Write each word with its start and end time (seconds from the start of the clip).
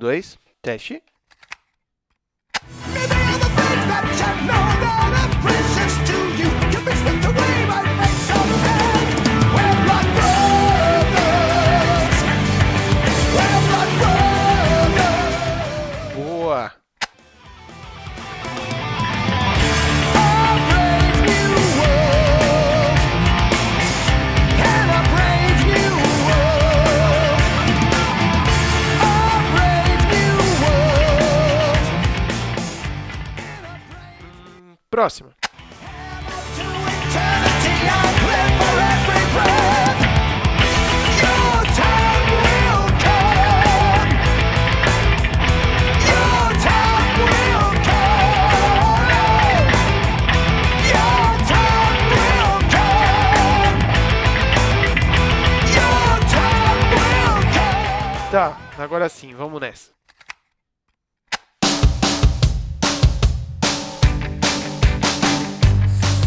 dois, 0.00 0.38
teste. 0.62 1.02
Agora 58.80 59.08
sim, 59.08 59.34
vamos 59.34 59.60
nessa. 59.60 59.90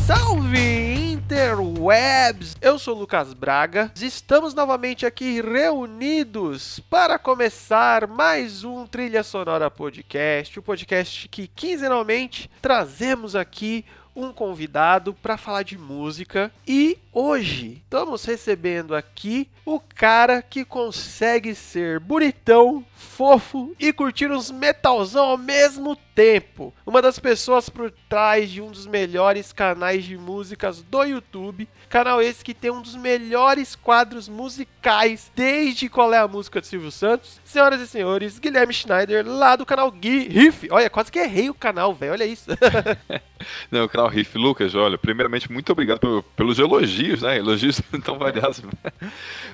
Salve 0.06 0.94
interwebs! 1.12 2.56
Eu 2.62 2.78
sou 2.78 2.96
Lucas 2.96 3.34
Braga. 3.34 3.92
Estamos 4.00 4.54
novamente 4.54 5.06
aqui 5.06 5.42
reunidos 5.42 6.80
para 6.90 7.18
começar 7.18 8.08
mais 8.08 8.64
um 8.64 8.86
Trilha 8.86 9.24
Sonora 9.24 9.72
Podcast, 9.72 10.60
o 10.60 10.62
podcast 10.62 11.28
que 11.30 11.48
quinzenalmente 11.48 12.50
trazemos 12.62 13.36
aqui 13.36 13.84
um 14.16 14.32
convidado 14.32 15.14
para 15.14 15.38
falar 15.38 15.64
de 15.64 15.78
música 15.78 16.52
e 16.68 16.98
hoje 17.12 17.82
estamos 17.84 18.24
recebendo 18.26 18.96
aqui 18.96 19.50
o 19.66 19.80
cara 19.80 20.42
que 20.42 20.66
consegue 20.66 21.56
ser 21.56 22.00
bonitão, 22.00 22.86
fofo 22.94 23.74
e 23.80 23.94
curtir 23.94 24.30
uns 24.30 24.52
metalzão 24.52 25.28
ao 25.28 25.38
mesmo 25.38 25.96
tempo. 26.14 26.74
Uma 26.86 27.02
das 27.02 27.18
pessoas 27.18 27.70
por 27.70 27.92
trás 28.10 28.50
de 28.50 28.62
um 28.62 28.70
dos 28.70 28.86
melhores 28.86 29.54
canais 29.54 30.04
de 30.04 30.18
músicas 30.18 30.82
do 30.82 31.04
YouTube, 31.04 31.68
canal 31.90 32.22
esse 32.22 32.44
que 32.44 32.54
tem 32.54 32.72
um 32.72 32.82
dos 32.82 32.96
melhores 32.96 33.76
quadros 33.76 34.28
musicais 34.28 35.32
desde 35.34 35.88
qual 35.88 36.14
é 36.14 36.20
a 36.20 36.28
música 36.28 36.60
de 36.60 36.68
Silvio 36.68 36.92
Santos. 36.92 37.40
Senhoras 37.46 37.82
e 37.82 37.88
senhores, 37.88 38.40
Guilherme 38.40 38.74
Schneider 38.74 39.26
lá 39.26 39.56
do 39.56 39.66
canal 39.66 39.90
Gui 39.92 40.28
Riff. 40.28 40.68
Olha, 40.72 40.90
quase 40.90 41.12
que 41.12 41.20
errei 41.20 41.50
o 41.50 41.54
canal, 41.54 41.94
velho. 41.94 42.14
Olha 42.14 42.26
isso. 42.26 42.50
Não, 43.72 43.88
canal 43.88 44.08
Riff, 44.08 44.38
Lucas, 44.38 44.76
olha, 44.76 44.98
primeiramente, 44.98 45.52
muito 45.52 45.72
obrigado 45.72 46.00
pelo, 46.00 46.24
pelos 46.24 46.60
elogios, 46.60 47.22
né? 47.22 47.38
Elogios 47.38 47.82
tão 48.04 48.18
variados. 48.18 48.62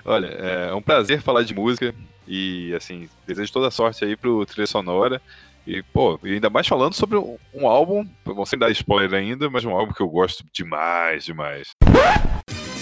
olha, 0.06 0.28
é 0.28 0.74
um 0.74 0.82
prazer 0.82 1.22
falar 1.22 1.44
de 1.44 1.54
música 1.54 1.94
e, 2.28 2.74
assim, 2.76 3.10
desejo 3.26 3.52
toda 3.52 3.72
sorte 3.72 4.06
aí 4.06 4.16
pro 4.16 4.46
Trilha 4.46 4.68
Sonora. 4.68 5.22
E, 5.66 5.84
pô, 5.84 6.20
ainda 6.24 6.50
mais 6.50 6.68
falando 6.68 6.94
sobre 6.94 7.18
um, 7.18 7.38
um 7.54 7.68
álbum, 7.68 8.08
não 8.26 8.46
sei 8.46 8.58
dar 8.58 8.72
spoiler 8.72 9.20
ainda, 9.20 9.50
mas 9.50 9.64
um 9.66 9.72
álbum 9.72 9.94
que 9.94 10.02
eu 10.02 10.10
gosto 10.10 10.44
demais, 10.52 11.26
demais. 11.26 11.76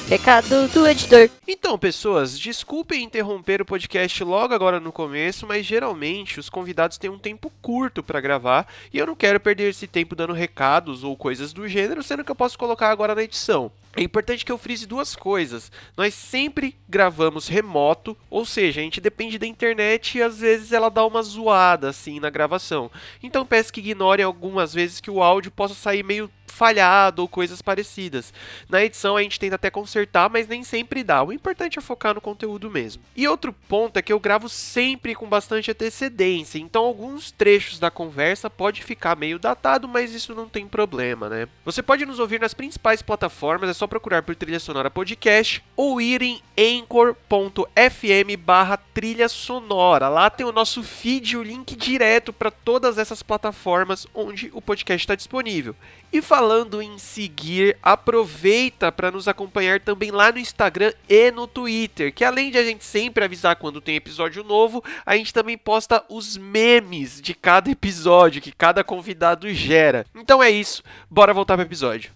Recado 0.10 0.70
do 0.70 0.88
editor. 0.88 1.30
Então, 1.46 1.78
pessoas, 1.78 2.40
desculpem 2.40 3.04
interromper 3.04 3.62
o 3.62 3.66
podcast 3.66 4.24
logo 4.24 4.54
agora 4.54 4.80
no 4.80 4.90
começo, 4.90 5.46
mas 5.46 5.66
geralmente 5.66 6.40
os 6.40 6.50
convidados 6.50 6.98
têm 6.98 7.10
um 7.10 7.20
tempo 7.20 7.52
curto 7.62 8.02
para 8.02 8.22
gravar 8.22 8.66
e 8.94 8.98
eu 8.98 9.06
não 9.06 9.16
quero 9.16 9.38
perder 9.38 9.70
esse 9.70 9.86
tempo 9.86 10.16
dando 10.16 10.32
recados 10.32 11.04
ou 11.04 11.18
coisas 11.18 11.52
do 11.52 11.68
gênero, 11.68 12.02
sendo 12.02 12.24
que 12.24 12.32
eu 12.32 12.36
posso 12.36 12.58
colocar 12.58 12.90
agora 12.90 13.14
na 13.14 13.24
edição. 13.24 13.70
É 13.98 14.02
importante 14.02 14.46
que 14.46 14.52
eu 14.52 14.58
frise 14.58 14.86
duas 14.86 15.14
coisas. 15.14 15.72
Nós 15.98 16.14
sempre 16.14 16.78
gravamos 16.88 17.50
remoto, 17.50 18.16
ou 18.30 18.46
seja, 18.46 18.80
a 18.80 18.84
gente 18.84 19.02
depende 19.02 19.38
da 19.38 19.46
internet 19.46 20.18
e 20.18 20.22
às 20.22 20.40
vezes 20.40 20.72
ela 20.72 20.88
dá 20.88 21.06
uma 21.06 21.22
zoada 21.22 21.90
assim 21.90 22.20
na 22.22 22.30
gravação. 22.30 22.90
Então 23.22 23.46
peço 23.46 23.74
que 23.74 23.82
ignorem 23.82 24.24
algumas 24.24 24.74
vezes 24.74 25.02
que 25.02 25.12
o 25.12 25.22
áudio 25.22 25.52
possa 25.52 25.74
sair 25.74 26.04
meio 26.04 26.32
falhado 26.58 27.22
ou 27.22 27.28
coisas 27.28 27.62
parecidas. 27.62 28.34
Na 28.68 28.84
edição 28.84 29.16
a 29.16 29.22
gente 29.22 29.40
tenta 29.40 29.56
até 29.56 29.70
consertar, 29.70 29.97
mas 30.30 30.48
nem 30.48 30.64
sempre 30.64 31.04
dá. 31.04 31.24
O 31.24 31.32
importante 31.32 31.80
é 31.80 31.82
focar 31.82 32.14
no 32.14 32.22
conteúdo 32.22 32.70
mesmo. 32.70 33.02
E 33.16 33.28
outro 33.28 33.54
ponto 33.68 33.98
é 33.98 34.02
que 34.02 34.12
eu 34.12 34.20
gravo 34.20 34.50
sempre 34.50 35.16
com 35.16 35.28
bastante 35.28 35.72
antecedência, 35.72 36.60
então 36.60 36.84
alguns 36.84 37.32
trechos 37.32 37.80
da 37.80 37.90
conversa 37.90 38.50
pode 38.50 38.84
ficar 38.84 39.16
meio 39.16 39.40
datado, 39.40 39.88
mas 39.88 40.14
isso 40.14 40.36
não 40.36 40.50
tem 40.50 40.68
problema, 40.68 41.30
né? 41.30 41.48
Você 41.64 41.82
pode 41.82 42.06
nos 42.06 42.20
ouvir 42.20 42.40
nas 42.40 42.54
principais 42.54 43.02
plataformas, 43.02 43.70
é 43.70 43.74
só 43.74 43.88
procurar 43.88 44.24
por 44.24 44.36
Trilha 44.36 44.60
Sonora 44.60 44.92
Podcast 44.92 45.64
ou 45.76 46.02
ir 46.02 46.22
em 46.22 46.42
anchor.fm 46.58 48.36
barra 48.38 48.78
trilha 48.78 49.30
sonora. 49.30 50.10
Lá 50.10 50.30
tem 50.30 50.46
o 50.46 50.52
nosso 50.52 50.84
feed 50.84 51.38
o 51.38 51.44
link 51.44 51.76
direto 51.76 52.34
para 52.34 52.52
todas 52.52 52.98
essas 52.98 53.22
plataformas 53.22 54.08
onde 54.14 54.50
o 54.54 54.62
podcast 54.62 55.04
está 55.04 55.16
disponível. 55.16 55.76
E 56.12 56.22
falando 56.22 56.82
em 56.82 56.98
seguir, 56.98 57.78
aproveita 57.84 58.92
para 58.92 59.12
nos 59.12 59.28
acompanhar 59.28 59.80
também 59.88 60.12
lá 60.12 60.34
no 60.34 60.38
Instagram 60.38 60.92
e 61.08 61.32
no 61.32 61.48
Twitter, 61.48 62.14
que 62.14 62.26
além 62.26 62.52
de 62.52 62.58
a 62.58 62.64
gente 62.64 62.84
sempre 62.84 63.24
avisar 63.24 63.56
quando 63.56 63.80
tem 63.80 63.96
episódio 63.96 64.44
novo, 64.44 64.84
a 65.06 65.16
gente 65.16 65.34
também 65.34 65.58
posta 65.58 66.04
os 66.10 66.36
memes 66.36 67.22
de 67.22 67.34
cada 67.34 67.72
episódio 67.72 68.42
que 68.42 68.52
cada 68.52 68.84
convidado 68.84 69.50
gera. 69.54 70.06
Então 70.14 70.44
é 70.44 70.50
isso, 70.50 70.84
bora 71.10 71.34
voltar 71.34 71.56
para 71.56 71.64
o 71.64 71.68
episódio. 71.68 72.12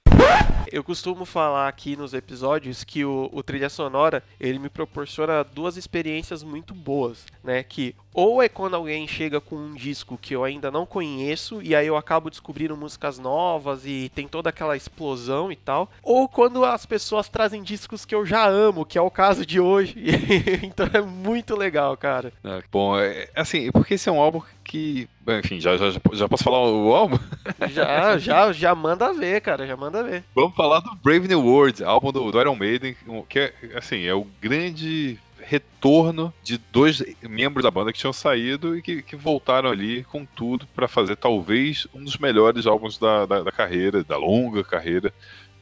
Eu 0.71 0.83
costumo 0.83 1.25
falar 1.25 1.67
aqui 1.67 1.97
nos 1.97 2.13
episódios 2.13 2.83
que 2.85 3.03
o, 3.03 3.29
o, 3.33 3.43
trilha 3.43 3.69
sonora 3.69 4.23
ele 4.39 4.57
me 4.57 4.69
proporciona 4.69 5.43
duas 5.43 5.75
experiências 5.75 6.43
muito 6.43 6.73
boas, 6.73 7.25
né? 7.43 7.61
Que 7.61 7.93
ou 8.13 8.41
é 8.41 8.47
quando 8.47 8.75
alguém 8.75 9.07
chega 9.07 9.39
com 9.39 9.55
um 9.55 9.73
disco 9.73 10.17
que 10.17 10.33
eu 10.33 10.43
ainda 10.43 10.71
não 10.71 10.85
conheço 10.85 11.61
e 11.61 11.75
aí 11.75 11.87
eu 11.87 11.97
acabo 11.97 12.29
descobrindo 12.29 12.75
músicas 12.75 13.19
novas 13.19 13.85
e 13.85 14.11
tem 14.13 14.27
toda 14.27 14.49
aquela 14.49 14.75
explosão 14.75 15.51
e 15.51 15.55
tal, 15.55 15.89
ou 16.01 16.27
quando 16.27 16.63
as 16.63 16.85
pessoas 16.85 17.27
trazem 17.27 17.63
discos 17.63 18.05
que 18.05 18.15
eu 18.15 18.25
já 18.25 18.47
amo, 18.47 18.85
que 18.85 18.97
é 18.97 19.01
o 19.01 19.11
caso 19.11 19.45
de 19.45 19.59
hoje. 19.59 19.95
então 20.63 20.87
é 20.93 21.01
muito 21.01 21.55
legal, 21.55 21.95
cara. 21.97 22.31
É, 22.43 22.63
bom, 22.71 22.97
é, 22.97 23.29
assim, 23.35 23.71
porque 23.71 23.95
esse 23.95 24.07
é 24.07 24.11
um 24.11 24.21
álbum 24.21 24.41
que. 24.63 25.09
Enfim, 25.27 25.59
já, 25.59 25.77
já, 25.77 25.91
já 26.13 26.27
posso 26.27 26.43
falar 26.43 26.59
o 26.67 26.93
álbum? 26.93 27.17
Já, 27.71 28.17
já, 28.17 28.51
já 28.51 28.75
manda 28.75 29.13
ver, 29.13 29.39
cara, 29.41 29.67
já 29.67 29.77
manda 29.77 30.03
ver. 30.03 30.23
Vamos 30.33 30.55
falar 30.55 30.79
do 30.79 30.95
Brave 30.95 31.27
New 31.27 31.41
World, 31.45 31.83
álbum 31.83 32.11
do, 32.11 32.31
do 32.31 32.41
Iron 32.41 32.55
Maiden, 32.55 32.95
que 33.29 33.39
é, 33.39 33.53
assim, 33.75 34.03
é 34.05 34.13
o 34.13 34.25
grande 34.41 35.19
retorno 35.39 36.33
de 36.43 36.57
dois 36.71 37.03
membros 37.21 37.63
da 37.63 37.71
banda 37.71 37.91
que 37.91 37.99
tinham 37.99 38.13
saído 38.13 38.77
e 38.77 38.81
que, 38.81 39.01
que 39.01 39.15
voltaram 39.15 39.69
ali 39.69 40.03
com 40.05 40.25
tudo 40.25 40.67
para 40.75 40.87
fazer 40.87 41.15
talvez 41.15 41.87
um 41.93 42.03
dos 42.03 42.17
melhores 42.17 42.65
álbuns 42.65 42.97
da, 42.97 43.25
da, 43.25 43.43
da 43.43 43.51
carreira, 43.51 44.03
da 44.03 44.17
longa 44.17 44.63
carreira 44.63 45.13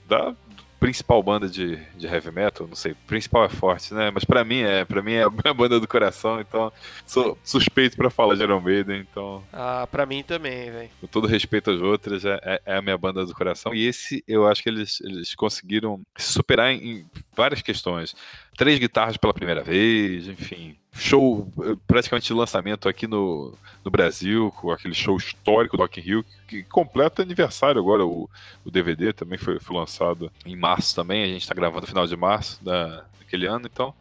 da, 0.07 0.33
principal 0.79 1.21
banda 1.21 1.47
de, 1.47 1.75
de 1.95 2.07
heavy 2.07 2.31
metal, 2.31 2.67
não 2.67 2.75
sei, 2.75 2.95
principal 3.05 3.43
é 3.43 3.49
forte, 3.49 3.93
né? 3.93 4.11
Mas 4.11 4.23
para 4.23 4.43
mim 4.43 4.61
é, 4.61 4.85
para 4.85 5.01
mim 5.01 5.13
é 5.13 5.23
a 5.23 5.29
minha 5.29 5.53
banda 5.53 5.79
do 5.79 5.87
coração, 5.87 6.39
então 6.39 6.71
sou 7.05 7.37
suspeito 7.43 7.97
para 7.97 8.09
falar 8.09 8.35
de 8.35 8.43
Iron 8.43 8.61
Maiden, 8.61 9.05
então. 9.09 9.43
Ah, 9.51 9.87
para 9.91 10.05
mim 10.05 10.23
também, 10.23 10.71
velho. 10.71 10.89
Com 11.01 11.07
todo 11.07 11.27
respeito 11.27 11.71
às 11.71 11.81
outras, 11.81 12.23
é, 12.23 12.39
é, 12.43 12.61
é, 12.65 12.77
a 12.77 12.81
minha 12.81 12.97
banda 12.97 13.25
do 13.25 13.33
coração 13.33 13.73
e 13.73 13.85
esse 13.85 14.23
eu 14.27 14.47
acho 14.47 14.63
que 14.63 14.69
eles, 14.69 15.01
eles 15.01 15.35
conseguiram 15.35 16.01
se 16.15 16.31
superar 16.31 16.71
em, 16.71 16.77
em 16.77 17.05
várias 17.35 17.61
questões. 17.61 18.15
Três 18.57 18.79
guitarras 18.79 19.17
pela 19.17 19.33
primeira 19.33 19.63
vez, 19.63 20.27
enfim, 20.27 20.77
show 20.99 21.51
praticamente 21.87 22.27
de 22.27 22.33
lançamento 22.33 22.87
aqui 22.87 23.07
no, 23.07 23.53
no 23.83 23.89
Brasil, 23.89 24.51
com 24.57 24.71
aquele 24.71 24.93
show 24.93 25.17
histórico 25.17 25.77
do 25.77 25.81
Rock 25.81 25.99
in 25.99 26.03
Rio, 26.03 26.25
que 26.47 26.63
completa 26.63 27.21
aniversário 27.21 27.79
agora, 27.79 28.05
o, 28.05 28.29
o 28.65 28.71
DVD 28.71 29.13
também 29.13 29.37
foi, 29.37 29.59
foi 29.59 29.75
lançado 29.75 30.31
em 30.45 30.55
março 30.55 30.95
também, 30.95 31.23
a 31.23 31.27
gente 31.27 31.41
está 31.41 31.55
gravando 31.55 31.81
no 31.81 31.87
final 31.87 32.05
de 32.05 32.15
março 32.15 32.63
da, 32.63 33.03
daquele 33.19 33.47
ano, 33.47 33.67
então 33.71 33.93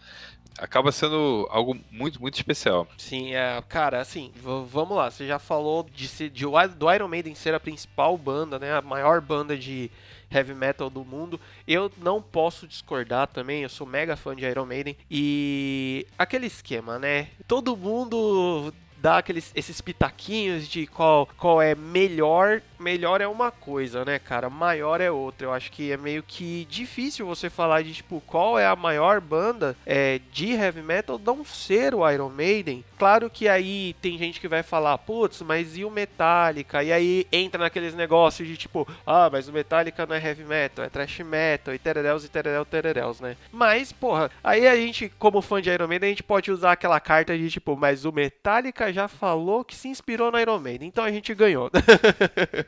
acaba 0.59 0.91
sendo 0.91 1.47
algo 1.51 1.79
muito, 1.91 2.21
muito 2.21 2.35
especial. 2.35 2.87
Sim, 2.99 3.35
é, 3.35 3.63
cara, 3.69 4.01
assim, 4.01 4.33
vamos 4.43 4.97
lá, 4.97 5.11
você 5.11 5.27
já 5.27 5.39
falou 5.39 5.87
de, 5.95 6.29
de, 6.29 6.45
do 6.77 6.93
Iron 6.93 7.09
Maiden 7.09 7.35
ser 7.35 7.55
a 7.55 7.61
principal 7.61 8.19
banda, 8.19 8.59
né, 8.59 8.77
a 8.77 8.83
maior 8.83 9.21
banda 9.21 9.57
de 9.57 9.91
heavy 10.31 10.55
metal 10.55 10.91
do 10.91 11.05
mundo. 11.05 11.41
Eu 11.67 11.91
não 11.99 12.21
posso 12.21 12.67
discordar 12.67 13.29
também, 13.29 13.63
eu 13.63 13.69
sou 13.69 13.87
mega 13.87 14.17
fã 14.17 14.35
de 14.35 14.45
Iron 14.45 14.67
Maiden. 14.67 14.97
E 15.11 16.07
aquele 16.19 16.47
esquema, 16.47 16.99
né? 16.99 17.29
Todo 17.47 17.77
mundo 17.77 18.73
dar 19.01 19.19
aqueles, 19.19 19.53
esses 19.55 19.81
pitaquinhos 19.81 20.69
de 20.69 20.87
qual, 20.87 21.29
qual 21.37 21.63
é 21.63 21.75
melhor. 21.75 22.61
Melhor 22.79 23.21
é 23.21 23.27
uma 23.27 23.51
coisa, 23.51 24.05
né, 24.05 24.19
cara? 24.19 24.49
Maior 24.49 25.01
é 25.01 25.11
outra. 25.11 25.47
Eu 25.47 25.53
acho 25.53 25.71
que 25.71 25.91
é 25.91 25.97
meio 25.97 26.23
que 26.23 26.67
difícil 26.71 27.27
você 27.27 27.51
falar 27.51 27.83
de, 27.83 27.93
tipo, 27.93 28.23
qual 28.27 28.59
é 28.59 28.67
a 28.67 28.77
maior 28.77 29.21
banda 29.21 29.77
é, 29.85 30.21
de 30.33 30.53
heavy 30.53 30.83
metal 30.83 31.21
não 31.25 31.45
ser 31.45 31.95
o 31.95 32.09
Iron 32.09 32.29
Maiden. 32.29 32.85
Claro 32.99 33.31
que 33.31 33.49
aí 33.49 33.95
tem 34.01 34.19
gente 34.19 34.41
que 34.41 34.49
vai 34.49 34.63
falar, 34.63 34.99
putz, 34.99 35.43
mas 35.43 35.77
e 35.77 35.85
o 35.85 35.91
Metallica? 35.91 36.83
E 36.83 36.93
aí 36.93 37.27
entra 37.31 37.63
naqueles 37.63 37.95
negócios 37.95 38.47
de 38.47 38.57
tipo, 38.57 38.87
ah, 39.07 39.29
mas 39.31 39.49
o 39.49 39.53
Metallica 39.53 40.05
não 40.07 40.17
é 40.17 40.25
heavy 40.25 40.45
metal, 40.45 40.85
é 40.85 40.89
thrash 40.89 41.21
metal, 41.21 41.75
e 41.75 41.79
tereréus 41.79 42.25
e 42.25 42.29
tereréu, 42.29 42.65
tereréus, 42.65 43.21
né? 43.21 43.37
Mas, 43.53 43.93
porra, 43.93 44.31
aí 44.43 44.67
a 44.67 44.75
gente, 44.77 45.09
como 45.19 45.41
fã 45.41 45.63
de 45.63 45.71
Iron 45.71 45.87
Maiden, 45.87 46.09
a 46.09 46.11
gente 46.11 46.23
pode 46.23 46.51
usar 46.51 46.73
aquela 46.73 46.99
carta 46.99 47.37
de 47.37 47.51
tipo, 47.51 47.77
mas 47.77 48.05
o 48.05 48.13
Metallica 48.13 48.93
já 48.93 49.07
falou 49.07 49.65
que 49.65 49.77
se 49.77 49.89
inspirou 49.89 50.33
no 50.33 50.41
Iron 50.41 50.59
Maiden, 50.59 50.89
então 50.89 51.05
a 51.05 51.13
gente 51.13 51.33
ganhou. 51.35 51.71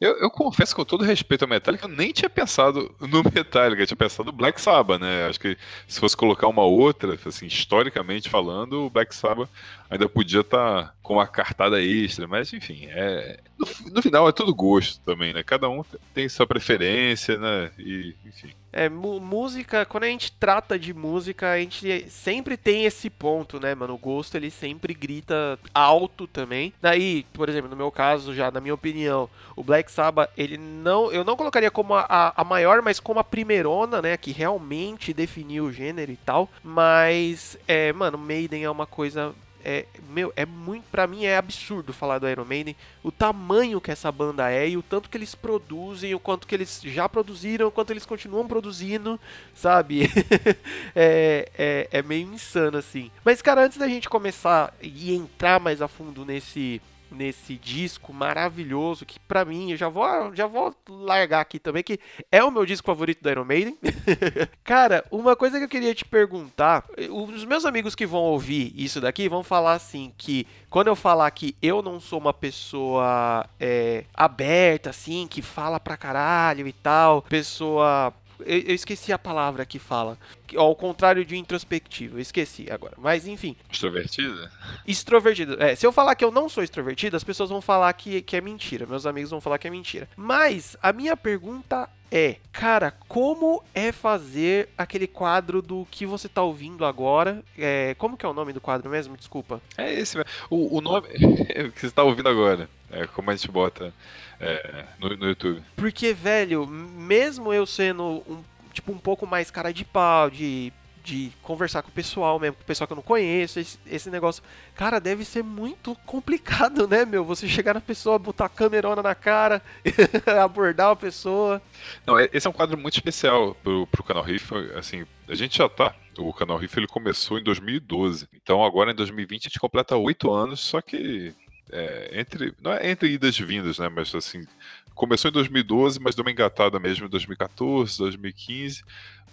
eu, 0.00 0.18
eu, 0.18 0.30
confesso 0.30 0.74
com 0.74 0.84
todo 0.84 1.04
respeito 1.04 1.42
ao 1.42 1.48
Metallica, 1.48 1.84
eu 1.84 1.88
nem 1.88 2.12
tinha 2.12 2.28
pensado 2.28 2.94
no 3.00 3.22
Metallica, 3.34 3.82
eu 3.82 3.86
tinha 3.86 3.96
pensado 3.96 4.26
no 4.26 4.36
Black 4.36 4.60
Sabbath, 4.60 5.00
né? 5.00 5.26
Acho 5.26 5.40
que 5.40 5.56
se 5.88 5.98
fosse 5.98 6.16
colocar 6.16 6.48
uma 6.48 6.64
outra, 6.64 7.18
assim, 7.26 7.46
historicamente 7.46 8.28
falando, 8.28 8.86
o 8.86 8.90
Black 8.90 9.14
Sabbath 9.14 9.48
ainda 9.88 10.08
podia 10.08 10.40
estar 10.40 10.84
tá 10.84 10.94
com 11.02 11.14
uma 11.14 11.26
cartada 11.26 11.80
extra, 11.80 12.26
mas 12.26 12.52
enfim, 12.52 12.86
é, 12.88 13.38
no, 13.56 13.92
no, 13.92 14.02
final 14.02 14.28
é 14.28 14.32
tudo 14.32 14.54
gosto 14.54 15.00
também, 15.04 15.32
né? 15.32 15.42
Cada 15.42 15.68
um 15.68 15.84
tem 16.12 16.28
sua 16.28 16.46
preferência, 16.46 17.38
né? 17.38 17.70
E, 17.78 18.14
enfim. 18.26 18.50
É, 18.72 18.88
música, 18.90 19.86
quando 19.86 20.04
a 20.04 20.08
gente 20.08 20.32
trata 20.32 20.78
de 20.78 20.92
música, 20.92 21.52
a 21.52 21.58
gente 21.58 22.10
sempre 22.10 22.56
tem 22.56 22.84
esse 22.84 23.08
ponto, 23.08 23.58
né, 23.58 23.74
mano? 23.74 23.94
O 23.94 23.98
gosto 23.98 24.34
ele 24.34 24.50
sempre 24.50 24.92
grita 24.92 25.58
alto 25.72 26.26
também. 26.26 26.74
Daí, 26.82 27.24
por 27.32 27.48
exemplo, 27.48 27.70
no 27.70 27.76
meu 27.76 27.90
caso, 27.90 28.34
já, 28.34 28.50
na 28.50 28.60
minha 28.60 28.74
opinião, 28.74 29.30
o 29.54 29.62
Black 29.62 29.85
Sabbath, 29.90 30.30
ele 30.36 30.56
não. 30.56 31.10
Eu 31.12 31.24
não 31.24 31.36
colocaria 31.36 31.70
como 31.70 31.94
a, 31.94 32.32
a 32.36 32.44
maior, 32.44 32.82
mas 32.82 33.00
como 33.00 33.20
a 33.20 33.24
primeirona, 33.24 34.02
né? 34.02 34.16
Que 34.16 34.32
realmente 34.32 35.12
definiu 35.12 35.64
o 35.64 35.72
gênero 35.72 36.12
e 36.12 36.16
tal. 36.16 36.48
Mas, 36.62 37.58
é, 37.66 37.92
mano, 37.92 38.18
Maiden 38.18 38.64
é 38.64 38.70
uma 38.70 38.86
coisa 38.86 39.34
é, 39.68 39.84
meu, 40.10 40.32
é 40.36 40.46
muito, 40.46 40.84
para 40.92 41.08
mim 41.08 41.24
é 41.24 41.36
absurdo 41.36 41.92
falar 41.92 42.20
do 42.20 42.28
Iron 42.28 42.44
Maiden, 42.44 42.76
o 43.02 43.10
tamanho 43.10 43.80
que 43.80 43.90
essa 43.90 44.12
banda 44.12 44.48
é 44.48 44.68
e 44.68 44.76
o 44.76 44.82
tanto 44.82 45.10
que 45.10 45.18
eles 45.18 45.34
produzem, 45.34 46.14
o 46.14 46.20
quanto 46.20 46.46
que 46.46 46.54
eles 46.54 46.80
já 46.84 47.08
produziram, 47.08 47.66
o 47.66 47.70
quanto 47.72 47.90
eles 47.90 48.06
continuam 48.06 48.46
produzindo, 48.46 49.18
sabe? 49.56 50.08
é, 50.94 51.50
é, 51.58 51.88
é 51.90 52.00
meio 52.00 52.32
insano 52.32 52.78
assim. 52.78 53.10
Mas 53.24 53.42
cara, 53.42 53.64
antes 53.64 53.76
da 53.76 53.88
gente 53.88 54.08
começar 54.08 54.72
e 54.80 55.12
entrar 55.12 55.58
mais 55.58 55.82
a 55.82 55.88
fundo 55.88 56.24
nesse 56.24 56.80
nesse 57.10 57.56
disco 57.56 58.12
maravilhoso 58.12 59.06
que 59.06 59.18
para 59.20 59.44
mim 59.44 59.70
eu 59.70 59.76
já 59.76 59.88
vou 59.88 60.34
já 60.34 60.46
vou 60.46 60.74
largar 60.88 61.40
aqui 61.40 61.58
também 61.58 61.82
que 61.82 61.98
é 62.30 62.42
o 62.42 62.50
meu 62.50 62.66
disco 62.66 62.86
favorito 62.86 63.22
da 63.22 63.30
Iron 63.30 63.44
Maiden. 63.44 63.78
Cara, 64.64 65.04
uma 65.10 65.36
coisa 65.36 65.58
que 65.58 65.64
eu 65.64 65.68
queria 65.68 65.94
te 65.94 66.04
perguntar, 66.04 66.84
os 67.10 67.44
meus 67.44 67.64
amigos 67.64 67.94
que 67.94 68.06
vão 68.06 68.20
ouvir 68.20 68.72
isso 68.76 69.00
daqui 69.00 69.28
vão 69.28 69.42
falar 69.42 69.74
assim 69.74 70.12
que 70.16 70.46
quando 70.68 70.88
eu 70.88 70.96
falar 70.96 71.30
que 71.30 71.56
eu 71.62 71.82
não 71.82 72.00
sou 72.00 72.18
uma 72.18 72.34
pessoa 72.34 73.48
é, 73.58 74.04
aberta 74.12 74.90
assim, 74.90 75.26
que 75.26 75.40
fala 75.42 75.80
pra 75.80 75.96
caralho 75.96 76.66
e 76.66 76.72
tal, 76.72 77.22
pessoa 77.22 78.12
eu, 78.40 78.58
eu, 78.58 78.74
esqueci 78.74 79.12
a 79.12 79.18
palavra 79.18 79.64
que 79.64 79.78
fala. 79.78 80.18
Ao 80.56 80.74
contrário 80.74 81.24
de 81.24 81.36
introspectivo, 81.36 82.16
eu 82.16 82.20
esqueci 82.20 82.70
agora. 82.70 82.94
Mas 82.98 83.26
enfim. 83.26 83.56
Extrovertida? 83.70 84.50
Extrovertido. 84.86 85.62
É, 85.62 85.74
se 85.74 85.86
eu 85.86 85.92
falar 85.92 86.14
que 86.14 86.24
eu 86.24 86.30
não 86.30 86.48
sou 86.48 86.62
extrovertido, 86.62 87.16
as 87.16 87.24
pessoas 87.24 87.50
vão 87.50 87.60
falar 87.60 87.92
que, 87.92 88.22
que 88.22 88.36
é 88.36 88.40
mentira. 88.40 88.86
Meus 88.86 89.06
amigos 89.06 89.30
vão 89.30 89.40
falar 89.40 89.58
que 89.58 89.66
é 89.66 89.70
mentira. 89.70 90.08
Mas 90.16 90.76
a 90.82 90.92
minha 90.92 91.16
pergunta 91.16 91.88
é, 92.10 92.36
cara, 92.52 92.94
como 93.08 93.62
é 93.74 93.90
fazer 93.90 94.68
aquele 94.78 95.06
quadro 95.06 95.60
do 95.60 95.86
que 95.90 96.06
você 96.06 96.28
tá 96.28 96.42
ouvindo 96.42 96.84
agora? 96.84 97.42
É, 97.58 97.94
como 97.98 98.16
que 98.16 98.24
é 98.24 98.28
o 98.28 98.34
nome 98.34 98.52
do 98.52 98.60
quadro 98.60 98.90
mesmo? 98.90 99.16
Desculpa. 99.16 99.60
É 99.76 99.92
esse 99.92 100.16
mesmo. 100.16 100.30
O, 100.48 100.78
o 100.78 100.80
nome 100.80 101.08
que 101.74 101.80
você 101.80 101.90
tá 101.90 102.02
ouvindo 102.02 102.28
agora. 102.28 102.68
É 102.90 103.06
como 103.08 103.30
a 103.30 103.36
gente 103.36 103.50
bota 103.50 103.92
é, 104.40 104.84
no, 104.98 105.16
no 105.16 105.26
YouTube. 105.26 105.62
Porque, 105.74 106.12
velho, 106.12 106.66
mesmo 106.66 107.52
eu 107.52 107.66
sendo 107.66 108.22
um, 108.28 108.42
tipo, 108.72 108.92
um 108.92 108.98
pouco 108.98 109.26
mais 109.26 109.50
cara 109.50 109.72
de 109.72 109.84
pau, 109.84 110.30
de 110.30 110.72
de 111.06 111.30
conversar 111.40 111.82
com 111.82 111.88
o 111.88 111.92
pessoal 111.92 112.40
mesmo, 112.40 112.56
com 112.56 112.64
o 112.64 112.66
pessoal 112.66 112.88
que 112.88 112.92
eu 112.92 112.96
não 112.96 113.02
conheço, 113.02 113.60
esse, 113.60 113.78
esse, 113.86 114.10
negócio. 114.10 114.42
Cara, 114.74 114.98
deve 114.98 115.24
ser 115.24 115.44
muito 115.44 115.94
complicado, 116.04 116.88
né, 116.88 117.04
meu? 117.04 117.24
Você 117.24 117.46
chegar 117.46 117.74
na 117.74 117.80
pessoa, 117.80 118.18
botar 118.18 118.46
a 118.46 118.48
câmerona 118.48 119.00
na 119.00 119.14
cara, 119.14 119.62
abordar 120.42 120.90
a 120.90 120.96
pessoa. 120.96 121.62
Não, 122.04 122.18
é, 122.18 122.28
esse 122.32 122.48
é 122.48 122.50
um 122.50 122.52
quadro 122.52 122.76
muito 122.76 122.94
especial 122.94 123.54
pro, 123.62 123.86
pro 123.86 124.02
canal 124.02 124.24
Riff, 124.24 124.52
assim, 124.76 125.06
a 125.28 125.34
gente 125.36 125.58
já 125.58 125.68
tá. 125.68 125.94
O 126.18 126.32
canal 126.32 126.56
Riff 126.58 126.76
ele 126.76 126.88
começou 126.88 127.38
em 127.38 127.44
2012. 127.44 128.28
Então 128.34 128.64
agora 128.64 128.90
em 128.90 128.94
2020 128.94 129.42
a 129.42 129.48
gente 129.48 129.60
completa 129.60 129.96
oito 129.96 130.32
anos, 130.32 130.58
só 130.58 130.80
que 130.80 131.32
é, 131.70 132.20
entre 132.20 132.52
não 132.60 132.72
é 132.72 132.90
entre 132.90 133.10
idas 133.10 133.36
e 133.38 133.44
vindas, 133.44 133.78
né? 133.78 133.88
Mas 133.88 134.12
assim, 134.12 134.44
começou 134.92 135.28
em 135.28 135.32
2012, 135.32 136.00
mas 136.00 136.16
deu 136.16 136.24
uma 136.24 136.30
engatada 136.32 136.80
mesmo 136.80 137.06
em 137.06 137.10
2014, 137.10 137.98
2015. 137.98 138.82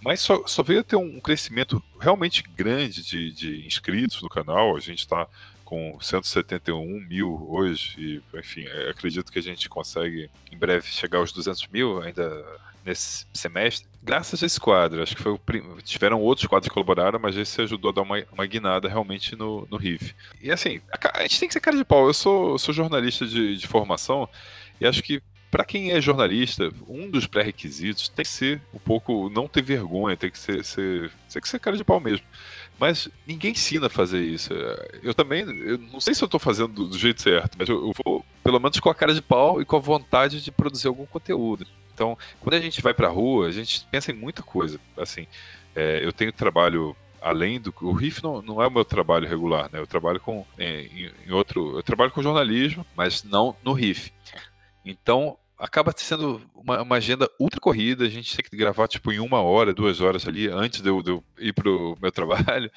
Mas 0.04 0.20
só, 0.20 0.46
só 0.46 0.62
veio 0.62 0.84
ter 0.84 0.96
um 0.96 1.20
crescimento 1.20 1.82
realmente 2.00 2.44
grande 2.44 3.04
de, 3.04 3.32
de 3.32 3.66
inscritos 3.66 4.22
no 4.22 4.30
canal. 4.30 4.76
A 4.76 4.80
gente 4.80 5.00
está 5.00 5.28
com 5.64 5.98
171 6.00 6.86
mil 7.08 7.48
hoje, 7.50 7.96
e 7.98 8.38
enfim, 8.38 8.66
é, 8.68 8.90
acredito 8.90 9.32
que 9.32 9.40
a 9.40 9.44
gente 9.44 9.70
consegue 9.70 10.30
em 10.52 10.58
breve 10.58 10.88
chegar 10.88 11.20
aos 11.20 11.32
200 11.32 11.68
mil 11.68 12.02
ainda 12.02 12.46
nesse 12.86 13.26
semestre. 13.34 13.88
Graças 14.02 14.44
a 14.44 14.46
esse 14.46 14.60
quadro, 14.60 15.02
acho 15.02 15.16
que 15.16 15.22
foi 15.22 15.32
o 15.32 15.40
prim... 15.40 15.64
tiveram 15.84 16.20
outros 16.20 16.46
quadros 16.48 16.68
que 16.68 16.74
colaboraram, 16.74 17.18
mas 17.18 17.38
esse 17.38 17.62
ajudou 17.62 17.92
a 17.92 17.94
dar 17.94 18.02
uma, 18.02 18.22
uma 18.32 18.46
guinada 18.46 18.90
realmente 18.90 19.36
no, 19.36 19.66
no 19.72 19.78
riff. 19.78 20.14
E 20.42 20.52
assim, 20.52 20.82
a, 20.92 21.20
a, 21.20 21.22
gente 21.22 21.40
tem 21.40 21.48
que 21.48 21.54
ser 21.54 21.62
cara 21.62 21.78
de 21.78 21.86
pau. 21.86 22.06
Eu 22.08 22.14
sou, 22.14 22.60
sou 22.60 22.74
jornalista 22.74 23.26
de, 23.26 23.56
de 23.56 23.68
formação 23.68 24.28
e 24.82 24.86
acho 24.86 25.02
que 25.02 25.24
para 25.54 25.64
quem 25.64 25.92
é 25.92 26.02
jornalista, 26.02 26.72
um 26.90 27.08
dos 27.08 27.28
pré-requisitos 27.28 28.10
tem 28.10 28.26
que 28.26 28.32
ser 28.32 28.60
um 28.74 28.80
pouco 28.80 29.30
não 29.30 29.48
ter 29.48 29.62
vergonha, 29.62 30.18
tem 30.18 30.32
que 30.32 30.40
ser, 30.40 30.66
ser, 30.66 31.12
tem 31.32 31.40
que 31.40 31.48
ser 31.48 31.60
cara 31.60 31.78
de 31.78 31.84
pau 31.84 32.00
mesmo. 32.00 32.26
Mas 32.80 33.08
ninguém 33.28 33.52
ensina 33.52 33.86
a 33.86 33.90
fazer 33.90 34.20
isso. 34.24 34.52
Eu 35.04 35.14
também, 35.14 35.42
eu 35.42 35.78
não 35.78 36.02
sei 36.02 36.16
se 36.16 36.24
eu 36.24 36.26
estou 36.26 36.40
fazendo 36.40 36.88
do, 36.88 36.98
jeito 36.98 37.22
certo, 37.22 37.56
mas 37.56 37.70
eu, 37.70 37.76
eu, 37.76 37.94
vou 38.04 38.26
pelo 38.44 38.60
menos 38.60 38.80
com 38.80 38.90
a 38.90 38.96
cara 38.96 39.14
de 39.14 39.22
pau 39.22 39.62
e 39.62 39.66
com 39.66 39.76
a 39.76 39.80
vontade 39.80 40.44
de 40.44 40.52
produzir 40.52 40.88
algum 40.88 41.06
conteúdo. 41.06 41.68
Então, 41.94 42.18
quando 42.40 42.56
a 42.56 42.60
gente 42.60 42.82
vai 42.82 42.96
para 42.96 43.08
a 43.08 43.12
rua, 43.12 43.46
a 43.46 43.52
gente 43.52 43.86
pensa 43.92 44.12
em 44.12 44.16
muita 44.16 44.42
coisa. 44.42 44.80
Assim, 44.98 45.28
é, 45.76 46.04
eu 46.04 46.12
tenho 46.12 46.34
trabalho 46.34 46.96
além 47.22 47.62
do 47.62 47.72
o 47.82 47.94
riff 47.94 48.24
não, 48.24 48.42
não 48.42 48.60
é 48.60 48.66
o 48.66 48.72
meu 48.72 48.84
trabalho 48.84 49.30
regular, 49.30 49.70
né? 49.72 49.78
Eu 49.78 49.86
trabalho 49.86 50.20
com 50.20 50.48
em, 50.58 51.12
em 51.28 51.32
outro, 51.32 51.78
eu 51.78 51.84
trabalho 51.84 52.10
com 52.10 52.24
jornalismo, 52.24 52.84
mas 52.96 53.24
não 53.24 53.56
no 53.64 53.72
riff. 53.72 54.12
Então, 54.84 55.38
acaba 55.58 55.94
sendo 55.96 56.42
uma, 56.56 56.82
uma, 56.82 56.96
agenda 56.96 57.30
ultra 57.40 57.60
corrida, 57.60 58.06
a 58.06 58.10
gente 58.10 58.36
tem 58.36 58.46
que 58.50 58.58
gravar 58.58 58.88
tipo 58.88 59.12
em 59.12 59.20
uma 59.20 59.42
hora, 59.42 59.74
duas 59.74 60.02
horas 60.02 60.28
ali 60.28 60.48
antes 60.48 60.82
de 60.82 60.90
eu, 60.90 61.02
de 61.02 61.12
eu 61.12 61.24
ir 61.38 61.54
pro 61.54 61.98
meu 62.02 62.12
trabalho. 62.14 62.72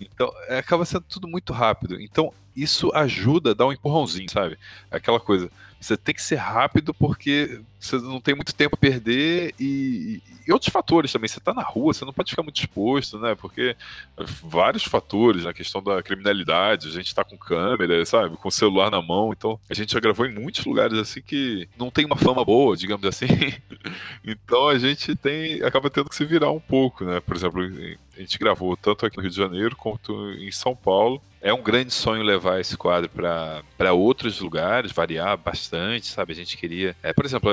Então, 0.00 0.32
é, 0.46 0.58
acaba 0.58 0.84
sendo 0.84 1.04
tudo 1.08 1.26
muito 1.26 1.52
rápido. 1.52 2.00
Então, 2.00 2.32
isso 2.54 2.90
ajuda 2.94 3.50
a 3.50 3.54
dar 3.54 3.66
um 3.66 3.72
empurrãozinho, 3.72 4.30
sabe? 4.30 4.58
Aquela 4.90 5.18
coisa, 5.18 5.50
você 5.80 5.96
tem 5.96 6.14
que 6.14 6.22
ser 6.22 6.36
rápido 6.36 6.92
porque 6.92 7.60
você 7.78 7.96
não 7.98 8.20
tem 8.20 8.34
muito 8.34 8.54
tempo 8.54 8.74
a 8.74 8.78
perder 8.78 9.54
e, 9.58 10.20
e 10.46 10.52
outros 10.52 10.72
fatores 10.72 11.12
também. 11.12 11.28
Você 11.28 11.38
está 11.38 11.54
na 11.54 11.62
rua, 11.62 11.94
você 11.94 12.04
não 12.04 12.12
pode 12.12 12.30
ficar 12.30 12.42
muito 12.42 12.58
exposto, 12.58 13.18
né? 13.18 13.36
Porque 13.36 13.76
vários 14.42 14.84
fatores, 14.84 15.44
na 15.44 15.52
questão 15.52 15.82
da 15.82 16.02
criminalidade, 16.02 16.88
a 16.88 16.90
gente 16.90 17.06
está 17.06 17.22
com 17.22 17.36
câmera, 17.36 18.04
sabe? 18.04 18.36
Com 18.36 18.50
celular 18.50 18.90
na 18.90 19.00
mão. 19.00 19.32
Então, 19.32 19.58
a 19.70 19.74
gente 19.74 19.92
já 19.92 20.00
gravou 20.00 20.26
em 20.26 20.34
muitos 20.34 20.64
lugares 20.64 20.98
assim 20.98 21.22
que 21.22 21.68
não 21.78 21.90
tem 21.90 22.04
uma 22.04 22.16
fama 22.16 22.44
boa, 22.44 22.76
digamos 22.76 23.06
assim. 23.06 23.26
então, 24.24 24.68
a 24.68 24.78
gente 24.78 25.14
tem 25.14 25.62
acaba 25.62 25.88
tendo 25.88 26.08
que 26.08 26.16
se 26.16 26.24
virar 26.24 26.50
um 26.50 26.60
pouco, 26.60 27.04
né? 27.04 27.20
Por 27.20 27.36
exemplo, 27.36 27.62
a 28.16 28.20
gente 28.20 28.38
gravou 28.38 28.76
tanto 28.76 29.06
aqui 29.06 29.16
no 29.16 29.22
Rio 29.22 29.30
de 29.30 29.36
Janeiro 29.36 29.76
quanto 29.76 30.32
em 30.32 30.50
São 30.50 30.74
Paulo. 30.74 31.22
É 31.40 31.52
um 31.52 31.62
grande 31.62 31.92
sonho 31.92 32.22
levar 32.22 32.60
esse 32.60 32.76
quadro 32.76 33.08
para 33.08 33.92
outros 33.92 34.40
lugares, 34.40 34.90
variar 34.90 35.36
bastante, 35.36 36.06
sabe? 36.06 36.32
A 36.32 36.36
gente 36.36 36.56
queria. 36.56 36.96
É, 37.02 37.12
por 37.12 37.24
exemplo, 37.24 37.50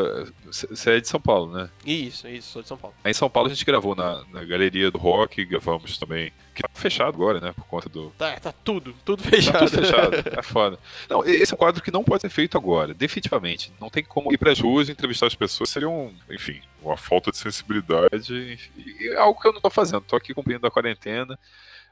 você 0.52 0.92
é 0.92 1.00
de 1.00 1.08
São 1.08 1.20
Paulo, 1.20 1.54
né? 1.54 1.70
Isso, 1.86 2.28
isso, 2.28 2.52
sou 2.52 2.62
de 2.64 2.68
São 2.68 2.78
Paulo. 2.78 2.96
Aí 3.04 3.12
em 3.12 3.14
São 3.14 3.30
Paulo 3.30 3.48
a 3.48 3.54
gente 3.54 3.64
gravou 3.64 3.96
na, 3.96 4.24
na 4.32 4.44
Galeria 4.44 4.90
do 4.90 4.98
Rock, 4.98 5.46
gravamos 5.46 5.98
também. 5.98 6.32
Que 6.56 6.64
tá 6.64 6.70
fechado 6.74 7.10
agora, 7.10 7.40
né? 7.40 7.52
Por 7.52 7.66
conta 7.66 7.88
do. 7.88 8.10
Tá, 8.18 8.40
tá 8.40 8.52
tudo, 8.52 8.96
tudo 9.06 9.22
fechado. 9.22 9.60
Tá 9.60 9.66
tudo 9.66 9.82
fechado, 9.86 10.40
é 10.40 10.42
foda. 10.42 10.80
Não, 11.08 11.24
esse 11.24 11.54
é 11.54 11.56
um 11.56 11.58
quadro 11.58 11.84
que 11.84 11.92
não 11.92 12.04
pode 12.04 12.22
ser 12.22 12.30
feito 12.30 12.58
agora, 12.58 12.94
definitivamente. 12.94 13.72
Não 13.80 13.90
tem 13.90 14.04
como 14.04 14.34
ir 14.34 14.38
pras 14.38 14.60
ruas 14.60 14.90
e 14.90 14.94
entrevistar 14.94 15.28
as 15.28 15.36
pessoas, 15.36 15.70
seria 15.70 15.90
um, 15.90 16.14
enfim, 16.32 16.60
uma 16.82 16.98
falta 16.98 17.30
de 17.30 17.38
sensibilidade. 17.38 18.58
E 18.78 19.10
é 19.10 19.18
algo 19.18 19.40
que 19.40 19.48
eu 19.48 19.54
não 19.54 19.62
tô 19.62 19.70
fazendo. 19.70 20.02
Tô 20.02 20.16
aqui 20.16 20.34
cumprindo 20.34 20.66
a 20.66 20.72
quarentena 20.72 21.38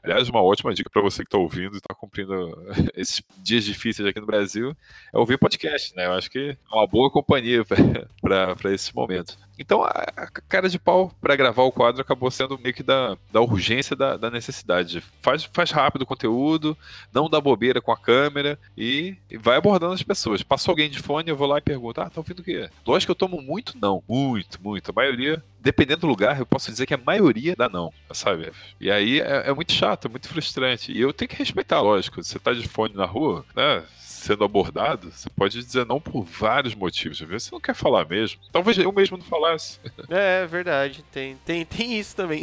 Aliás, 0.04 0.28
uma 0.28 0.42
ótima 0.42 0.74
dica 0.74 0.90
para 0.90 1.00
você 1.00 1.22
que 1.22 1.28
está 1.28 1.38
ouvindo 1.38 1.72
e 1.74 1.78
está 1.78 1.94
cumprindo 1.94 2.34
esses 2.94 3.22
dias 3.38 3.64
difíceis 3.64 4.06
aqui 4.06 4.20
no 4.20 4.26
Brasil 4.26 4.76
é 5.12 5.18
ouvir 5.18 5.38
podcast, 5.38 5.96
né? 5.96 6.04
Eu 6.04 6.12
acho 6.12 6.30
que 6.30 6.50
é 6.50 6.74
uma 6.74 6.86
boa 6.86 7.10
companhia 7.10 7.64
para 8.20 8.72
esses 8.74 8.92
momentos. 8.92 9.38
Então, 9.58 9.82
a, 9.82 9.90
a 10.16 10.26
cara 10.48 10.68
de 10.68 10.78
pau 10.78 11.12
para 11.20 11.36
gravar 11.36 11.62
o 11.62 11.72
quadro 11.72 12.00
acabou 12.00 12.30
sendo 12.30 12.58
meio 12.58 12.74
que 12.74 12.82
da, 12.82 13.16
da 13.32 13.40
urgência, 13.40 13.94
da, 13.94 14.16
da 14.16 14.30
necessidade. 14.30 15.02
Faz, 15.22 15.44
faz 15.44 15.70
rápido 15.70 16.02
o 16.02 16.06
conteúdo, 16.06 16.76
não 17.12 17.28
dá 17.28 17.40
bobeira 17.40 17.80
com 17.80 17.92
a 17.92 17.96
câmera 17.96 18.58
e, 18.76 19.16
e, 19.30 19.36
vai 19.36 19.56
abordando 19.56 19.94
as 19.94 20.02
pessoas. 20.02 20.42
Passou 20.42 20.72
alguém 20.72 20.90
de 20.90 20.98
fone, 20.98 21.30
eu 21.30 21.36
vou 21.36 21.46
lá 21.46 21.58
e 21.58 21.62
pergunto: 21.62 22.00
Ah, 22.00 22.10
tá 22.10 22.20
ouvindo 22.20 22.40
o 22.40 22.44
quê? 22.44 22.68
Lógico 22.86 23.08
que 23.08 23.10
eu 23.12 23.28
tomo 23.28 23.40
muito 23.40 23.76
não. 23.80 24.02
Muito, 24.08 24.60
muito. 24.62 24.90
A 24.90 24.94
maioria, 24.94 25.42
dependendo 25.60 26.02
do 26.02 26.06
lugar, 26.06 26.38
eu 26.38 26.46
posso 26.46 26.70
dizer 26.70 26.86
que 26.86 26.94
a 26.94 26.98
maioria 26.98 27.54
dá 27.56 27.68
não, 27.68 27.92
sabe? 28.12 28.52
E 28.80 28.90
aí 28.90 29.20
é, 29.20 29.48
é 29.48 29.52
muito 29.52 29.72
chato, 29.72 30.06
é 30.06 30.10
muito 30.10 30.28
frustrante. 30.28 30.92
E 30.92 31.00
eu 31.00 31.12
tenho 31.12 31.28
que 31.28 31.36
respeitar, 31.36 31.80
lógico. 31.80 32.22
Você 32.22 32.38
tá 32.38 32.52
de 32.52 32.66
fone 32.66 32.94
na 32.94 33.04
rua, 33.04 33.44
né? 33.54 33.84
Sendo 34.24 34.44
abordado, 34.44 35.12
você 35.12 35.28
pode 35.30 35.62
dizer 35.62 35.84
não 35.84 36.00
por 36.00 36.22
vários 36.22 36.74
motivos. 36.74 37.20
Às 37.20 37.28
vezes 37.28 37.42
você 37.44 37.54
não 37.54 37.60
quer 37.60 37.74
falar 37.74 38.08
mesmo. 38.08 38.40
Talvez 38.50 38.78
eu 38.78 38.90
mesmo 38.90 39.18
não 39.18 39.24
falasse. 39.24 39.78
É, 40.08 40.42
é 40.42 40.46
verdade. 40.46 41.04
Tem, 41.12 41.36
tem, 41.44 41.64
tem 41.64 41.98
isso 41.98 42.16
também. 42.16 42.42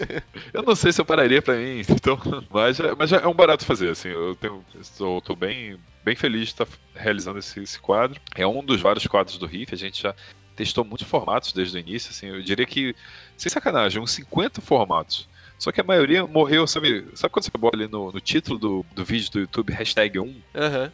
eu 0.52 0.62
não 0.62 0.74
sei 0.74 0.92
se 0.92 1.00
eu 1.00 1.04
pararia 1.04 1.40
pra 1.40 1.56
mim, 1.56 1.82
então, 1.88 2.18
mas, 2.50 2.78
mas 2.98 3.12
é 3.12 3.26
um 3.26 3.34
barato 3.34 3.64
fazer, 3.64 3.90
assim. 3.90 4.08
Eu 4.08 4.34
tenho, 4.34 4.64
estou, 4.80 5.20
tô 5.20 5.36
bem, 5.36 5.78
bem 6.04 6.16
feliz 6.16 6.48
de 6.48 6.48
estar 6.48 6.66
realizando 6.94 7.38
esse, 7.38 7.60
esse 7.60 7.78
quadro. 7.78 8.20
É 8.34 8.46
um 8.46 8.64
dos 8.64 8.80
vários 8.80 9.06
quadros 9.06 9.38
do 9.38 9.46
Riff. 9.46 9.72
A 9.74 9.78
gente 9.78 10.02
já 10.02 10.14
testou 10.56 10.84
muitos 10.84 11.06
formatos 11.06 11.52
desde 11.52 11.76
o 11.76 11.80
início, 11.80 12.10
assim. 12.10 12.26
Eu 12.26 12.42
diria 12.42 12.66
que, 12.66 12.94
sem 13.36 13.50
sacanagem, 13.50 14.02
uns 14.02 14.10
50 14.12 14.60
formatos. 14.60 15.28
Só 15.62 15.70
que 15.70 15.80
a 15.80 15.84
maioria 15.84 16.26
morreu, 16.26 16.66
sabe? 16.66 17.06
Sabe 17.14 17.32
quando 17.32 17.44
você 17.44 17.56
bota 17.56 17.76
ali 17.76 17.86
no, 17.86 18.10
no 18.10 18.20
título 18.20 18.58
do, 18.58 18.86
do 18.96 19.04
vídeo 19.04 19.30
do 19.30 19.38
YouTube, 19.38 19.72
hashtag 19.72 20.18
1? 20.18 20.24
Uhum. 20.24 20.42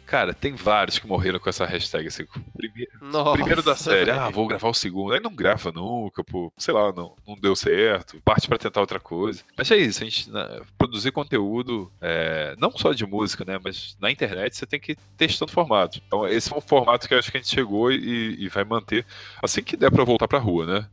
Cara, 0.05 0.31
tem 0.31 0.53
vários 0.53 0.99
que 0.99 1.07
morreram 1.07 1.39
com 1.39 1.49
essa 1.49 1.65
hashtag, 1.65 2.07
assim. 2.07 2.23
Primeiro, 2.55 2.91
Nossa, 3.01 3.31
primeiro 3.31 3.63
da 3.63 3.75
série, 3.75 4.11
ah, 4.11 4.29
vou 4.29 4.45
gravar 4.45 4.69
o 4.69 4.73
segundo. 4.75 5.15
Aí 5.15 5.19
não 5.19 5.33
grava 5.33 5.71
nunca, 5.71 6.23
pô, 6.23 6.53
sei 6.55 6.71
lá, 6.71 6.93
não, 6.93 7.15
não 7.27 7.33
deu 7.33 7.55
certo. 7.55 8.21
Parte 8.21 8.47
para 8.47 8.59
tentar 8.59 8.79
outra 8.79 8.99
coisa. 8.99 9.41
Mas 9.57 9.71
é 9.71 9.77
isso, 9.77 10.03
a 10.03 10.05
gente 10.05 10.29
né, 10.29 10.61
produzir 10.77 11.11
conteúdo, 11.11 11.91
é, 11.99 12.55
não 12.59 12.69
só 12.69 12.93
de 12.93 13.07
música, 13.07 13.43
né? 13.43 13.59
Mas 13.63 13.97
na 13.99 14.11
internet 14.11 14.55
você 14.55 14.67
tem 14.67 14.79
que 14.79 14.91
ir 14.91 14.97
testando 15.17 15.51
formato. 15.51 15.99
Então, 16.05 16.27
esse 16.27 16.53
é 16.53 16.55
um 16.55 16.61
formato 16.61 17.07
que 17.07 17.15
eu 17.15 17.17
acho 17.17 17.31
que 17.31 17.37
a 17.37 17.41
gente 17.41 17.55
chegou 17.55 17.91
e, 17.91 18.35
e 18.37 18.47
vai 18.49 18.63
manter 18.63 19.03
assim 19.41 19.63
que 19.63 19.75
der 19.75 19.89
para 19.89 20.03
voltar 20.03 20.27
pra 20.27 20.37
rua, 20.37 20.67
né? 20.67 20.87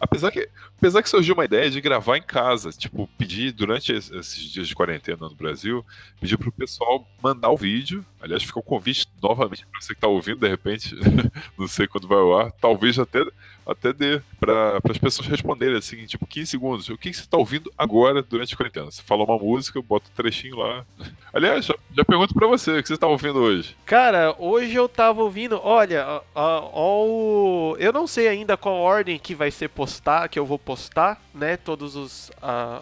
Apesar 0.00 0.30
que, 0.30 0.48
apesar 0.78 1.02
que 1.02 1.10
surgiu 1.10 1.34
uma 1.34 1.44
ideia 1.44 1.70
de 1.70 1.78
gravar 1.78 2.16
em 2.16 2.22
casa, 2.22 2.70
tipo, 2.70 3.06
pedir 3.18 3.52
durante 3.52 3.92
esses 3.92 4.50
dias 4.50 4.66
de 4.66 4.74
quarentena 4.74 5.28
no 5.28 5.34
Brasil, 5.34 5.84
pedir 6.18 6.38
pro 6.38 6.50
pessoal 6.50 7.06
mandar 7.22 7.50
o 7.50 7.56
vídeo. 7.56 8.04
Aliás, 8.18 8.42
fica 8.42 8.58
o 8.58 8.62
convite 8.62 9.06
novamente 9.22 9.66
para 9.66 9.80
você 9.80 9.94
que 9.94 10.00
tá 10.00 10.08
ouvindo, 10.08 10.40
de 10.40 10.48
repente, 10.48 10.96
não 11.58 11.68
sei 11.68 11.86
quando 11.86 12.08
vai 12.08 12.18
ao 12.18 12.38
ar, 12.38 12.50
talvez 12.52 12.98
até 12.98 13.22
até 13.70 13.92
dê 13.92 14.20
para 14.38 14.80
as 14.90 14.98
pessoas 14.98 15.28
responderem 15.28 15.76
assim, 15.76 16.04
tipo, 16.06 16.26
15 16.26 16.46
segundos. 16.50 16.88
O 16.88 16.98
que, 16.98 17.10
que 17.10 17.16
você 17.16 17.22
está 17.22 17.36
ouvindo 17.36 17.72
agora 17.78 18.22
durante 18.22 18.52
a 18.52 18.56
quarentena? 18.56 18.90
Você 18.90 19.02
fala 19.02 19.24
uma 19.24 19.38
música, 19.38 19.80
bota 19.80 20.10
um 20.10 20.14
trechinho 20.14 20.56
lá. 20.56 20.84
Aliás, 21.32 21.64
já, 21.64 21.74
já 21.96 22.04
pergunto 22.04 22.34
para 22.34 22.48
você, 22.48 22.78
o 22.78 22.82
que 22.82 22.88
você 22.88 22.94
está 22.94 23.06
ouvindo 23.06 23.38
hoje? 23.38 23.76
Cara, 23.86 24.34
hoje 24.38 24.74
eu 24.74 24.88
tava 24.88 25.22
ouvindo, 25.22 25.60
olha, 25.62 26.22
ó, 26.34 27.76
eu 27.78 27.92
não 27.92 28.06
sei 28.06 28.26
ainda 28.26 28.56
qual 28.56 28.74
ordem 28.76 29.18
que 29.18 29.34
vai 29.34 29.50
ser 29.50 29.68
postar, 29.68 30.28
que 30.28 30.38
eu 30.38 30.44
vou 30.44 30.58
postar, 30.58 31.20
né, 31.32 31.56
todos 31.56 31.94
os 31.94 32.30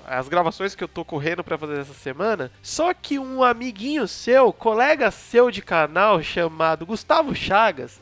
as 0.07 0.29
gravações 0.29 0.75
que 0.75 0.83
eu 0.83 0.89
tô 0.89 1.05
correndo 1.05 1.45
para 1.45 1.59
fazer 1.59 1.79
essa 1.79 1.93
semana. 1.93 2.51
Só 2.63 2.95
que 2.95 3.19
um 3.19 3.43
amiguinho 3.43 4.09
seu, 4.09 4.53
colega 4.53 5.11
seu 5.11 5.51
de 5.51 5.61
canal 5.61 6.23
chamado 6.23 6.87
Gustavo 6.87 7.35
Chagas, 7.35 7.99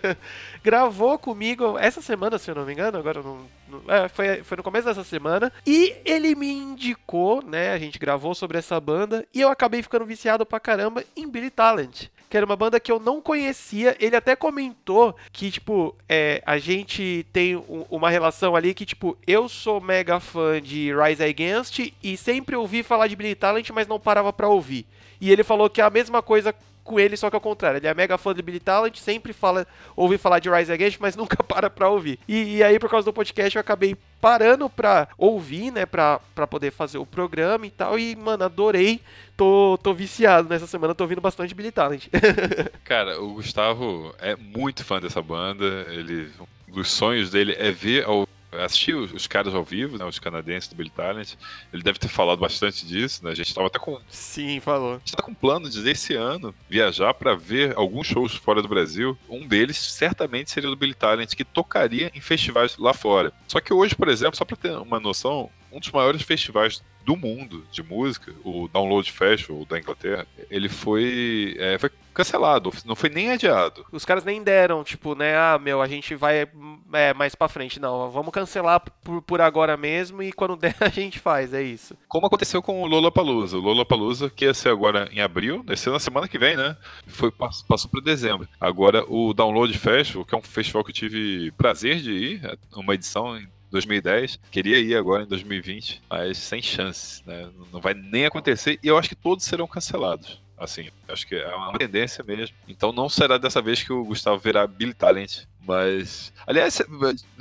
gravou 0.62 1.18
comigo 1.18 1.78
essa 1.78 2.00
semana, 2.00 2.38
se 2.38 2.50
eu 2.50 2.54
não 2.54 2.64
me 2.64 2.72
engano, 2.72 2.98
agora 2.98 3.22
não. 3.22 3.46
não 3.68 3.94
é, 3.94 4.08
foi, 4.08 4.42
foi 4.42 4.56
no 4.56 4.62
começo 4.62 4.86
dessa 4.86 5.04
semana. 5.04 5.52
E 5.66 5.96
ele 6.04 6.34
me 6.34 6.50
indicou, 6.50 7.42
né? 7.42 7.72
A 7.72 7.78
gente 7.78 7.98
gravou 7.98 8.34
sobre 8.34 8.58
essa 8.58 8.80
banda. 8.80 9.26
E 9.34 9.40
eu 9.40 9.48
acabei 9.48 9.82
ficando 9.82 10.04
viciado 10.04 10.44
pra 10.44 10.60
caramba 10.60 11.04
em 11.16 11.28
Billy 11.28 11.50
Talent 11.50 12.08
que 12.30 12.36
era 12.36 12.46
uma 12.46 12.54
banda 12.54 12.78
que 12.78 12.92
eu 12.92 13.00
não 13.00 13.20
conhecia. 13.20 13.96
Ele 13.98 14.14
até 14.14 14.36
comentou 14.36 15.16
que, 15.32 15.50
tipo, 15.50 15.96
é, 16.08 16.40
a 16.46 16.58
gente 16.58 17.26
tem 17.32 17.56
um, 17.56 17.84
uma 17.90 18.08
relação 18.08 18.54
ali 18.54 18.72
que, 18.72 18.86
tipo, 18.86 19.18
eu 19.26 19.48
sou 19.48 19.80
mega 19.80 20.20
fã 20.20 20.62
de 20.62 20.92
Rise 20.94 21.24
Against 21.24 21.92
e 22.00 22.16
sempre 22.16 22.54
ouvi 22.54 22.84
falar 22.84 23.08
de 23.08 23.16
Billy 23.16 23.34
Talent, 23.34 23.68
mas 23.70 23.88
não 23.88 23.98
parava 23.98 24.32
pra 24.32 24.48
ouvir. 24.48 24.86
E 25.20 25.30
ele 25.30 25.42
falou 25.42 25.68
que 25.68 25.80
é 25.80 25.84
a 25.84 25.90
mesma 25.90 26.22
coisa 26.22 26.54
com 26.90 26.98
ele, 26.98 27.16
só 27.16 27.30
que 27.30 27.36
ao 27.36 27.40
contrário. 27.40 27.78
Ele 27.78 27.86
é 27.86 27.94
mega 27.94 28.18
fã 28.18 28.34
de 28.34 28.42
Billy 28.42 28.58
Talent, 28.58 28.96
sempre 28.96 29.32
fala, 29.32 29.64
ouve 29.94 30.18
falar 30.18 30.40
de 30.40 30.50
Rise 30.50 30.72
Against, 30.72 30.98
mas 30.98 31.14
nunca 31.16 31.40
para 31.40 31.70
pra 31.70 31.88
ouvir. 31.88 32.18
E, 32.26 32.56
e, 32.56 32.62
aí, 32.64 32.80
por 32.80 32.90
causa 32.90 33.04
do 33.04 33.12
podcast, 33.12 33.56
eu 33.56 33.60
acabei 33.60 33.96
parando 34.20 34.68
pra 34.68 35.08
ouvir, 35.16 35.70
né, 35.70 35.86
pra, 35.86 36.20
pra 36.34 36.48
poder 36.48 36.72
fazer 36.72 36.98
o 36.98 37.06
programa 37.06 37.64
e 37.64 37.70
tal. 37.70 37.96
E, 37.96 38.16
mano, 38.16 38.44
adorei. 38.44 39.00
Tô, 39.36 39.78
tô 39.82 39.94
viciado 39.94 40.48
nessa 40.48 40.66
semana, 40.66 40.94
tô 40.94 41.04
ouvindo 41.04 41.20
bastante 41.20 41.54
Billy 41.54 41.70
Talent. 41.70 42.08
Cara, 42.84 43.22
o 43.22 43.34
Gustavo 43.34 44.14
é 44.18 44.36
muito 44.36 44.84
fã 44.84 45.00
dessa 45.00 45.22
banda. 45.22 45.86
Ele, 45.88 46.28
um 46.68 46.72
dos 46.74 46.90
sonhos 46.90 47.30
dele 47.30 47.54
é 47.58 47.70
ver 47.70 48.04
ao 48.04 48.28
assisti 48.52 48.92
os, 48.92 49.26
caras 49.26 49.54
ao 49.54 49.64
vivo, 49.64 49.96
né, 49.96 50.04
os 50.04 50.18
canadenses 50.18 50.68
do 50.68 50.76
Billy 50.76 50.90
Talent. 50.90 51.34
Ele 51.72 51.82
deve 51.82 51.98
ter 51.98 52.08
falado 52.08 52.38
bastante 52.38 52.86
disso, 52.86 53.24
né? 53.24 53.30
A 53.30 53.34
gente 53.34 53.54
tava 53.54 53.66
até 53.66 53.78
com. 53.78 54.00
Sim, 54.08 54.60
falou. 54.60 54.94
A 54.94 54.98
gente 54.98 55.16
tá 55.16 55.22
com 55.22 55.34
plano 55.34 55.68
de 55.68 55.88
esse 55.88 56.14
ano 56.14 56.54
viajar 56.68 57.14
para 57.14 57.34
ver 57.34 57.76
alguns 57.76 58.06
shows 58.06 58.34
fora 58.34 58.62
do 58.62 58.68
Brasil. 58.68 59.16
Um 59.28 59.46
deles 59.46 59.76
certamente 59.76 60.50
seria 60.50 60.70
do 60.70 60.76
Billy 60.76 60.94
Talent, 60.94 61.34
que 61.34 61.44
tocaria 61.44 62.10
em 62.14 62.20
festivais 62.20 62.76
lá 62.76 62.92
fora. 62.92 63.32
Só 63.46 63.60
que 63.60 63.72
hoje, 63.72 63.94
por 63.94 64.08
exemplo, 64.08 64.36
só 64.36 64.44
para 64.44 64.56
ter 64.56 64.72
uma 64.72 65.00
noção, 65.00 65.50
um 65.72 65.78
dos 65.78 65.90
maiores 65.90 66.22
festivais 66.22 66.82
do 67.04 67.16
mundo 67.16 67.64
de 67.72 67.82
música, 67.82 68.32
o 68.44 68.68
Download 68.68 69.10
Festival 69.10 69.64
da 69.64 69.78
Inglaterra, 69.78 70.26
ele 70.50 70.68
foi, 70.68 71.56
é, 71.58 71.78
foi 71.78 71.90
cancelado, 72.12 72.72
não 72.84 72.96
foi 72.96 73.08
nem 73.08 73.30
adiado. 73.30 73.84
Os 73.92 74.04
caras 74.04 74.24
nem 74.24 74.42
deram, 74.42 74.84
tipo, 74.84 75.14
né, 75.14 75.36
ah, 75.36 75.58
meu, 75.60 75.80
a 75.80 75.88
gente 75.88 76.14
vai 76.14 76.48
é, 76.92 77.14
mais 77.14 77.34
pra 77.34 77.48
frente. 77.48 77.80
Não, 77.80 78.10
vamos 78.10 78.32
cancelar 78.32 78.80
por, 79.02 79.22
por 79.22 79.40
agora 79.40 79.76
mesmo 79.76 80.22
e 80.22 80.32
quando 80.32 80.56
der 80.56 80.76
a 80.80 80.88
gente 80.88 81.18
faz, 81.18 81.52
é 81.54 81.62
isso. 81.62 81.96
Como 82.08 82.26
aconteceu 82.26 82.62
com 82.62 82.82
o 82.82 82.86
Lollapalooza. 82.86 83.56
O 83.56 83.60
Lollapalooza, 83.60 84.30
que 84.30 84.44
ia 84.44 84.54
ser 84.54 84.70
agora 84.70 85.08
em 85.12 85.20
abril, 85.20 85.62
vai 85.64 85.76
ser 85.76 85.90
na 85.90 86.00
semana 86.00 86.28
que 86.28 86.38
vem, 86.38 86.56
né? 86.56 86.76
Foi, 87.06 87.30
passou 87.30 87.90
para 87.90 88.00
dezembro. 88.00 88.48
Agora, 88.60 89.04
o 89.08 89.32
Download 89.32 89.76
Festival, 89.76 90.24
que 90.24 90.34
é 90.34 90.38
um 90.38 90.42
festival 90.42 90.84
que 90.84 90.90
eu 90.90 90.94
tive 90.94 91.50
prazer 91.52 91.96
de 91.96 92.12
ir, 92.12 92.44
é 92.44 92.56
uma 92.76 92.94
edição 92.94 93.38
2010. 93.70 94.40
Queria 94.50 94.78
ir 94.78 94.96
agora 94.96 95.22
em 95.22 95.26
2020, 95.26 96.02
mas 96.08 96.38
sem 96.38 96.60
chance, 96.60 97.22
né? 97.26 97.48
Não 97.72 97.80
vai 97.80 97.94
nem 97.94 98.26
acontecer 98.26 98.78
e 98.82 98.88
eu 98.88 98.98
acho 98.98 99.08
que 99.08 99.14
todos 99.14 99.44
serão 99.44 99.66
cancelados. 99.66 100.40
Assim, 100.60 100.90
acho 101.08 101.26
que 101.26 101.34
é 101.34 101.56
uma 101.56 101.78
tendência 101.78 102.22
mesmo. 102.22 102.54
Então 102.68 102.92
não 102.92 103.08
será 103.08 103.38
dessa 103.38 103.62
vez 103.62 103.82
que 103.82 103.92
o 103.92 104.04
Gustavo 104.04 104.38
verá 104.38 104.66
Billy 104.66 104.92
Talent. 104.92 105.44
Mas, 105.66 106.32
aliás, 106.46 106.82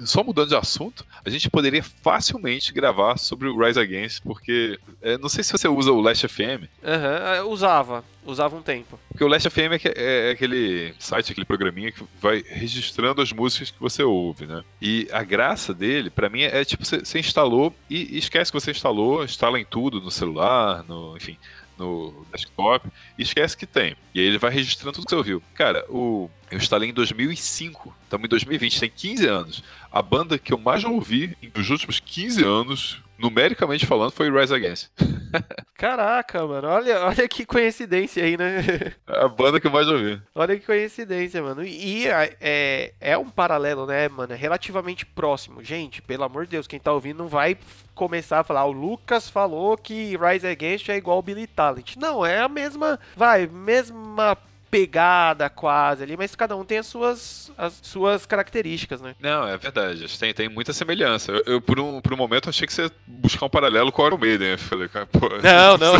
só 0.06 0.24
mudando 0.24 0.50
de 0.50 0.56
assunto, 0.56 1.06
a 1.26 1.30
gente 1.30 1.50
poderia 1.50 1.82
facilmente 1.82 2.74
gravar 2.74 3.18
sobre 3.18 3.48
o 3.48 3.58
Rise 3.58 3.80
Against, 3.80 4.22
porque 4.24 4.80
é, 5.02 5.18
não 5.18 5.30
sei 5.30 5.44
se 5.44 5.52
você 5.52 5.68
usa 5.68 5.92
o 5.92 6.02
Last 6.02 6.28
FM. 6.28 6.68
Aham, 6.84 7.44
uhum, 7.44 7.52
usava, 7.52 8.04
usava 8.26 8.56
um 8.56 8.62
tempo. 8.62 9.00
Porque 9.10 9.24
o 9.24 9.28
Last 9.28 9.50
FM 9.50 9.58
é, 9.58 9.80
é, 9.96 10.30
é, 10.30 10.32
aquele 10.32 10.94
site, 11.00 11.32
aquele 11.32 11.46
programinha 11.46 11.92
que 11.92 12.04
vai 12.22 12.44
registrando 12.46 13.22
as 13.22 13.32
músicas 13.32 13.72
que 13.72 13.80
você 13.80 14.04
ouve, 14.04 14.46
né? 14.46 14.64
E 14.82 15.08
a 15.12 15.24
graça 15.24 15.74
dele, 15.74 16.10
para 16.10 16.30
mim, 16.30 16.42
é 16.42 16.64
tipo, 16.66 16.86
você, 16.86 17.00
você 17.00 17.20
instalou 17.20 17.74
e, 17.90 18.16
e 18.16 18.18
esquece 18.18 18.52
que 18.52 18.60
você 18.60 18.72
instalou, 18.72 19.24
instala 19.24 19.60
em 19.60 19.66
tudo, 19.66 20.02
no 20.02 20.12
celular, 20.12 20.84
no, 20.88 21.16
enfim, 21.16 21.38
no 21.80 22.26
desktop 22.32 22.88
e 23.18 23.24
esquece 23.24 23.58
que 23.58 23.66
tem. 23.66 23.96
E 24.14 24.20
aí 24.20 24.26
ele 24.26 24.38
vai 24.38 24.52
registrando 24.52 24.94
tudo 24.94 25.06
que 25.06 25.10
você 25.10 25.16
ouviu. 25.16 25.42
Cara, 25.56 25.86
o 25.90 26.30
eu 26.52 26.58
instalei 26.58 26.90
em 26.90 26.94
2005, 26.94 27.96
estamos 28.04 28.26
em 28.26 28.30
2020, 28.30 28.80
tem 28.80 28.90
15 28.90 29.28
anos. 29.28 29.64
A 29.92 30.02
banda 30.02 30.40
que 30.40 30.52
eu 30.52 30.58
mais 30.58 30.84
ouvi 30.84 31.38
nos 31.56 31.70
últimos 31.70 32.00
15 32.00 32.44
anos, 32.44 33.02
numericamente 33.20 33.86
falando, 33.86 34.12
foi 34.12 34.32
Rise 34.32 34.54
Against. 34.54 34.90
Caraca, 35.76 36.46
mano, 36.46 36.68
olha, 36.68 37.06
olha 37.06 37.28
que 37.28 37.46
coincidência 37.46 38.24
aí, 38.24 38.38
né? 38.38 38.94
É 39.08 39.24
a 39.24 39.28
banda 39.28 39.60
que 39.60 39.68
eu 39.68 39.72
mais 39.72 39.88
ouvi. 39.88 40.22
Olha 40.34 40.58
que 40.58 40.66
coincidência, 40.66 41.42
mano. 41.42 41.64
E 41.64 42.08
é, 42.08 42.94
é 43.00 43.18
um 43.18 43.30
paralelo, 43.30 43.86
né, 43.86 44.08
mano? 44.08 44.34
É 44.34 44.36
relativamente 44.36 45.06
próximo. 45.06 45.64
Gente, 45.64 46.02
pelo 46.02 46.24
amor 46.24 46.46
de 46.46 46.52
Deus, 46.52 46.68
quem 46.68 46.80
tá 46.80 46.92
ouvindo 46.92 47.20
não 47.20 47.28
vai 47.28 47.58
começar 47.94 48.40
a 48.40 48.44
falar, 48.44 48.66
o 48.66 48.72
Lucas 48.72 49.30
falou 49.30 49.78
que 49.78 50.18
Rise 50.18 50.48
Against 50.48 50.90
é 50.90 50.96
igual 50.96 51.22
Billy 51.22 51.48
Talent. 51.48 51.96
Não, 51.98 52.26
é 52.26 52.40
a 52.40 52.48
mesma, 52.48 53.00
vai, 53.16 53.46
mesma 53.46 54.38
pegada 54.70 55.50
quase 55.50 56.04
ali, 56.04 56.16
mas 56.16 56.36
cada 56.36 56.56
um 56.56 56.64
tem 56.64 56.78
as 56.78 56.88
suas, 56.88 57.52
as 57.58 57.80
suas 57.82 58.26
características, 58.26 59.02
né? 59.02 59.16
Não, 59.20 59.48
é 59.48 59.58
verdade. 59.58 60.08
Tem, 60.20 60.34
tem 60.34 60.50
muita 60.50 60.74
semelhança. 60.74 61.32
Eu, 61.32 61.44
eu, 61.46 61.62
por, 61.62 61.80
um, 61.80 62.02
por 62.02 62.14
um 62.14 62.18
momento, 62.18 62.50
achei 62.50 62.68
que 62.68 62.74
você 62.74 62.84
ia 62.84 62.92
buscar 63.08 63.46
um 63.46 63.50
paralelo 63.50 63.92
com 63.92 64.02
o 64.02 64.08
Iron 64.08 64.18
Maiden. 64.18 64.50
Eu 64.50 64.58
falei, 64.58 64.88
cara, 64.88 65.06
pô. 65.06 65.30
Não, 65.30 65.78
não. 65.78 65.94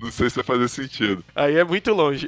não 0.00 0.10
sei 0.10 0.30
se 0.30 0.36
vai 0.36 0.44
fazer 0.44 0.68
sentido. 0.68 1.24
Aí 1.34 1.56
é 1.56 1.64
muito 1.64 1.92
longe. 1.92 2.26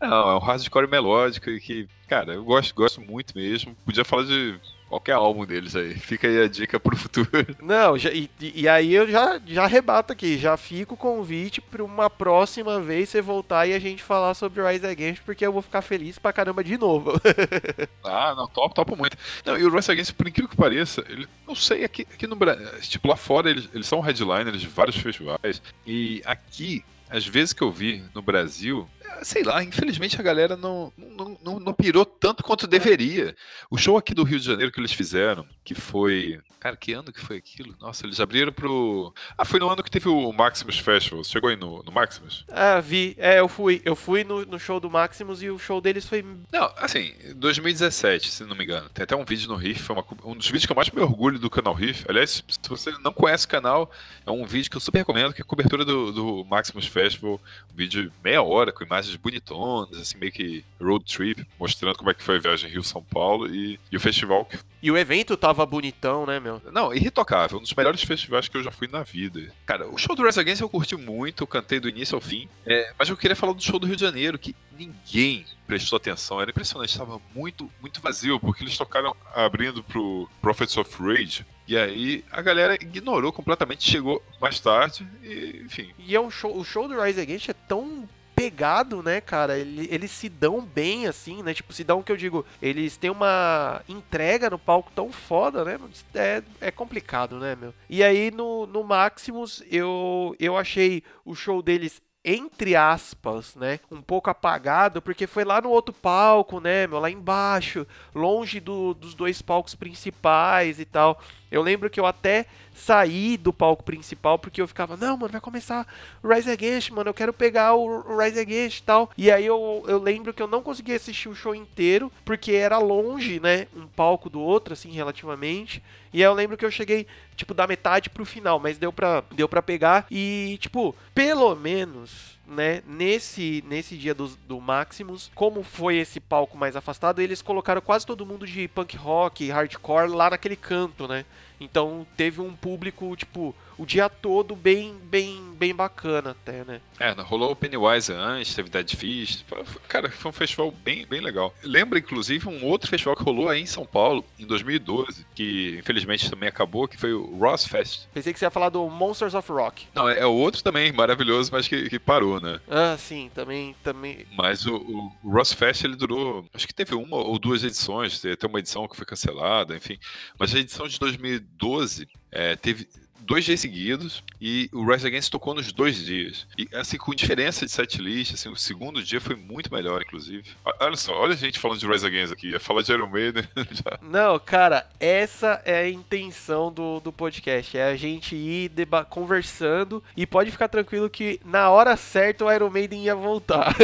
não, 0.00 0.30
é 0.30 0.34
um 0.36 0.38
hardcore 0.38 0.88
melódico 0.88 1.46
que, 1.60 1.88
cara, 2.08 2.34
eu 2.34 2.44
gosto, 2.44 2.74
gosto 2.74 3.00
muito 3.00 3.36
mesmo. 3.36 3.76
Podia 3.84 4.04
falar 4.04 4.24
de 4.24 4.58
qualquer 4.92 5.12
álbum 5.12 5.46
deles 5.46 5.74
aí. 5.74 5.94
Fica 5.98 6.28
aí 6.28 6.42
a 6.42 6.46
dica 6.46 6.78
pro 6.78 6.94
futuro. 6.94 7.30
Não, 7.62 7.96
já, 7.96 8.10
e, 8.10 8.28
e, 8.38 8.68
aí 8.68 8.92
eu 8.92 9.08
já, 9.08 9.40
já 9.46 9.66
rebato 9.66 10.12
aqui, 10.12 10.36
já 10.36 10.56
fico 10.58 10.94
o 10.94 10.98
convite 10.98 11.62
pra 11.62 11.82
uma 11.82 12.10
próxima 12.10 12.78
vez 12.78 13.08
você 13.08 13.22
voltar 13.22 13.66
e 13.66 13.72
a 13.72 13.78
gente 13.78 14.02
falar 14.02 14.34
sobre 14.34 14.60
o 14.60 14.68
Rise 14.68 14.86
Against, 14.86 15.22
porque 15.24 15.46
eu 15.46 15.52
vou 15.52 15.62
ficar 15.62 15.80
feliz 15.80 16.18
pra 16.18 16.32
caramba 16.32 16.62
de 16.62 16.76
novo. 16.76 17.12
ah, 18.04 18.34
não, 18.36 18.46
top, 18.46 18.74
top 18.74 18.94
muito. 18.94 19.16
Não, 19.46 19.56
e 19.56 19.64
o 19.64 19.74
Rise 19.74 19.90
Against, 19.90 20.12
por 20.12 20.28
incrível 20.28 20.50
que 20.50 20.56
pareça, 20.56 21.02
ele, 21.08 21.26
não 21.46 21.54
sei, 21.54 21.84
aqui, 21.84 22.06
aqui 22.12 22.26
no 22.26 22.36
Brasil, 22.36 22.66
tipo, 22.82 23.08
lá 23.08 23.16
fora 23.16 23.48
eles, 23.48 23.68
eles 23.72 23.86
são 23.86 24.00
headliners 24.00 24.60
de 24.60 24.66
vários 24.66 24.96
festivais, 24.96 25.62
e 25.86 26.22
aqui 26.26 26.84
às 27.12 27.26
vezes 27.26 27.52
que 27.52 27.62
eu 27.62 27.70
vi 27.70 28.02
no 28.14 28.22
Brasil, 28.22 28.88
sei 29.22 29.42
lá, 29.42 29.62
infelizmente 29.62 30.18
a 30.18 30.22
galera 30.22 30.56
não, 30.56 30.92
não, 30.96 31.38
não, 31.42 31.60
não, 31.60 31.72
pirou 31.72 32.04
tanto 32.04 32.42
quanto 32.42 32.66
deveria. 32.66 33.34
O 33.70 33.76
show 33.76 33.96
aqui 33.96 34.14
do 34.14 34.24
Rio 34.24 34.38
de 34.38 34.46
Janeiro 34.46 34.72
que 34.72 34.80
eles 34.80 34.92
fizeram, 34.92 35.46
que 35.64 35.74
foi. 35.74 36.40
Cara, 36.60 36.76
que 36.76 36.92
ano 36.92 37.12
que 37.12 37.20
foi 37.20 37.36
aquilo? 37.36 37.74
Nossa, 37.80 38.06
eles 38.06 38.20
abriram 38.20 38.52
pro. 38.52 39.12
Ah, 39.36 39.44
foi 39.44 39.58
no 39.58 39.68
ano 39.68 39.82
que 39.82 39.90
teve 39.90 40.08
o 40.08 40.32
Maximus 40.32 40.78
Festival. 40.78 41.24
Chegou 41.24 41.50
aí 41.50 41.56
no, 41.56 41.82
no 41.82 41.90
Maximus? 41.90 42.44
Ah, 42.48 42.80
vi. 42.80 43.16
É, 43.18 43.40
eu 43.40 43.48
fui. 43.48 43.82
Eu 43.84 43.96
fui 43.96 44.22
no, 44.22 44.44
no 44.44 44.60
show 44.60 44.78
do 44.78 44.88
Maximus 44.88 45.42
e 45.42 45.50
o 45.50 45.58
show 45.58 45.80
deles 45.80 46.06
foi. 46.06 46.24
Não, 46.52 46.72
assim, 46.76 47.12
2017, 47.34 48.30
se 48.30 48.44
não 48.44 48.54
me 48.54 48.64
engano. 48.64 48.88
Tem 48.90 49.02
até 49.02 49.16
um 49.16 49.24
vídeo 49.24 49.48
no 49.48 49.56
Riff, 49.56 49.82
foi 49.82 49.96
uma, 49.96 50.04
um 50.24 50.36
dos 50.36 50.46
vídeos 50.46 50.66
que 50.66 50.72
eu 50.72 50.76
mais 50.76 50.88
me 50.90 51.00
orgulho 51.00 51.38
do 51.38 51.50
canal 51.50 51.74
Riff. 51.74 52.04
Aliás, 52.08 52.44
se 52.46 52.68
você 52.68 52.92
não 53.02 53.12
conhece 53.12 53.46
o 53.46 53.48
canal, 53.48 53.90
é 54.24 54.30
um 54.30 54.46
vídeo 54.46 54.70
que 54.70 54.76
eu 54.76 54.80
super 54.80 54.98
recomendo, 54.98 55.32
que 55.32 55.40
é 55.40 55.44
a 55.44 55.46
cobertura 55.46 55.84
do, 55.84 56.12
do 56.12 56.44
Maximus 56.44 56.86
Festival. 56.86 57.40
Um 57.72 57.76
vídeo 57.76 58.04
de 58.04 58.12
meia 58.22 58.42
hora, 58.42 58.70
com 58.70 58.84
imagens 58.84 59.01
bonitonas, 59.16 59.98
assim, 59.98 60.18
meio 60.18 60.32
que 60.32 60.64
road 60.80 61.04
trip, 61.04 61.46
mostrando 61.58 61.96
como 61.96 62.10
é 62.10 62.14
que 62.14 62.22
foi 62.22 62.36
a 62.36 62.40
viagem 62.40 62.70
Rio-São 62.70 63.02
Paulo 63.02 63.52
e, 63.52 63.78
e 63.90 63.96
o 63.96 64.00
festival. 64.00 64.44
Que... 64.44 64.58
E 64.82 64.90
o 64.90 64.96
evento 64.96 65.36
tava 65.36 65.64
bonitão, 65.64 66.26
né, 66.26 66.40
meu? 66.40 66.60
Não, 66.72 66.92
irretocável. 66.92 67.58
Um 67.58 67.62
dos 67.62 67.74
melhores 67.74 68.02
festivais 68.02 68.48
que 68.48 68.56
eu 68.56 68.62
já 68.62 68.70
fui 68.70 68.88
na 68.88 69.02
vida. 69.02 69.52
Cara, 69.66 69.88
o 69.88 69.98
show 69.98 70.14
do 70.14 70.24
Rise 70.24 70.40
Against 70.40 70.60
eu 70.60 70.68
curti 70.68 70.96
muito, 70.96 71.42
eu 71.42 71.46
cantei 71.46 71.78
do 71.78 71.88
início 71.88 72.14
ao 72.14 72.20
fim. 72.20 72.48
É, 72.66 72.92
mas 72.98 73.08
eu 73.08 73.16
queria 73.16 73.36
falar 73.36 73.52
do 73.52 73.62
show 73.62 73.78
do 73.78 73.86
Rio 73.86 73.96
de 73.96 74.02
Janeiro, 74.02 74.38
que 74.38 74.54
ninguém 74.76 75.44
prestou 75.66 75.96
atenção. 75.96 76.40
Era 76.40 76.50
impressionante, 76.50 76.90
estava 76.90 77.20
muito, 77.34 77.70
muito 77.80 78.00
vazio, 78.00 78.40
porque 78.40 78.64
eles 78.64 78.76
tocaram 78.76 79.16
abrindo 79.34 79.82
pro 79.82 80.28
Prophets 80.40 80.76
of 80.76 81.02
Rage. 81.02 81.46
E 81.66 81.76
aí 81.76 82.24
a 82.30 82.42
galera 82.42 82.74
ignorou 82.74 83.32
completamente, 83.32 83.88
chegou 83.88 84.22
mais 84.40 84.58
tarde, 84.58 85.06
e, 85.22 85.62
enfim. 85.64 85.90
E 85.98 86.14
é 86.14 86.20
um 86.20 86.30
show, 86.30 86.56
o 86.56 86.64
show 86.64 86.88
do 86.88 87.00
Rise 87.00 87.20
Against 87.20 87.48
é 87.48 87.52
tão 87.52 88.08
pegado, 88.34 89.02
né, 89.02 89.20
cara? 89.20 89.58
Ele, 89.58 89.88
eles 89.90 90.10
se 90.10 90.28
dão 90.28 90.60
bem, 90.60 91.06
assim, 91.06 91.42
né? 91.42 91.54
Tipo, 91.54 91.72
se 91.72 91.84
dão 91.84 92.00
o 92.00 92.02
que 92.02 92.12
eu 92.12 92.16
digo, 92.16 92.44
eles 92.60 92.96
têm 92.96 93.10
uma 93.10 93.82
entrega 93.88 94.50
no 94.50 94.58
palco 94.58 94.90
tão 94.94 95.12
foda, 95.12 95.64
né? 95.64 95.78
É, 96.14 96.42
é 96.60 96.70
complicado, 96.70 97.38
né, 97.38 97.56
meu? 97.56 97.74
E 97.88 98.02
aí 98.02 98.30
no, 98.30 98.66
no 98.66 98.82
Maximus 98.82 99.62
eu, 99.70 100.34
eu 100.38 100.56
achei 100.56 101.02
o 101.24 101.34
show 101.34 101.62
deles 101.62 102.00
entre 102.24 102.76
aspas, 102.76 103.56
né, 103.56 103.80
um 103.90 104.00
pouco 104.00 104.30
apagado, 104.30 105.02
porque 105.02 105.26
foi 105.26 105.44
lá 105.44 105.60
no 105.60 105.70
outro 105.70 105.92
palco, 105.92 106.60
né, 106.60 106.86
meu, 106.86 107.00
lá 107.00 107.10
embaixo, 107.10 107.84
longe 108.14 108.60
do, 108.60 108.94
dos 108.94 109.12
dois 109.12 109.42
palcos 109.42 109.74
principais 109.74 110.78
e 110.78 110.84
tal. 110.84 111.20
Eu 111.52 111.60
lembro 111.60 111.90
que 111.90 112.00
eu 112.00 112.06
até 112.06 112.46
saí 112.74 113.36
do 113.36 113.52
palco 113.52 113.84
principal 113.84 114.38
porque 114.38 114.60
eu 114.62 114.66
ficava, 114.66 114.96
não, 114.96 115.18
mano, 115.18 115.32
vai 115.32 115.40
começar 115.40 115.86
Rise 116.24 116.50
Against, 116.50 116.90
mano, 116.90 117.10
eu 117.10 117.14
quero 117.14 117.32
pegar 117.32 117.74
o 117.74 118.16
Rise 118.16 118.40
Against 118.40 118.78
e 118.78 118.82
tal. 118.82 119.10
E 119.18 119.30
aí 119.30 119.44
eu, 119.44 119.84
eu 119.86 119.98
lembro 119.98 120.32
que 120.32 120.42
eu 120.42 120.46
não 120.46 120.62
consegui 120.62 120.94
assistir 120.94 121.28
o 121.28 121.34
show 121.34 121.54
inteiro 121.54 122.10
porque 122.24 122.52
era 122.52 122.78
longe, 122.78 123.38
né, 123.38 123.66
um 123.76 123.86
palco 123.86 124.30
do 124.30 124.40
outro, 124.40 124.72
assim, 124.72 124.90
relativamente. 124.90 125.82
E 126.10 126.18
aí 126.18 126.24
eu 126.24 126.32
lembro 126.32 126.56
que 126.56 126.64
eu 126.64 126.70
cheguei, 126.70 127.06
tipo, 127.36 127.52
da 127.52 127.66
metade 127.66 128.08
pro 128.08 128.24
final, 128.24 128.58
mas 128.58 128.78
deu 128.78 128.92
pra, 128.92 129.22
deu 129.32 129.48
pra 129.48 129.60
pegar 129.60 130.06
e, 130.10 130.58
tipo, 130.58 130.94
pelo 131.14 131.54
menos 131.54 132.31
né, 132.52 132.82
nesse, 132.86 133.64
nesse 133.66 133.96
dia 133.96 134.14
do, 134.14 134.28
do 134.46 134.60
Maximus, 134.60 135.30
como 135.34 135.62
foi 135.62 135.96
esse 135.96 136.20
palco 136.20 136.56
mais 136.56 136.76
afastado, 136.76 137.20
eles 137.20 137.42
colocaram 137.42 137.80
quase 137.80 138.06
todo 138.06 138.26
mundo 138.26 138.46
de 138.46 138.68
punk 138.68 138.96
rock, 138.96 139.50
hardcore 139.50 140.10
lá 140.10 140.30
naquele 140.30 140.56
canto, 140.56 141.08
né? 141.08 141.24
Então 141.60 142.06
teve 142.16 142.40
um 142.40 142.54
público, 142.54 143.16
tipo, 143.16 143.54
o 143.82 143.86
dia 143.86 144.08
todo 144.08 144.54
bem, 144.54 144.94
bem, 145.10 145.52
bem 145.58 145.74
bacana 145.74 146.30
até, 146.30 146.64
né? 146.64 146.80
É, 147.00 147.10
rolou 147.20 147.50
o 147.50 147.56
Pennywise 147.56 148.12
antes, 148.12 148.54
teve 148.54 148.70
Dead 148.70 148.94
Fish. 148.94 149.44
Cara, 149.88 150.08
foi 150.08 150.30
um 150.30 150.32
festival 150.32 150.70
bem, 150.70 151.04
bem 151.04 151.20
legal. 151.20 151.52
Lembra, 151.64 151.98
inclusive, 151.98 152.48
um 152.48 152.64
outro 152.64 152.88
festival 152.88 153.16
que 153.16 153.24
rolou 153.24 153.48
aí 153.48 153.60
em 153.60 153.66
São 153.66 153.84
Paulo, 153.84 154.24
em 154.38 154.46
2012, 154.46 155.26
que 155.34 155.76
infelizmente 155.80 156.30
também 156.30 156.48
acabou, 156.48 156.86
que 156.86 156.96
foi 156.96 157.12
o 157.12 157.36
Ross 157.36 157.66
Fest. 157.66 158.06
Pensei 158.14 158.32
que 158.32 158.38
você 158.38 158.44
ia 158.44 158.52
falar 158.52 158.68
do 158.68 158.88
Monsters 158.88 159.34
of 159.34 159.50
Rock. 159.50 159.88
Não, 159.92 160.08
é, 160.08 160.20
é 160.20 160.26
outro 160.26 160.62
também, 160.62 160.92
maravilhoso, 160.92 161.50
mas 161.50 161.66
que, 161.66 161.88
que, 161.90 161.98
parou, 161.98 162.40
né? 162.40 162.60
Ah, 162.70 162.96
sim, 162.96 163.32
também. 163.34 163.74
também... 163.82 164.26
Mas 164.36 164.64
o, 164.64 164.76
o, 164.76 165.12
o 165.24 165.30
Ross 165.32 165.52
Fest, 165.52 165.82
ele 165.82 165.96
durou, 165.96 166.46
acho 166.54 166.68
que 166.68 166.74
teve 166.74 166.94
uma 166.94 167.16
ou 167.16 167.36
duas 167.36 167.64
edições, 167.64 168.20
teve 168.20 168.34
até 168.34 168.46
uma 168.46 168.60
edição 168.60 168.86
que 168.86 168.96
foi 168.96 169.04
cancelada, 169.04 169.74
enfim. 169.74 169.98
Mas 170.38 170.54
a 170.54 170.58
edição 170.60 170.86
de 170.86 171.00
2012 171.00 172.08
é, 172.30 172.54
teve 172.54 172.88
dois 173.22 173.44
dias 173.44 173.60
seguidos 173.60 174.22
e 174.40 174.68
o 174.72 174.84
Rise 174.84 175.06
Against 175.06 175.30
tocou 175.30 175.54
nos 175.54 175.72
dois 175.72 176.04
dias. 176.04 176.46
E 176.58 176.68
assim, 176.74 176.96
com 176.96 177.14
diferença 177.14 177.64
de 177.64 177.72
setlist, 177.72 178.34
assim, 178.34 178.48
o 178.48 178.56
segundo 178.56 179.02
dia 179.02 179.20
foi 179.20 179.36
muito 179.36 179.72
melhor, 179.72 180.02
inclusive. 180.02 180.50
Olha 180.80 180.96
só, 180.96 181.14
olha 181.14 181.34
a 181.34 181.36
gente 181.36 181.58
falando 181.58 181.78
de 181.78 181.86
Rise 181.86 182.06
Against 182.06 182.32
aqui, 182.32 182.50
ia 182.50 182.60
falar 182.60 182.82
de 182.82 182.92
Iron 182.92 183.08
Maiden 183.08 183.44
já. 183.70 183.98
Não, 184.02 184.38
cara, 184.38 184.86
essa 184.98 185.62
é 185.64 185.80
a 185.80 185.88
intenção 185.88 186.72
do, 186.72 187.00
do 187.00 187.12
podcast, 187.12 187.76
é 187.76 187.84
a 187.84 187.96
gente 187.96 188.34
ir 188.34 188.70
conversando 189.08 190.02
e 190.16 190.26
pode 190.26 190.50
ficar 190.50 190.68
tranquilo 190.68 191.08
que 191.08 191.40
na 191.44 191.70
hora 191.70 191.96
certa 191.96 192.44
o 192.44 192.52
Iron 192.52 192.70
Maiden 192.70 193.04
ia 193.04 193.14
voltar. 193.14 193.74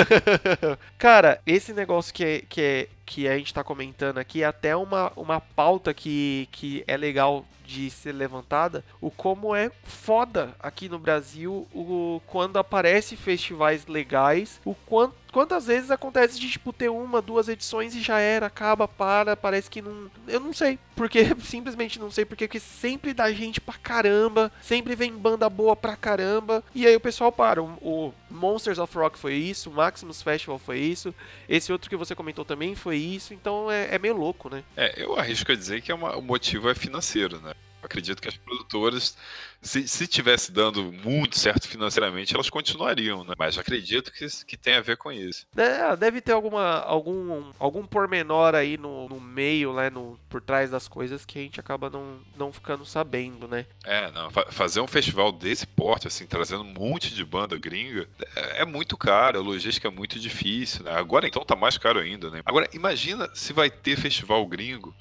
cara, 0.99 1.41
esse 1.47 1.73
negócio 1.73 2.13
que 2.13 2.25
é, 2.25 2.43
que 2.49 2.61
é 2.61 2.89
que 3.09 3.27
a 3.27 3.39
gente 3.39 3.55
tá 3.55 3.65
comentando 3.65 4.19
aqui 4.19 4.43
é 4.43 4.47
até 4.47 4.77
uma, 4.77 5.11
uma 5.17 5.41
pauta 5.41 5.95
que, 5.95 6.47
que 6.53 6.85
é 6.87 6.95
legal 6.95 7.47
de 7.65 7.91
ser 7.91 8.13
levantada, 8.13 8.85
o 9.01 9.11
como 9.11 9.55
é 9.55 9.71
foda 9.83 10.55
aqui 10.59 10.89
no 10.89 10.99
Brasil 10.99 11.67
o 11.75 12.21
quando 12.27 12.59
aparece 12.59 13.17
festivais 13.17 13.87
legais, 13.87 14.61
o 14.65 14.75
quanto 14.75 15.15
quantas 15.33 15.67
vezes 15.67 15.91
acontece 15.91 16.39
de 16.39 16.51
tipo 16.51 16.73
ter 16.73 16.89
uma, 16.89 17.23
duas 17.23 17.49
edições 17.49 17.95
e 17.95 18.01
já 18.01 18.19
era, 18.19 18.47
acaba, 18.47 18.87
para, 18.87 19.37
parece 19.37 19.71
que 19.71 19.83
não, 19.83 20.11
eu 20.27 20.41
não 20.41 20.53
sei, 20.53 20.79
porque 20.97 21.27
simplesmente 21.45 21.99
não 21.99 22.11
sei 22.11 22.25
porque 22.25 22.49
que 22.49 22.61
sempre 22.61 23.15
dá 23.15 23.31
gente 23.33 23.61
pra 23.61 23.75
caramba, 23.75 24.51
sempre 24.61 24.95
vem 24.95 25.13
banda 25.13 25.49
boa 25.49 25.77
pra 25.77 25.97
caramba 25.97 26.63
e 26.75 26.87
aí 26.87 26.95
o 26.97 27.01
pessoal 27.01 27.33
para. 27.33 27.63
O, 27.63 27.69
o 27.81 28.15
Monsters 28.31 28.79
of 28.79 28.97
Rock 28.97 29.19
foi 29.19 29.35
isso, 29.35 29.71
o 29.71 29.75
Maximus 29.75 30.23
Festival 30.23 30.59
foi 30.59 30.79
isso, 30.79 31.15
esse 31.49 31.73
outro 31.73 31.89
que 31.89 31.97
você 31.97 32.15
comentou 32.15 32.45
também 32.45 32.75
foi 32.75 32.97
isso, 32.97 33.35
então 33.35 33.71
é, 33.71 33.95
é 33.95 33.99
meio 33.99 34.17
louco, 34.17 34.49
né? 34.49 34.63
É, 34.77 35.03
eu 35.03 35.19
arrisco 35.19 35.53
a 35.53 35.57
dizer 35.57 35.83
que 35.83 35.91
é 35.91 35.95
uma, 35.95 36.17
o 36.17 36.23
motivo 36.23 36.69
é 36.69 36.75
financeiro, 36.75 37.41
né? 37.41 37.55
acredito 37.83 38.21
que 38.21 38.29
as 38.29 38.37
produtoras, 38.37 39.17
se, 39.61 39.89
se 39.89 40.07
tivesse 40.07 40.53
dando 40.53 40.93
muito 40.93 41.39
certo 41.39 41.69
financeiramente, 41.69 42.35
elas 42.35 42.49
continuariam, 42.49 43.25
né? 43.25 43.35
Mas 43.39 43.59
acredito 43.59 44.13
que, 44.13 44.27
que 44.47 44.57
tem 44.57 44.75
a 44.75 44.81
ver 44.81 44.97
com 44.97 45.11
isso. 45.11 45.47
É, 45.57 45.97
deve 45.97 46.21
ter 46.21 46.33
alguma, 46.33 46.81
algum, 46.81 47.51
algum 47.59 47.85
pormenor 47.85 48.55
aí 48.55 48.77
no, 48.77 49.09
no 49.09 49.21
meio, 49.21 49.73
né? 49.75 49.91
No, 49.91 50.19
por 50.29 50.41
trás 50.41 50.71
das 50.71 50.87
coisas 50.87 51.25
que 51.25 51.39
a 51.39 51.43
gente 51.43 51.59
acaba 51.61 51.91
não, 51.91 52.19
não 52.37 52.53
ficando 52.53 52.87
sabendo, 52.87 53.49
né? 53.49 53.67
É, 53.85 54.11
não. 54.13 54.31
Fa 54.31 54.47
fazer 54.51 54.81
um 54.81 54.87
festival 54.87 55.33
desse 55.33 55.67
porte, 55.67 56.07
assim, 56.07 56.27
trazendo 56.27 56.63
um 56.63 56.73
monte 56.73 57.15
de 57.15 57.25
banda 57.25 57.59
gringa, 57.59 58.09
é, 58.37 58.63
é 58.63 58.65
muito 58.65 58.97
caro, 58.97 59.39
a 59.39 59.43
logística 59.43 59.89
é 59.89 59.91
muito 59.91 60.19
difícil, 60.19 60.85
né? 60.85 60.93
Agora 60.93 61.27
então 61.27 61.45
tá 61.45 61.57
mais 61.57 61.77
caro 61.77 61.99
ainda, 61.99 62.31
né? 62.31 62.43
Agora, 62.45 62.69
imagina 62.73 63.29
se 63.35 63.53
vai 63.53 63.71
ter 63.71 63.97
festival 63.97 64.47
gringo 64.47 64.95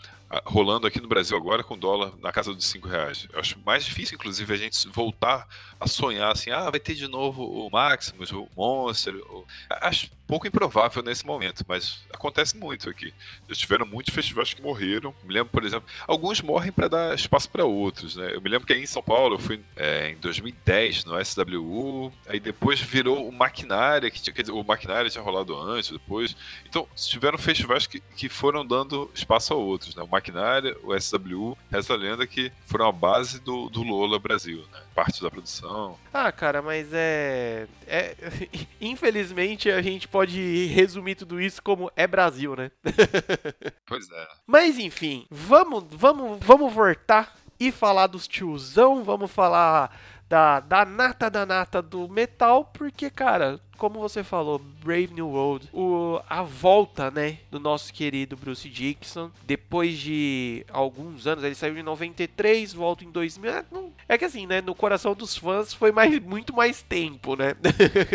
rolando 0.46 0.86
aqui 0.86 1.00
no 1.00 1.08
Brasil 1.08 1.38
agora 1.38 1.64
com 1.64 1.78
dólar 1.78 2.12
na 2.22 2.32
casa 2.32 2.54
dos 2.54 2.66
5 2.66 2.88
reais. 2.88 3.28
Eu 3.32 3.40
acho 3.40 3.58
mais 3.66 3.86
difícil, 3.86 4.16
inclusive, 4.16 4.47
a 4.54 4.58
gente 4.58 4.88
voltar 4.90 5.48
a 5.80 5.88
sonhar 5.88 6.32
assim, 6.32 6.50
ah, 6.50 6.70
vai 6.70 6.80
ter 6.80 6.96
de 6.96 7.08
novo 7.08 7.44
o 7.44 7.70
Maximus, 7.70 8.32
o 8.32 8.48
Monster. 8.56 9.16
O... 9.16 9.46
Acho 9.70 10.10
pouco 10.28 10.46
improvável 10.46 11.02
nesse 11.02 11.26
momento, 11.26 11.64
mas 11.68 12.06
acontece 12.14 12.58
muito 12.58 12.90
aqui. 12.90 13.14
Já 13.48 13.56
tiveram 13.56 13.86
muitos 13.86 14.14
festivais 14.14 14.54
que 14.54 14.62
morreram. 14.62 15.16
Me 15.24 15.34
lembro, 15.34 15.50
por 15.50 15.64
exemplo, 15.64 15.88
alguns 16.06 16.42
morrem 16.42 16.72
para 16.72 16.90
dar 16.90 17.16
espaço 17.16 17.50
para 17.50 17.64
outros, 17.64 18.18
né? 18.18 18.36
Eu 18.36 18.42
me 18.42 18.50
lembro 18.50 18.68
que 18.68 18.74
aí 18.74 18.84
em 18.84 18.86
São 18.86 19.02
Paulo 19.02 19.36
eu 19.36 19.40
fui 19.40 19.62
é, 19.76 20.10
em 20.10 20.18
2010 20.18 21.06
no 21.06 21.14
SWU, 21.24 22.12
aí 22.28 22.40
depois 22.40 22.82
virou 22.82 23.28
o 23.28 23.32
Maquinária, 23.32 24.12
que 24.12 24.22
tinha, 24.22 24.34
dizer, 24.34 24.52
o 24.52 24.64
Maquinária 24.64 25.10
tinha 25.10 25.24
rolado 25.24 25.58
antes, 25.58 25.92
depois. 25.92 26.36
Então, 26.68 26.86
tiveram 26.96 27.38
festivais 27.38 27.88
que, 27.88 28.02
que 28.16 28.28
foram 28.28 28.66
dando 28.66 29.10
espaço 29.16 29.54
a 29.54 29.56
outros, 29.56 29.96
né? 29.96 30.04
O 30.04 30.08
Maquinária, 30.08 30.76
o 30.84 30.94
SWU, 31.00 31.58
essa 31.72 31.96
lenda 31.96 32.28
que 32.28 32.52
foram 32.66 32.88
a 32.88 32.92
base 32.92 33.40
do, 33.40 33.70
do 33.70 33.82
Lola 33.82 34.20
Brasil, 34.20 34.37
né? 34.46 34.80
Parte 34.94 35.22
da 35.22 35.30
produção. 35.30 35.98
Ah, 36.14 36.32
cara, 36.32 36.62
mas 36.62 36.90
é. 36.94 37.68
é... 37.86 38.16
Infelizmente 38.80 39.70
a 39.70 39.82
gente 39.82 40.08
pode 40.08 40.66
resumir 40.68 41.16
tudo 41.16 41.42
isso 41.42 41.62
como 41.62 41.92
é 41.96 42.08
Brasil, 42.08 42.56
né? 42.56 42.72
pois 43.86 44.10
é. 44.10 44.28
Mas 44.46 44.78
enfim, 44.78 45.26
vamos, 45.30 45.86
vamos, 45.90 46.40
vamos 46.42 46.74
voltar 46.74 47.36
e 47.60 47.72
falar 47.72 48.08
dos 48.08 48.28
tiozão, 48.28 49.04
vamos 49.04 49.32
falar 49.32 49.92
da, 50.30 50.60
da 50.60 50.86
nata 50.86 51.30
da 51.30 51.46
nata 51.46 51.82
do 51.82 52.08
metal, 52.08 52.66
porque, 52.66 53.10
cara, 53.10 53.60
como 53.78 54.00
você 54.00 54.24
falou, 54.24 54.60
Brave 54.60 55.14
New 55.14 55.30
World, 55.30 55.70
o, 55.72 56.20
a 56.28 56.44
volta, 56.44 57.10
né, 57.10 57.40
do 57.50 57.60
nosso 57.60 57.94
querido 57.94 58.36
Bruce 58.36 58.68
Dixon, 58.68 59.32
depois 59.46 59.98
de 59.98 60.66
alguns 60.70 61.28
anos, 61.28 61.44
ele 61.44 61.56
saiu 61.56 61.78
em 61.78 61.84
93, 61.84 62.74
volta 62.74 63.06
em 63.06 63.12
2000, 63.12 63.52
é, 63.52 63.66
não, 63.72 63.87
é 64.08 64.18
que 64.18 64.26
assim, 64.26 64.46
né, 64.46 64.62
no 64.62 64.74
coração 64.74 65.14
dos 65.14 65.36
fãs 65.38 65.74
foi 65.74 65.92
mais, 65.92 66.20
muito 66.20 66.56
mais 66.56 66.82
tempo, 66.82 67.36
né, 67.36 67.56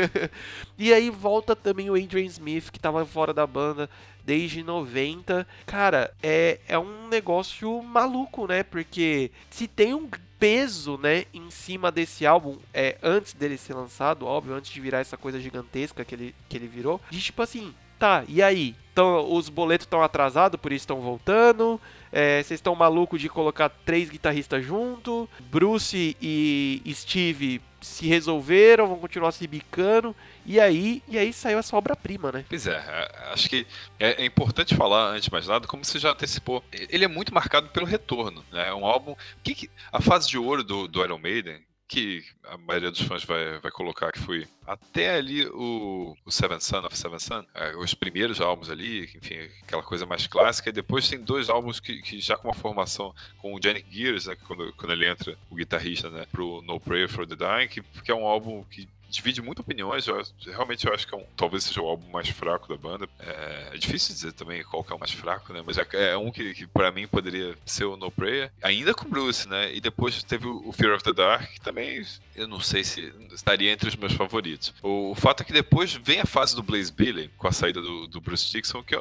e 0.78 0.92
aí 0.92 1.10
volta 1.10 1.54
também 1.54 1.90
o 1.90 1.94
Adrian 1.94 2.24
Smith, 2.24 2.70
que 2.70 2.78
tava 2.78 3.04
fora 3.04 3.34
da 3.34 3.46
banda, 3.46 3.88
desde 4.24 4.62
90. 4.62 5.46
Cara, 5.66 6.12
é, 6.22 6.60
é 6.68 6.78
um 6.78 7.08
negócio 7.08 7.82
maluco, 7.82 8.46
né? 8.46 8.62
Porque 8.62 9.30
se 9.50 9.66
tem 9.66 9.94
um 9.94 10.08
peso, 10.38 10.98
né, 10.98 11.24
em 11.32 11.50
cima 11.50 11.92
desse 11.92 12.26
álbum, 12.26 12.58
é, 12.74 12.98
antes 13.00 13.32
dele 13.32 13.56
ser 13.56 13.74
lançado, 13.74 14.26
óbvio, 14.26 14.54
antes 14.54 14.72
de 14.72 14.80
virar 14.80 14.98
essa 14.98 15.16
coisa 15.16 15.38
gigantesca 15.38 16.04
que 16.04 16.14
ele, 16.16 16.34
que 16.48 16.56
ele 16.56 16.66
virou, 16.66 17.00
de 17.10 17.20
tipo 17.20 17.40
assim, 17.42 17.72
tá, 17.96 18.24
e 18.26 18.42
aí? 18.42 18.74
Então, 18.92 19.32
os 19.32 19.48
boletos 19.48 19.86
estão 19.86 20.02
atrasados, 20.02 20.60
por 20.60 20.70
isso 20.70 20.82
estão 20.82 21.00
voltando. 21.00 21.80
É, 22.12 22.42
vocês 22.42 22.58
estão 22.58 22.74
malucos 22.74 23.20
de 23.20 23.28
colocar 23.28 23.70
três 23.70 24.10
guitarristas 24.10 24.64
junto. 24.64 25.28
Bruce 25.50 26.16
e 26.20 26.82
Steve 26.94 27.62
se 27.82 28.06
resolveram, 28.06 28.86
vão 28.86 28.98
continuar 28.98 29.32
se 29.32 29.46
bicando. 29.46 30.14
E 30.46 30.60
aí, 30.60 31.02
e 31.08 31.18
aí 31.18 31.32
saiu 31.32 31.58
essa 31.58 31.76
obra-prima, 31.76 32.30
né? 32.30 32.44
Pois 32.48 32.66
é, 32.66 32.76
é 32.76 33.32
acho 33.32 33.48
que 33.48 33.66
é, 33.98 34.22
é, 34.22 34.26
importante 34.26 34.74
falar, 34.74 35.10
antes 35.10 35.24
de 35.24 35.32
mais 35.32 35.46
nada, 35.46 35.66
como 35.66 35.84
você 35.84 35.98
já 35.98 36.10
antecipou, 36.10 36.62
ele 36.72 37.04
é 37.04 37.08
muito 37.08 37.34
marcado 37.34 37.68
pelo 37.68 37.86
retorno. 37.86 38.44
Né? 38.52 38.68
É 38.68 38.74
um 38.74 38.86
álbum. 38.86 39.16
Que, 39.42 39.54
que 39.54 39.70
a 39.90 40.00
fase 40.00 40.28
de 40.28 40.38
ouro 40.38 40.62
do, 40.62 40.86
do 40.86 41.02
Iron 41.02 41.18
Maiden, 41.18 41.60
que 41.92 42.24
a 42.44 42.56
maioria 42.56 42.90
dos 42.90 43.02
fãs 43.02 43.22
vai, 43.22 43.58
vai 43.58 43.70
colocar 43.70 44.10
que 44.10 44.18
foi 44.18 44.48
até 44.66 45.14
ali 45.14 45.44
o, 45.48 46.16
o 46.24 46.30
Seven 46.30 46.58
Son 46.58 46.78
of 46.86 46.96
Seven 46.96 47.18
Son, 47.18 47.44
é, 47.54 47.76
os 47.76 47.92
primeiros 47.92 48.40
álbuns 48.40 48.70
ali, 48.70 49.04
enfim, 49.14 49.36
aquela 49.62 49.82
coisa 49.82 50.06
mais 50.06 50.26
clássica, 50.26 50.70
e 50.70 50.72
depois 50.72 51.06
tem 51.06 51.20
dois 51.20 51.50
álbuns 51.50 51.80
que, 51.80 52.00
que 52.00 52.18
já 52.18 52.34
com 52.34 52.48
uma 52.48 52.54
formação 52.54 53.14
com 53.36 53.54
o 53.54 53.60
Jenny 53.62 53.84
Gears, 53.90 54.24
né, 54.24 54.36
quando, 54.46 54.72
quando 54.72 54.92
ele 54.92 55.06
entra, 55.06 55.36
o 55.50 55.54
guitarrista, 55.54 56.08
né, 56.08 56.24
pro 56.32 56.62
No 56.62 56.80
Prayer 56.80 57.10
for 57.10 57.26
the 57.26 57.36
Dying, 57.36 57.68
que, 57.68 57.82
que 57.82 58.10
é 58.10 58.14
um 58.14 58.24
álbum 58.24 58.64
que 58.64 58.88
divide 59.12 59.42
muito 59.42 59.60
opiniões. 59.60 60.06
Eu, 60.06 60.20
realmente 60.46 60.86
eu 60.86 60.94
acho 60.94 61.06
que 61.06 61.14
é 61.14 61.18
um, 61.18 61.24
talvez 61.36 61.64
seja 61.64 61.80
o 61.80 61.86
álbum 61.86 62.10
mais 62.10 62.28
fraco 62.28 62.68
da 62.68 62.76
banda. 62.76 63.08
É, 63.20 63.68
é, 63.72 63.76
difícil 63.76 64.14
dizer 64.14 64.32
também 64.32 64.64
qual 64.64 64.82
que 64.82 64.92
é 64.92 64.96
o 64.96 64.98
mais 64.98 65.12
fraco, 65.12 65.52
né? 65.52 65.62
Mas 65.64 65.78
é, 65.78 65.86
é 65.92 66.16
um 66.16 66.32
que, 66.32 66.54
que 66.54 66.66
para 66.66 66.90
mim 66.90 67.06
poderia 67.06 67.54
ser 67.64 67.84
o 67.84 67.96
No 67.96 68.10
Prayer. 68.10 68.50
Ainda 68.62 68.94
com 68.94 69.08
Bruce, 69.08 69.48
né? 69.48 69.72
E 69.74 69.80
depois 69.80 70.22
teve 70.24 70.46
o 70.46 70.72
Fear 70.72 70.94
of 70.94 71.04
the 71.04 71.12
Dark, 71.12 71.52
que 71.52 71.60
também 71.60 72.04
eu 72.34 72.48
não 72.48 72.60
sei 72.60 72.82
se 72.82 73.12
estaria 73.32 73.70
entre 73.70 73.88
os 73.88 73.96
meus 73.96 74.14
favoritos. 74.14 74.72
O, 74.82 75.10
o 75.10 75.14
fato 75.14 75.42
é 75.42 75.44
que 75.44 75.52
depois 75.52 75.92
vem 75.94 76.20
a 76.20 76.26
fase 76.26 76.56
do 76.56 76.62
Blaze 76.62 76.90
Bailey, 76.90 77.30
com 77.36 77.46
a 77.46 77.52
saída 77.52 77.80
do, 77.80 78.06
do 78.06 78.20
Bruce 78.20 78.50
Dixon, 78.50 78.82
que, 78.82 78.96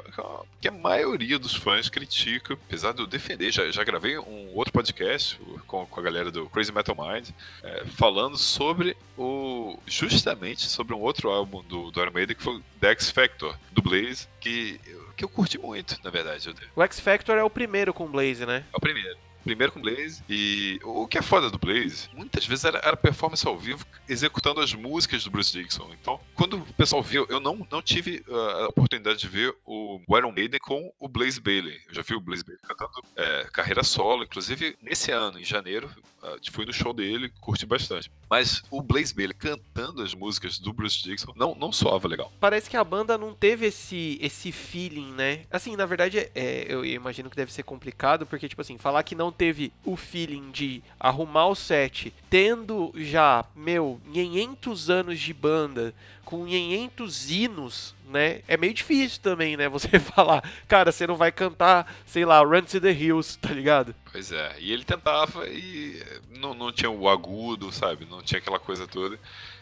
que, 0.60 0.68
a 0.68 0.72
maioria 0.72 1.40
dos 1.40 1.56
fãs 1.56 1.90
critica, 1.90 2.54
apesar 2.54 2.94
de 2.94 3.02
eu 3.02 3.08
defender. 3.08 3.52
Já, 3.52 3.70
já 3.72 3.84
gravei 3.84 4.18
um 4.18 4.52
outro 4.54 4.74
podcast 4.74 5.40
com, 5.66 5.86
com 5.86 6.00
a 6.00 6.04
galera 6.04 6.30
do 6.30 6.50
Crazy 6.50 6.72
Metal 6.72 6.96
Mind, 6.96 7.30
é, 7.64 7.86
falando 7.86 8.38
sobre 8.38 8.98
o 9.18 9.78
justamente 10.10 10.68
sobre 10.68 10.94
um 10.94 11.00
outro 11.00 11.30
álbum 11.30 11.64
do, 11.64 11.92
do 11.92 12.02
Iron 12.02 12.12
Maiden 12.12 12.36
que 12.36 12.44
foi 12.44 12.62
The 12.80 12.90
X 12.92 13.10
Factor, 13.10 13.58
do 13.72 13.82
Blaze, 13.82 14.28
que, 14.40 14.80
que 15.16 15.24
eu 15.24 15.30
curti 15.30 15.58
muito, 15.58 15.98
na 16.04 16.10
verdade. 16.10 16.54
O 16.76 16.84
X 16.84 17.00
Factor 17.00 17.38
é 17.38 17.44
o 17.44 17.50
primeiro 17.50 17.94
com 17.94 18.08
Blaze, 18.08 18.46
né? 18.46 18.66
É 18.74 18.78
o 18.78 18.80
primeiro 18.80 19.18
primeiro 19.44 19.72
com 19.74 19.82
Blaze. 19.82 20.24
E 20.30 20.80
o 20.84 21.08
que 21.08 21.18
é 21.18 21.22
foda 21.22 21.50
do 21.50 21.58
Blaze, 21.58 22.10
muitas 22.14 22.46
vezes 22.46 22.66
era, 22.66 22.80
era 22.80 22.96
performance 22.96 23.46
ao 23.46 23.58
vivo 23.58 23.86
executando 24.08 24.62
as 24.62 24.74
músicas 24.74 25.24
do 25.24 25.32
Bruce 25.32 25.52
Dixon. 25.52 25.90
Então, 26.00 26.20
quando 26.36 26.58
o 26.58 26.74
pessoal 26.74 27.02
viu, 27.02 27.26
eu 27.30 27.40
não, 27.40 27.68
não 27.70 27.82
tive 27.82 28.24
uh, 28.28 28.36
a 28.36 28.68
oportunidade 28.68 29.20
de 29.20 29.28
ver 29.28 29.56
o 29.66 30.00
Iron 30.10 30.32
Maiden 30.32 30.60
com 30.60 30.94
o 31.00 31.08
Blaze 31.08 31.40
Bailey. 31.40 31.80
Eu 31.88 31.96
já 31.96 32.02
vi 32.02 32.16
o 32.16 32.22
Blaze 32.22 32.44
Bailey 32.44 32.62
cantando 32.64 33.04
é, 33.16 33.48
carreira 33.52 33.84
solo, 33.84 34.24
inclusive 34.24 34.78
nesse 34.82 35.12
ano, 35.12 35.40
em 35.40 35.44
janeiro, 35.44 35.90
fui 36.52 36.66
no 36.66 36.74
show 36.74 36.94
dele, 36.94 37.32
curti 37.40 37.66
bastante. 37.66 38.12
Mas 38.30 38.64
o 38.70 38.82
Blaze 38.82 39.14
Bailey 39.14 39.34
cantando 39.34 40.02
as 40.02 40.14
músicas 40.14 40.60
do 40.60 40.72
Bruce 40.72 41.02
Dixon 41.04 41.34
não, 41.36 41.56
não 41.56 41.72
soava 41.72 42.08
legal. 42.08 42.32
Parece 42.40 42.70
que 42.70 42.78
a 42.78 42.84
banda 42.84 43.18
não 43.18 43.34
teve 43.34 43.66
esse, 43.68 44.18
esse 44.22 44.52
feeling, 44.52 45.12
né? 45.14 45.42
Assim, 45.52 45.76
na 45.76 45.86
verdade, 45.86 46.30
é, 46.34 46.66
eu 46.68 46.86
imagino 46.86 47.30
que 47.30 47.36
deve 47.36 47.52
ser 47.52 47.64
complicado, 47.64 48.26
porque, 48.26 48.48
tipo 48.48 48.62
assim, 48.62 48.78
falar 48.78 49.04
que 49.04 49.16
não 49.16 49.32
teve 49.32 49.72
o 49.84 49.96
feeling 49.96 50.52
de 50.52 50.84
arrumar 51.00 51.48
o 51.48 51.56
set, 51.56 52.14
tendo 52.30 52.92
já, 52.96 53.46
meu, 53.56 54.00
500 54.14 54.90
anos 54.90 55.20
de 55.20 55.34
banda, 55.34 55.94
com 56.32 56.46
500 56.46 57.30
hinos, 57.30 57.94
né? 58.06 58.40
É 58.48 58.56
meio 58.56 58.74
difícil 58.74 59.22
também, 59.22 59.58
né? 59.58 59.68
Você 59.68 60.00
falar, 60.00 60.42
cara, 60.66 60.90
você 60.90 61.06
não 61.06 61.18
vai 61.18 61.30
cantar, 61.30 61.94
sei 62.06 62.24
lá, 62.24 62.40
Run 62.40 62.62
to 62.62 62.80
the 62.80 62.90
Hills, 62.90 63.38
tá 63.38 63.50
ligado? 63.50 63.94
Pois 64.10 64.32
é, 64.32 64.56
e 64.58 64.72
ele 64.72 64.86
tentava 64.86 65.46
e 65.50 66.02
não, 66.30 66.54
não 66.54 66.72
tinha 66.72 66.90
o 66.90 67.10
agudo, 67.10 67.70
sabe? 67.70 68.08
Não 68.10 68.22
tinha 68.24 68.40
aquela 68.40 68.60
coisa 68.60 68.88
toda 68.88 69.20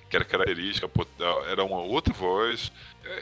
que 0.08 0.16
era 0.16 0.26
característica, 0.26 0.90
era 1.48 1.64
uma 1.64 1.82
outra 1.82 2.14
voz. 2.14 2.72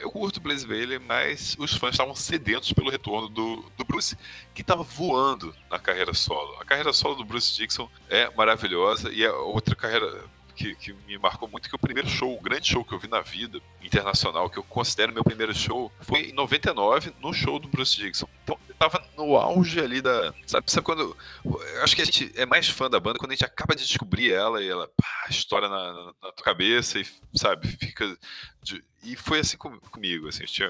Eu 0.00 0.10
curto 0.10 0.40
Blaze 0.40 0.66
Bailey, 0.66 0.98
mas 0.98 1.54
os 1.58 1.74
fãs 1.74 1.92
estavam 1.92 2.14
sedentos 2.14 2.72
pelo 2.72 2.90
retorno 2.90 3.28
do, 3.28 3.62
do 3.76 3.84
Bruce, 3.84 4.16
que 4.54 4.62
estava 4.62 4.82
voando 4.82 5.54
na 5.70 5.78
carreira 5.78 6.14
solo. 6.14 6.56
A 6.58 6.64
carreira 6.64 6.92
solo 6.94 7.14
do 7.14 7.24
Bruce 7.26 7.54
Dixon 7.54 7.88
é 8.08 8.30
maravilhosa 8.34 9.12
e 9.12 9.22
é 9.22 9.30
outra 9.30 9.76
carreira 9.76 10.24
que, 10.58 10.74
que, 10.74 10.92
me 11.06 11.16
marcou 11.18 11.48
muito 11.48 11.68
que 11.68 11.74
o 11.76 11.78
primeiro 11.78 12.08
show, 12.08 12.36
o 12.36 12.40
grande 12.40 12.66
show 12.66 12.84
que 12.84 12.92
eu 12.92 12.98
vi 12.98 13.06
na 13.06 13.20
vida 13.20 13.60
internacional, 13.80 14.50
que 14.50 14.58
eu 14.58 14.64
considero 14.64 15.12
meu 15.12 15.22
primeiro 15.22 15.54
show, 15.54 15.92
foi 16.00 16.30
em 16.30 16.32
99, 16.32 17.12
no 17.20 17.32
show 17.32 17.60
do 17.60 17.68
Bruce 17.68 17.96
Dixon. 17.96 18.28
Então, 18.42 18.58
eu 18.68 18.74
tava 18.74 19.00
no 19.16 19.36
auge 19.36 19.78
ali 19.78 20.02
da. 20.02 20.34
Sabe, 20.46 20.70
sabe 20.70 20.84
quando. 20.84 21.16
Eu 21.44 21.84
acho 21.84 21.94
que 21.94 22.02
a 22.02 22.04
gente 22.04 22.32
é 22.34 22.44
mais 22.44 22.68
fã 22.68 22.90
da 22.90 22.98
banda 22.98 23.20
quando 23.20 23.30
a 23.30 23.34
gente 23.34 23.44
acaba 23.44 23.76
de 23.76 23.86
descobrir 23.86 24.32
ela 24.32 24.60
e 24.60 24.68
ela 24.68 24.88
pá, 24.88 25.26
estoura 25.30 25.68
na, 25.68 25.92
na, 25.92 26.04
na 26.22 26.32
tua 26.32 26.44
cabeça 26.44 26.98
e, 26.98 27.06
sabe, 27.34 27.68
fica. 27.68 28.18
De, 28.60 28.82
e 29.04 29.14
foi 29.14 29.38
assim 29.38 29.56
com, 29.56 29.78
comigo, 29.78 30.28
assim, 30.28 30.42
eu 30.42 30.48
tinha. 30.48 30.68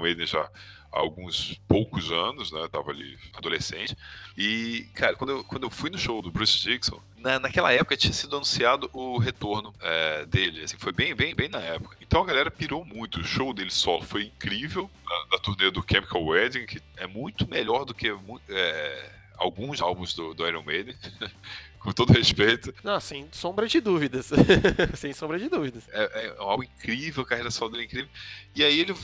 Maiden 0.00 0.26
já 0.26 0.50
alguns 0.90 1.60
poucos 1.68 2.10
anos, 2.10 2.50
né? 2.52 2.60
Eu 2.60 2.68
tava 2.68 2.90
ali 2.90 3.18
adolescente. 3.34 3.96
E, 4.36 4.86
cara, 4.94 5.14
quando 5.14 5.30
eu, 5.30 5.44
quando 5.44 5.62
eu 5.64 5.70
fui 5.70 5.90
no 5.90 5.98
show 5.98 6.20
do 6.20 6.30
Bruce 6.30 6.58
Dixon, 6.58 7.00
na, 7.16 7.38
naquela 7.38 7.72
época 7.72 7.96
tinha 7.96 8.12
sido 8.12 8.36
anunciado 8.36 8.90
o 8.92 9.18
retorno 9.18 9.72
é, 9.80 10.26
dele. 10.26 10.64
Assim, 10.64 10.76
foi 10.78 10.92
bem, 10.92 11.14
bem, 11.14 11.34
bem 11.34 11.48
na 11.48 11.60
época. 11.60 11.96
Então 12.00 12.22
a 12.22 12.26
galera 12.26 12.50
pirou 12.50 12.84
muito. 12.84 13.20
O 13.20 13.24
show 13.24 13.52
dele 13.52 13.70
solo 13.70 14.02
foi 14.02 14.24
incrível. 14.24 14.90
Da, 15.06 15.36
da 15.36 15.38
turnê 15.38 15.70
do 15.70 15.84
Chemical 15.88 16.24
Wedding, 16.24 16.66
que 16.66 16.80
é 16.96 17.06
muito 17.06 17.48
melhor 17.48 17.84
do 17.84 17.94
que 17.94 18.08
é, 18.48 19.10
alguns 19.40 19.80
álbuns 19.80 20.14
do, 20.14 20.34
do 20.34 20.46
Iron 20.46 20.62
Maiden. 20.62 20.94
com 21.80 21.92
todo 21.92 22.12
respeito. 22.12 22.74
Não, 22.84 23.00
sem 23.00 23.26
sombra 23.32 23.66
de 23.66 23.80
dúvidas. 23.80 24.30
sem 24.94 25.12
sombra 25.14 25.38
de 25.38 25.48
dúvidas. 25.48 25.88
É, 25.90 26.26
é 26.26 26.34
algo 26.38 26.62
incrível, 26.62 27.22
a 27.22 27.26
carreira 27.26 27.50
solo 27.50 27.70
dele 27.70 27.84
é 27.84 27.86
incrível. 27.86 28.10
E 28.54 28.62
aí 28.62 28.80
ele 28.80 28.94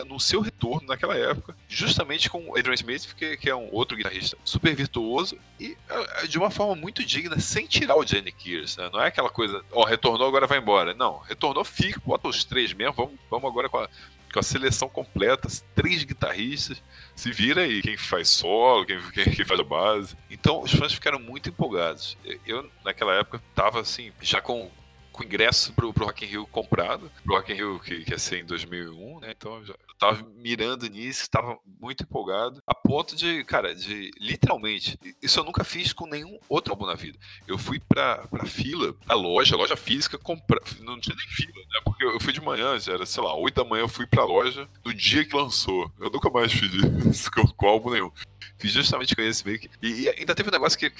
anunciou 0.00 0.40
o 0.40 0.44
retorno 0.44 0.88
naquela 0.88 1.14
época, 1.16 1.54
justamente 1.68 2.30
com 2.30 2.48
o 2.48 2.58
Adrian 2.58 2.74
Smith, 2.74 3.14
que, 3.14 3.36
que, 3.36 3.50
é 3.50 3.54
um 3.54 3.68
outro 3.72 3.96
guitarrista 3.96 4.38
super 4.42 4.74
virtuoso 4.74 5.36
e 5.60 5.76
é, 5.88 6.26
de 6.26 6.38
uma 6.38 6.50
forma 6.50 6.74
muito 6.74 7.04
digna, 7.04 7.38
sem 7.38 7.66
tirar 7.66 7.96
o 7.96 8.06
Jenny 8.06 8.32
Kears, 8.32 8.78
né? 8.78 8.88
Não 8.90 9.00
é 9.00 9.08
aquela 9.08 9.28
coisa, 9.28 9.62
ó, 9.70 9.82
oh, 9.82 9.84
retornou, 9.84 10.26
agora 10.26 10.46
vai 10.46 10.58
embora. 10.58 10.94
Não, 10.94 11.18
retornou, 11.18 11.64
fica, 11.64 12.00
bota 12.04 12.28
os 12.28 12.42
três 12.44 12.72
mesmo, 12.72 12.94
vamos, 12.94 13.14
vamos 13.30 13.50
agora 13.50 13.68
com 13.68 13.78
a, 13.78 13.88
com 14.34 14.40
a 14.40 14.42
seleção 14.42 14.88
completa, 14.88 15.46
três 15.76 16.02
guitarristas, 16.02 16.82
se 17.14 17.30
vira 17.30 17.60
aí 17.62 17.80
quem 17.80 17.96
faz 17.96 18.28
solo, 18.28 18.84
quem, 18.84 19.00
quem, 19.12 19.32
quem, 19.32 19.44
faz 19.44 19.60
a 19.60 19.62
base. 19.62 20.16
Então 20.28 20.60
os 20.60 20.72
fãs 20.72 20.92
ficaram 20.92 21.20
muito 21.20 21.48
empolgados. 21.48 22.18
Eu, 22.44 22.68
naquela 22.84 23.14
época, 23.14 23.40
tava 23.54 23.80
assim, 23.80 24.10
já 24.20 24.40
com 24.40 24.68
com 25.14 25.22
ingresso 25.22 25.72
pro, 25.72 25.92
pro 25.92 26.06
Rock 26.06 26.24
in 26.24 26.28
Rio 26.28 26.46
comprado, 26.48 27.10
pro 27.22 27.36
Rock 27.36 27.52
in 27.52 27.54
Rio 27.54 27.80
que, 27.80 28.04
que 28.04 28.10
ia 28.10 28.18
ser 28.18 28.40
em 28.40 28.44
2001, 28.44 29.20
né? 29.20 29.32
Então 29.36 29.56
eu 29.58 29.64
já 29.64 29.74
eu 29.94 29.98
tava 29.98 30.26
mirando 30.36 30.88
nisso, 30.88 31.30
tava 31.30 31.56
muito 31.80 32.02
empolgado, 32.02 32.60
a 32.66 32.74
ponto 32.74 33.14
de, 33.14 33.44
cara, 33.44 33.74
de 33.74 34.10
literalmente, 34.18 34.98
isso 35.22 35.38
eu 35.38 35.44
nunca 35.44 35.62
fiz 35.62 35.92
com 35.92 36.06
nenhum 36.06 36.36
outro 36.48 36.72
álbum 36.72 36.86
na 36.86 36.94
vida. 36.94 37.16
Eu 37.46 37.56
fui 37.56 37.78
pra, 37.78 38.26
pra 38.26 38.44
fila, 38.44 38.94
a 39.08 39.14
loja, 39.14 39.56
loja 39.56 39.76
física, 39.76 40.18
comprar, 40.18 40.60
não 40.80 40.98
tinha 40.98 41.14
nem 41.16 41.28
fila, 41.28 41.54
né? 41.54 41.80
Porque 41.84 42.04
eu 42.04 42.20
fui 42.20 42.32
de 42.32 42.40
manhã, 42.40 42.78
já 42.78 42.94
era, 42.94 43.06
sei 43.06 43.22
lá, 43.22 43.34
8 43.36 43.54
da 43.54 43.68
manhã 43.68 43.82
eu 43.82 43.88
fui 43.88 44.06
pra 44.06 44.24
loja 44.24 44.68
no 44.84 44.92
dia 44.92 45.24
que 45.24 45.36
lançou. 45.36 45.90
Eu 46.00 46.10
nunca 46.10 46.28
mais 46.28 46.52
fiz 46.52 46.72
isso 47.06 47.30
com, 47.32 47.46
com 47.46 47.66
álbum 47.68 47.90
nenhum. 47.90 48.10
Fiz 48.58 48.72
justamente 48.72 49.14
com 49.14 49.22
esse 49.22 49.44
meio 49.46 49.58
que. 49.58 49.70
E, 49.82 50.08
ainda 50.08 50.34
teve 50.34 50.48
um 50.48 50.52
negócio 50.52 50.78
que 50.78 50.92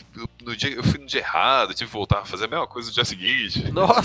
no 0.43 0.57
dia, 0.57 0.71
eu 0.71 0.85
fui 0.85 0.99
no 0.99 1.07
dia 1.07 1.21
errado, 1.21 1.75
tive 1.75 1.91
que 1.91 1.97
voltar 1.97 2.21
a 2.21 2.25
fazer 2.25 2.45
a 2.45 2.49
mesma 2.49 2.67
coisa 2.67 2.89
no 2.89 2.95
dia 2.95 3.05
seguinte. 3.05 3.71
Nossa! 3.73 4.04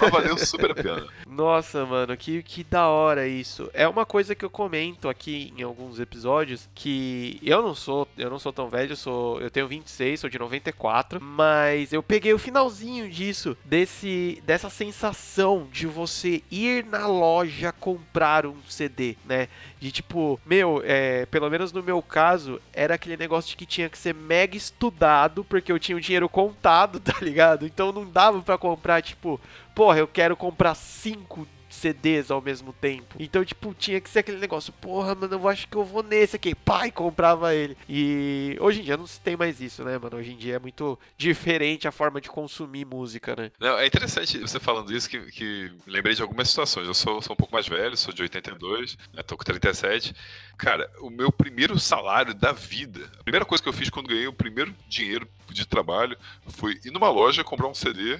Mas 0.00 0.10
valeu 0.10 0.38
super 0.38 0.70
a 0.72 0.74
pena. 0.74 1.06
Nossa, 1.26 1.84
mano, 1.86 2.16
que, 2.16 2.42
que 2.42 2.64
da 2.64 2.88
hora 2.88 3.26
isso. 3.26 3.70
É 3.72 3.88
uma 3.88 4.04
coisa 4.04 4.34
que 4.34 4.44
eu 4.44 4.50
comento 4.50 5.08
aqui 5.08 5.52
em 5.56 5.62
alguns 5.62 5.98
episódios 5.98 6.68
que 6.74 7.38
eu 7.42 7.62
não 7.62 7.74
sou, 7.74 8.06
eu 8.16 8.30
não 8.30 8.38
sou 8.38 8.52
tão 8.52 8.68
velho, 8.68 8.92
eu 8.92 8.96
sou, 8.96 9.40
eu 9.40 9.50
tenho 9.50 9.68
26, 9.68 10.20
sou 10.20 10.30
de 10.30 10.38
94, 10.38 11.22
mas 11.22 11.92
eu 11.92 12.02
peguei 12.02 12.32
o 12.32 12.38
finalzinho 12.38 13.08
disso, 13.08 13.56
desse 13.64 14.42
dessa 14.44 14.70
sensação 14.70 15.68
de 15.70 15.86
você 15.86 16.42
ir 16.50 16.84
na 16.84 17.06
loja 17.06 17.72
comprar 17.72 18.46
um 18.46 18.56
CD, 18.68 19.16
né? 19.24 19.48
De 19.78 19.90
tipo, 19.90 20.38
meu, 20.44 20.82
é, 20.84 21.26
pelo 21.26 21.48
menos 21.48 21.72
no 21.72 21.82
meu 21.82 22.02
caso, 22.02 22.60
era 22.72 22.94
aquele 22.94 23.16
negócio 23.16 23.50
de 23.50 23.56
que 23.56 23.66
tinha 23.66 23.88
que 23.88 23.98
ser 23.98 24.14
mega 24.14 24.56
estudado, 24.56 25.44
porque 25.44 25.70
eu 25.70 25.78
tinha 25.78 25.96
o 25.96 26.00
dinheiro 26.00 26.28
contado, 26.28 26.98
tá 27.00 27.14
ligado? 27.20 27.66
Então 27.66 27.92
não 27.92 28.04
dava 28.04 28.40
para 28.42 28.58
comprar, 28.58 29.02
tipo, 29.02 29.29
porra, 29.74 29.98
eu 29.98 30.08
quero 30.08 30.36
comprar 30.36 30.74
cinco 30.74 31.46
CDs 31.70 32.30
ao 32.30 32.42
mesmo 32.42 32.72
tempo. 32.72 33.14
Então, 33.18 33.44
tipo, 33.44 33.72
tinha 33.72 34.00
que 34.00 34.10
ser 34.10 34.20
aquele 34.20 34.38
negócio, 34.38 34.72
porra, 34.72 35.14
mano, 35.14 35.34
eu 35.34 35.48
acho 35.48 35.68
que 35.68 35.76
eu 35.76 35.84
vou 35.84 36.02
nesse 36.02 36.36
aqui. 36.36 36.54
Pai, 36.54 36.90
comprava 36.90 37.54
ele. 37.54 37.76
E 37.88 38.56
hoje 38.60 38.80
em 38.80 38.84
dia 38.84 38.96
não 38.96 39.06
se 39.06 39.20
tem 39.20 39.36
mais 39.36 39.60
isso, 39.60 39.84
né, 39.84 39.96
mano? 39.96 40.16
Hoje 40.16 40.32
em 40.32 40.36
dia 40.36 40.56
é 40.56 40.58
muito 40.58 40.98
diferente 41.16 41.86
a 41.86 41.92
forma 41.92 42.20
de 42.20 42.28
consumir 42.28 42.84
música, 42.84 43.34
né? 43.36 43.52
Não, 43.58 43.78
é 43.78 43.86
interessante 43.86 44.38
você 44.38 44.58
falando 44.58 44.92
isso, 44.92 45.08
que, 45.08 45.20
que 45.30 45.70
lembrei 45.86 46.14
de 46.14 46.22
algumas 46.22 46.48
situações. 46.48 46.86
Eu 46.86 46.94
sou, 46.94 47.22
sou 47.22 47.32
um 47.34 47.36
pouco 47.36 47.54
mais 47.54 47.66
velho, 47.66 47.96
sou 47.96 48.12
de 48.12 48.22
82, 48.22 48.98
né, 49.14 49.22
tô 49.22 49.36
com 49.36 49.44
37. 49.44 50.14
Cara, 50.58 50.90
o 51.00 51.08
meu 51.08 51.30
primeiro 51.30 51.78
salário 51.78 52.34
da 52.34 52.52
vida, 52.52 53.10
a 53.18 53.22
primeira 53.22 53.44
coisa 53.44 53.62
que 53.62 53.68
eu 53.68 53.72
fiz 53.72 53.88
quando 53.88 54.08
ganhei 54.08 54.26
o 54.26 54.32
primeiro 54.32 54.74
dinheiro 54.88 55.28
de 55.48 55.66
trabalho 55.66 56.16
foi 56.48 56.78
ir 56.84 56.90
numa 56.90 57.08
loja 57.08 57.44
comprar 57.44 57.68
um 57.68 57.74
CD. 57.74 58.18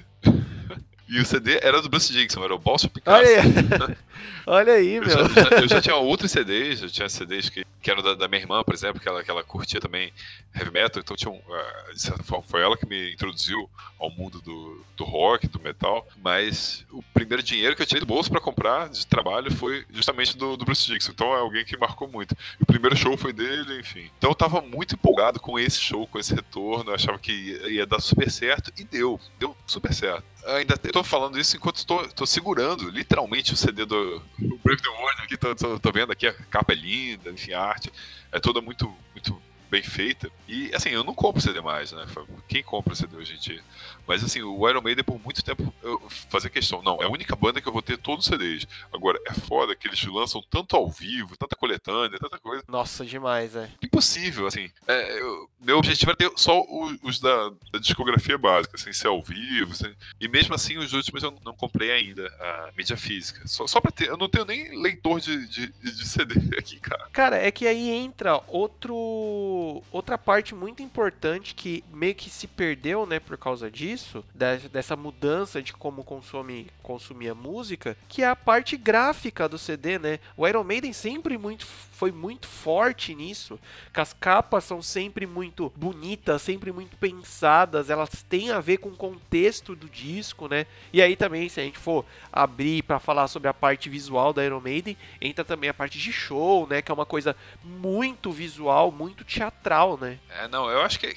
E 1.11 1.21
o 1.21 1.25
CD 1.25 1.59
era 1.63 1.83
do 1.83 1.89
Bruce 1.89 2.13
Dixon, 2.13 2.45
era 2.45 2.55
o 2.55 2.59
Balsa 2.59 2.89
Picasso. 2.89 3.19
Olha 3.19 3.43
aí, 3.43 3.97
Olha 4.47 4.73
aí 4.75 4.95
Eu 4.97 5.03
meu. 5.03 5.11
já, 5.11 5.25
já- 5.29 5.57
eu 5.61 5.69
já 5.69 5.81
tinha 5.83 5.97
outros 5.97 6.31
CDs, 6.31 6.83
eu 6.83 6.89
tinha 6.91 7.09
CDs 7.09 7.49
que, 7.49 7.65
que 7.83 7.91
eram 7.91 8.03
da, 8.03 8.15
da 8.15 8.29
minha 8.29 8.41
irmã, 8.41 8.63
por 8.63 8.75
exemplo, 8.75 9.01
que 9.01 9.09
ela, 9.09 9.23
que 9.25 9.31
ela 9.31 9.43
curtia 9.43 9.81
também 9.81 10.13
heavy 10.55 10.71
metal, 10.71 11.01
então 11.03 11.17
tinha 11.17 11.31
um, 11.31 11.41
ah, 11.51 11.91
de 11.93 12.01
certa 12.03 12.23
forma, 12.23 12.45
foi 12.47 12.61
ela 12.63 12.77
que 12.77 12.87
me 12.87 13.13
introduziu 13.13 13.69
ao 13.99 14.11
mundo 14.11 14.41
do, 14.41 14.85
do 14.97 15.05
rock, 15.05 15.47
do 15.49 15.61
metal, 15.61 16.07
mas 16.23 16.85
o 16.91 17.03
primeiro 17.15 17.43
dinheiro 17.43 17.75
que 17.77 17.83
eu 17.83 17.87
tirei 17.87 18.01
do 18.01 18.07
bolso 18.07 18.31
pra 18.31 18.41
comprar 18.41 18.89
de 18.89 19.07
trabalho 19.07 19.51
foi 19.55 19.85
justamente 19.91 20.37
do, 20.37 20.57
do 20.57 20.65
Bruce 20.65 20.87
Dixon, 20.87 21.13
então 21.13 21.35
é 21.35 21.39
alguém 21.41 21.65
que 21.65 21.77
marcou 21.77 22.09
muito. 22.09 22.37
O 22.61 22.67
primeiro 22.67 22.97
show 22.97 23.17
foi 23.17 23.33
dele, 23.33 23.79
enfim. 23.81 24.11
Então 24.19 24.31
eu 24.31 24.35
tava 24.35 24.61
muito 24.61 24.95
empolgado 24.95 25.39
com 25.41 25.59
esse 25.59 25.81
show, 25.81 26.07
com 26.07 26.19
esse 26.19 26.35
retorno, 26.35 26.91
eu 26.91 26.95
achava 26.95 27.19
que 27.19 27.33
ia, 27.33 27.69
ia 27.71 27.87
dar 27.87 28.01
super 28.01 28.31
certo, 28.31 28.73
e 28.79 28.85
deu, 28.85 29.21
deu 29.39 29.57
super 29.67 29.93
certo. 29.93 30.25
Ainda 30.47 30.75
tô 30.79 31.05
falando 31.05 31.39
isso 31.39 31.55
enquanto 31.57 31.77
estou 31.77 32.27
segurando 32.27 32.89
literalmente 32.89 33.53
o 33.53 33.57
CD 33.57 33.85
do, 33.85 34.21
do 34.39 34.57
Brave 34.65 34.81
the 34.81 34.89
World 34.89 35.23
aqui, 35.23 35.37
tô, 35.37 35.55
tô- 35.55 35.79
tô 35.79 35.93
vendo 35.93 36.13
aqui, 36.13 36.27
a 36.27 36.33
capa 36.33 36.73
é 36.73 36.77
linda, 36.77 37.31
enfim, 37.31 37.53
a 37.53 37.70
arte 37.71 37.93
é 38.33 38.39
toda 38.39 38.61
muito, 38.61 38.93
muito 39.15 39.41
bem 39.71 39.83
feita. 39.83 40.31
E 40.49 40.75
assim, 40.75 40.91
eu 40.91 41.05
não 41.05 41.15
compro 41.15 41.41
CD 41.41 41.61
mais, 41.61 41.93
né? 41.93 42.05
Quem 42.49 42.63
compra 42.63 42.95
CD 42.95 43.17
hoje 43.17 43.35
em 43.35 43.39
dia? 43.39 43.63
Mas 44.11 44.25
assim, 44.25 44.43
o 44.43 44.69
Iron 44.69 44.81
Maiden 44.83 45.05
por 45.05 45.23
muito 45.23 45.41
tempo 45.41 45.73
eu 45.85 46.03
fazia 46.29 46.51
questão. 46.51 46.83
Não, 46.83 47.01
é 47.01 47.05
a 47.05 47.09
única 47.09 47.37
banda 47.37 47.61
que 47.61 47.69
eu 47.69 47.73
vou 47.73 47.81
ter 47.81 47.97
todos 47.97 48.27
os 48.27 48.29
CDs. 48.29 48.67
Agora, 48.93 49.17
é 49.25 49.33
foda 49.33 49.77
que 49.77 49.87
eles 49.87 50.05
lançam 50.05 50.43
tanto 50.51 50.75
ao 50.75 50.91
vivo, 50.91 51.37
tanta 51.37 51.55
coletânea, 51.55 52.19
tanta 52.19 52.37
coisa. 52.37 52.65
Nossa, 52.67 53.07
demais, 53.07 53.55
é. 53.55 53.71
Impossível, 53.81 54.49
assim. 54.49 54.69
É, 54.89 55.21
eu- 55.21 55.49
meu 55.61 55.79
objetivo 55.79 56.11
era 56.11 56.17
ter 56.17 56.33
só 56.35 56.59
o- 56.61 56.99
os 57.05 57.21
da, 57.21 57.51
da 57.73 57.79
discografia 57.79 58.37
básica, 58.37 58.77
sem 58.79 58.93
ser 58.93 59.07
ao 59.07 59.23
vivo. 59.23 59.77
sem- 59.77 59.95
e 60.21 60.27
mesmo 60.27 60.57
assim, 60.57 60.77
os 60.77 60.93
últimos 60.93 61.23
eu 61.23 61.33
não 61.45 61.55
comprei 61.55 61.93
ainda, 61.93 62.27
a 62.41 62.71
mídia 62.77 62.97
física. 62.97 63.47
Só, 63.47 63.65
só 63.69 63.81
pra 63.81 63.93
ter. 63.93 64.09
Eu 64.09 64.17
não 64.17 64.29
tenho 64.29 64.45
nem 64.45 64.83
leitor 64.83 65.21
de, 65.21 65.47
de, 65.47 65.69
de 65.69 66.09
CD 66.09 66.35
aqui, 66.59 66.81
cara. 66.81 67.07
Cara, 67.13 67.37
é 67.37 67.53
que 67.53 67.65
aí 67.65 67.91
entra 67.91 68.41
outro 68.49 69.83
outra 69.93 70.19
parte 70.19 70.55
muito 70.55 70.83
importante 70.83 71.55
que 71.55 71.85
meio 71.93 72.15
que 72.15 72.29
se 72.29 72.47
perdeu, 72.47 73.07
né, 73.07 73.21
por 73.21 73.37
causa 73.39 73.71
disso, 73.71 74.00
da- 74.35 74.57
dessa 74.57 74.97
mudança 74.97 75.63
de 75.63 75.73
como 75.73 76.03
consome 76.05 76.67
consumir 76.83 77.29
a 77.31 77.35
música, 77.35 77.97
que 78.09 78.23
é 78.23 78.27
a 78.27 78.35
parte 78.37 78.77
gráfica 78.77 79.49
do 79.49 79.59
CD, 79.59 79.99
né? 79.99 80.19
O 80.37 80.47
Iron 80.47 80.65
Maiden 80.65 80.93
sempre 80.93 81.37
muito 81.39 81.67
foi 81.67 82.11
muito 82.11 82.47
forte 82.47 83.15
nisso, 83.15 83.61
que 83.93 84.01
as 84.01 84.15
capas 84.15 84.65
são 84.65 84.81
sempre 84.81 85.27
muito 85.27 85.71
bonitas, 85.77 86.41
sempre 86.41 86.73
muito 86.73 86.97
pensadas, 86.97 87.91
elas 87.91 88.25
têm 88.27 88.51
a 88.51 88.59
ver 88.59 88.79
com 88.79 88.89
o 88.89 88.97
contexto 88.97 89.77
do 89.77 89.87
disco, 89.87 90.49
né? 90.49 90.67
E 90.95 91.03
aí 91.03 91.15
também, 91.15 91.47
se 91.51 91.61
a 91.61 91.63
gente 91.63 91.77
for 91.79 92.05
abrir 92.33 92.83
pra 92.85 92.99
falar 92.99 93.29
sobre 93.29 93.49
a 93.49 93.55
parte 93.55 93.91
visual 93.91 94.33
da 94.33 94.43
Iron 94.43 94.61
Maiden, 94.61 94.97
entra 95.21 95.45
também 95.45 95.69
a 95.69 95.75
parte 95.75 95.99
de 95.99 96.11
show, 96.11 96.67
né? 96.67 96.81
Que 96.81 96.91
é 96.91 96.95
uma 96.95 97.05
coisa 97.05 97.37
muito 97.63 98.33
visual, 98.33 98.91
muito 98.91 99.23
teatral, 99.23 99.99
né? 99.99 100.19
É, 100.31 100.49
não, 100.49 100.71
eu 100.71 100.81
acho 100.81 100.99
que 100.99 101.07
é, 101.07 101.15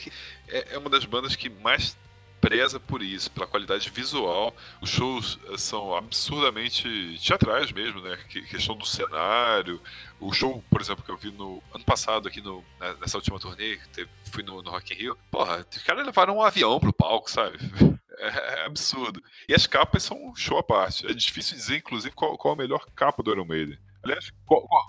é- 0.49 0.67
é 0.73 0.77
uma 0.77 0.89
das 0.89 1.05
bandas 1.05 1.33
que 1.35 1.49
mais 1.49 1.95
preza 2.43 2.77
por 2.77 3.01
isso, 3.01 3.31
pela 3.31 3.47
qualidade 3.47 3.89
visual. 3.89 4.53
Os 4.81 4.89
shows 4.89 5.39
eh, 5.49 5.57
são 5.57 5.95
absurdamente 5.95 7.17
teatrais 7.23 7.71
mesmo, 7.71 8.01
né? 8.01 8.17
Que, 8.27 8.41
questão 8.41 8.75
do 8.75 8.85
cenário. 8.85 9.81
O 10.19 10.33
show, 10.33 10.61
por 10.69 10.81
exemplo, 10.81 11.05
que 11.05 11.09
eu 11.09 11.15
vi 11.15 11.31
no 11.31 11.63
ano 11.73 11.85
passado 11.85 12.27
aqui 12.27 12.41
no, 12.41 12.61
né, 12.81 12.95
nessa 12.99 13.17
última 13.17 13.39
turnê, 13.39 13.77
que 13.77 13.87
teve, 13.89 14.09
fui 14.29 14.43
no, 14.43 14.61
no 14.61 14.71
Rock 14.71 14.93
in 14.93 14.97
Rio. 14.97 15.17
Porra, 15.31 15.65
os 15.73 15.83
caras 15.83 16.05
levaram 16.05 16.35
um 16.35 16.43
avião 16.43 16.79
pro 16.81 16.91
palco, 16.91 17.31
sabe? 17.31 17.57
É, 18.15 18.61
é 18.61 18.65
absurdo. 18.67 19.19
E 19.49 19.55
as 19.55 19.65
capas 19.65 20.03
são 20.03 20.15
um 20.15 20.35
show 20.35 20.59
à 20.59 20.63
parte. 20.63 21.05
É 21.07 21.13
difícil 21.13 21.57
dizer, 21.57 21.77
inclusive, 21.77 22.13
qual, 22.13 22.37
qual 22.37 22.53
a 22.53 22.57
melhor 22.57 22.85
capa 22.95 23.23
do 23.23 23.31
Iron 23.31 23.43
Maiden. 23.43 23.77
Aliás, 24.03 24.33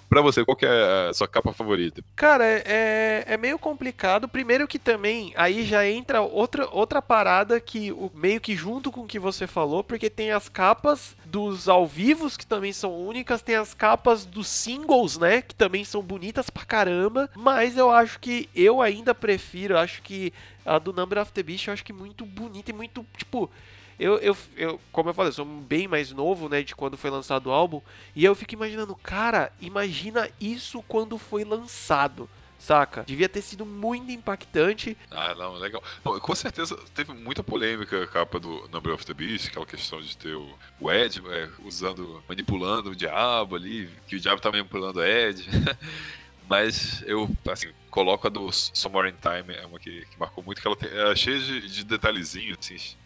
pra 0.08 0.20
você, 0.20 0.44
qual 0.44 0.56
que 0.56 0.66
é 0.66 1.08
a 1.08 1.14
sua 1.14 1.28
capa 1.28 1.52
favorita? 1.52 2.02
Cara, 2.16 2.44
é, 2.44 3.24
é 3.28 3.36
meio 3.36 3.56
complicado. 3.60 4.26
Primeiro 4.26 4.66
que 4.66 4.76
também 4.76 5.32
aí 5.36 5.64
já 5.64 5.88
entra 5.88 6.20
outra, 6.20 6.68
outra 6.72 7.00
parada 7.00 7.60
que 7.60 7.92
o, 7.92 8.10
meio 8.12 8.40
que 8.40 8.56
junto 8.56 8.90
com 8.90 9.02
o 9.02 9.06
que 9.06 9.20
você 9.20 9.46
falou, 9.46 9.84
porque 9.84 10.10
tem 10.10 10.32
as 10.32 10.48
capas 10.48 11.16
dos 11.24 11.68
ao 11.68 11.86
vivos 11.86 12.36
que 12.36 12.44
também 12.44 12.72
são 12.72 12.92
únicas, 12.98 13.40
tem 13.40 13.54
as 13.54 13.72
capas 13.72 14.26
dos 14.26 14.48
singles, 14.48 15.16
né, 15.16 15.42
que 15.42 15.54
também 15.54 15.84
são 15.84 16.02
bonitas 16.02 16.50
pra 16.50 16.64
caramba, 16.64 17.30
mas 17.36 17.76
eu 17.76 17.90
acho 17.90 18.18
que 18.18 18.48
eu 18.54 18.82
ainda 18.82 19.14
prefiro, 19.14 19.78
acho 19.78 20.02
que 20.02 20.32
a 20.66 20.78
do 20.78 20.92
Number 20.92 21.20
of 21.20 21.32
the 21.32 21.42
Beast 21.42 21.66
eu 21.66 21.72
acho 21.72 21.84
que 21.84 21.92
muito 21.92 22.24
bonita 22.24 22.70
e 22.70 22.74
muito, 22.74 23.06
tipo, 23.16 23.50
eu, 23.98 24.18
eu, 24.18 24.36
eu, 24.56 24.80
como 24.92 25.10
eu 25.10 25.14
falei, 25.14 25.30
eu 25.30 25.34
sou 25.34 25.44
bem 25.44 25.86
mais 25.86 26.10
novo, 26.12 26.48
né, 26.48 26.62
de 26.62 26.74
quando 26.74 26.96
foi 26.96 27.10
lançado 27.10 27.48
o 27.48 27.52
álbum, 27.52 27.80
e 28.14 28.24
eu 28.24 28.34
fico 28.34 28.54
imaginando, 28.54 28.94
cara, 28.96 29.52
imagina 29.60 30.28
isso 30.40 30.82
quando 30.88 31.18
foi 31.18 31.44
lançado, 31.44 32.28
saca? 32.58 33.04
Devia 33.04 33.28
ter 33.28 33.42
sido 33.42 33.66
muito 33.66 34.10
impactante. 34.10 34.96
Ah, 35.10 35.34
não, 35.34 35.54
legal. 35.54 35.82
Com 36.02 36.34
certeza 36.34 36.76
teve 36.94 37.12
muita 37.12 37.42
polêmica 37.42 38.02
a 38.02 38.06
capa 38.06 38.40
do 38.40 38.68
Number 38.72 38.94
of 38.94 39.04
the 39.04 39.14
Beast, 39.14 39.48
aquela 39.48 39.66
questão 39.66 40.00
de 40.00 40.16
ter 40.16 40.34
o, 40.34 40.48
o 40.80 40.90
Ed 40.90 41.22
é, 41.28 41.48
usando, 41.64 42.22
manipulando 42.28 42.90
o 42.90 42.96
diabo 42.96 43.56
ali, 43.56 43.90
que 44.06 44.16
o 44.16 44.20
diabo 44.20 44.40
tá 44.40 44.50
manipulando 44.50 45.00
o 45.00 45.04
Ed. 45.04 45.46
Mas 46.48 47.02
eu, 47.06 47.30
assim, 47.50 47.70
coloco 47.90 48.26
a 48.26 48.30
do 48.30 48.50
Somewhere 48.52 49.08
in 49.08 49.14
Time, 49.20 49.54
é 49.54 49.64
uma 49.64 49.78
que, 49.78 50.04
que 50.06 50.18
marcou 50.18 50.44
muito, 50.44 50.60
que 50.60 50.66
ela 50.66 50.76
tem, 50.76 50.90
é 50.90 51.16
cheia 51.16 51.38
de, 51.38 51.68
de 51.68 51.84
detalhezinhos, 51.84 52.58
assim, 52.60 52.96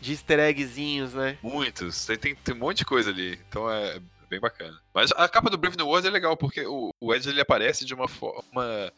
De 0.00 0.12
easter 0.12 0.38
eggzinhos, 0.40 1.14
né? 1.14 1.38
muitos. 1.42 2.06
Tem, 2.06 2.34
tem, 2.34 2.54
um 2.54 2.58
monte 2.58 2.78
de 2.78 2.84
coisa 2.84 3.10
ali, 3.10 3.38
então 3.48 3.70
é 3.70 4.00
bem 4.28 4.40
bacana. 4.40 4.80
Mas 4.94 5.12
a 5.12 5.28
capa 5.28 5.50
do 5.50 5.58
Brave 5.58 5.76
New 5.76 5.86
World 5.86 6.06
é 6.06 6.10
legal, 6.10 6.36
porque 6.36 6.64
o, 6.66 6.90
o 6.98 7.14
Ed 7.14 7.28
ele 7.28 7.40
aparece 7.40 7.84
de 7.84 7.92
uma 7.92 8.08
forma 8.08 8.90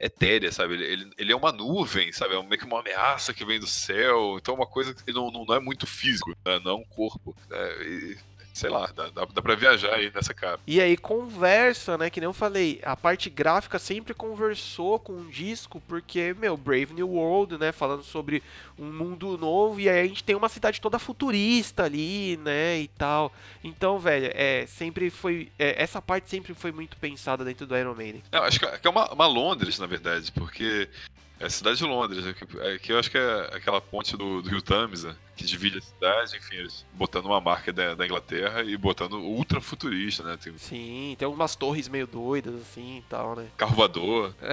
etérea, 0.00 0.50
sabe? 0.50 0.74
Ele, 0.74 0.84
ele, 0.84 1.10
ele 1.16 1.32
é 1.32 1.36
uma 1.36 1.52
nuvem, 1.52 2.12
sabe? 2.12 2.34
É 2.34 2.42
meio 2.42 2.58
que 2.58 2.64
uma 2.64 2.80
ameaça 2.80 3.32
que 3.32 3.44
vem 3.44 3.60
do 3.60 3.66
céu. 3.66 4.36
Então 4.38 4.54
é 4.54 4.58
uma 4.58 4.66
coisa 4.66 4.92
que 4.92 5.12
não, 5.12 5.30
não, 5.30 5.44
não 5.44 5.54
é 5.54 5.60
muito 5.60 5.86
físico, 5.86 6.30
né? 6.44 6.60
não 6.64 6.72
é 6.72 6.74
um 6.74 6.84
corpo. 6.84 7.36
né? 7.48 7.82
E 7.82 8.18
sei 8.52 8.70
lá, 8.70 8.86
dá, 8.94 9.08
dá, 9.10 9.24
dá 9.24 9.42
pra 9.42 9.54
viajar 9.54 9.94
aí 9.94 10.10
nessa 10.14 10.34
capa. 10.34 10.60
E 10.66 10.80
aí 10.80 10.96
conversa, 10.96 11.96
né? 11.96 12.10
Que 12.10 12.20
nem 12.20 12.26
eu 12.26 12.32
falei, 12.32 12.80
a 12.82 12.96
parte 12.96 13.30
gráfica 13.30 13.78
sempre 13.78 14.14
conversou 14.14 14.98
com 14.98 15.12
o 15.14 15.30
disco, 15.30 15.80
porque, 15.86 16.34
meu, 16.38 16.56
Brave 16.56 16.92
New 16.92 17.08
World, 17.08 17.58
né? 17.58 17.72
Falando 17.72 18.02
sobre 18.02 18.42
um 18.78 18.92
mundo 18.92 19.36
novo, 19.38 19.80
e 19.80 19.88
aí 19.88 20.00
a 20.00 20.06
gente 20.06 20.24
tem 20.24 20.34
uma 20.34 20.48
cidade 20.48 20.80
toda 20.80 20.98
futurista 20.98 21.84
ali, 21.84 22.36
né? 22.38 22.80
E 22.80 22.88
tal. 22.88 23.32
Então, 23.62 23.98
velho, 23.98 24.30
é, 24.34 24.66
sempre 24.66 25.10
foi. 25.10 25.50
É, 25.58 25.82
essa 25.82 26.00
parte 26.00 26.28
sempre 26.28 26.54
foi 26.54 26.72
muito 26.72 26.96
pensada 26.96 27.44
dentro 27.44 27.66
do 27.66 27.76
Iron 27.76 27.94
Maiden. 27.94 28.22
Eu 28.32 28.42
acho 28.42 28.58
que 28.58 28.86
é 28.86 28.90
uma, 28.90 29.12
uma 29.12 29.26
Londres, 29.26 29.78
na 29.78 29.86
verdade, 29.86 30.32
porque 30.32 30.88
é 31.40 31.46
a 31.46 31.50
cidade 31.50 31.78
de 31.78 31.84
Londres, 31.84 32.26
é 32.26 32.32
que, 32.34 32.58
é 32.60 32.78
que 32.78 32.92
eu 32.92 32.98
acho 32.98 33.10
que 33.10 33.16
é 33.16 33.50
aquela 33.54 33.80
ponte 33.80 34.14
do, 34.16 34.42
do 34.42 34.50
Rio 34.50 34.60
Tamisa, 34.60 35.16
que 35.34 35.44
divide 35.44 35.78
a 35.78 35.80
cidade, 35.80 36.36
enfim, 36.36 36.56
eles 36.56 36.84
botando 36.92 37.24
uma 37.24 37.40
marca 37.40 37.72
da, 37.72 37.94
da 37.94 38.04
Inglaterra 38.04 38.62
e 38.62 38.76
botando 38.76 39.14
ultra 39.14 39.58
futurista, 39.58 40.22
né? 40.22 40.36
Tem 40.36 40.56
Sim, 40.58 41.16
tem 41.18 41.26
umas 41.26 41.56
torres 41.56 41.88
meio 41.88 42.06
doidas 42.06 42.54
assim 42.56 42.98
e 42.98 43.02
tal, 43.08 43.34
né? 43.34 43.48
carro 43.56 43.74
voador. 43.74 44.34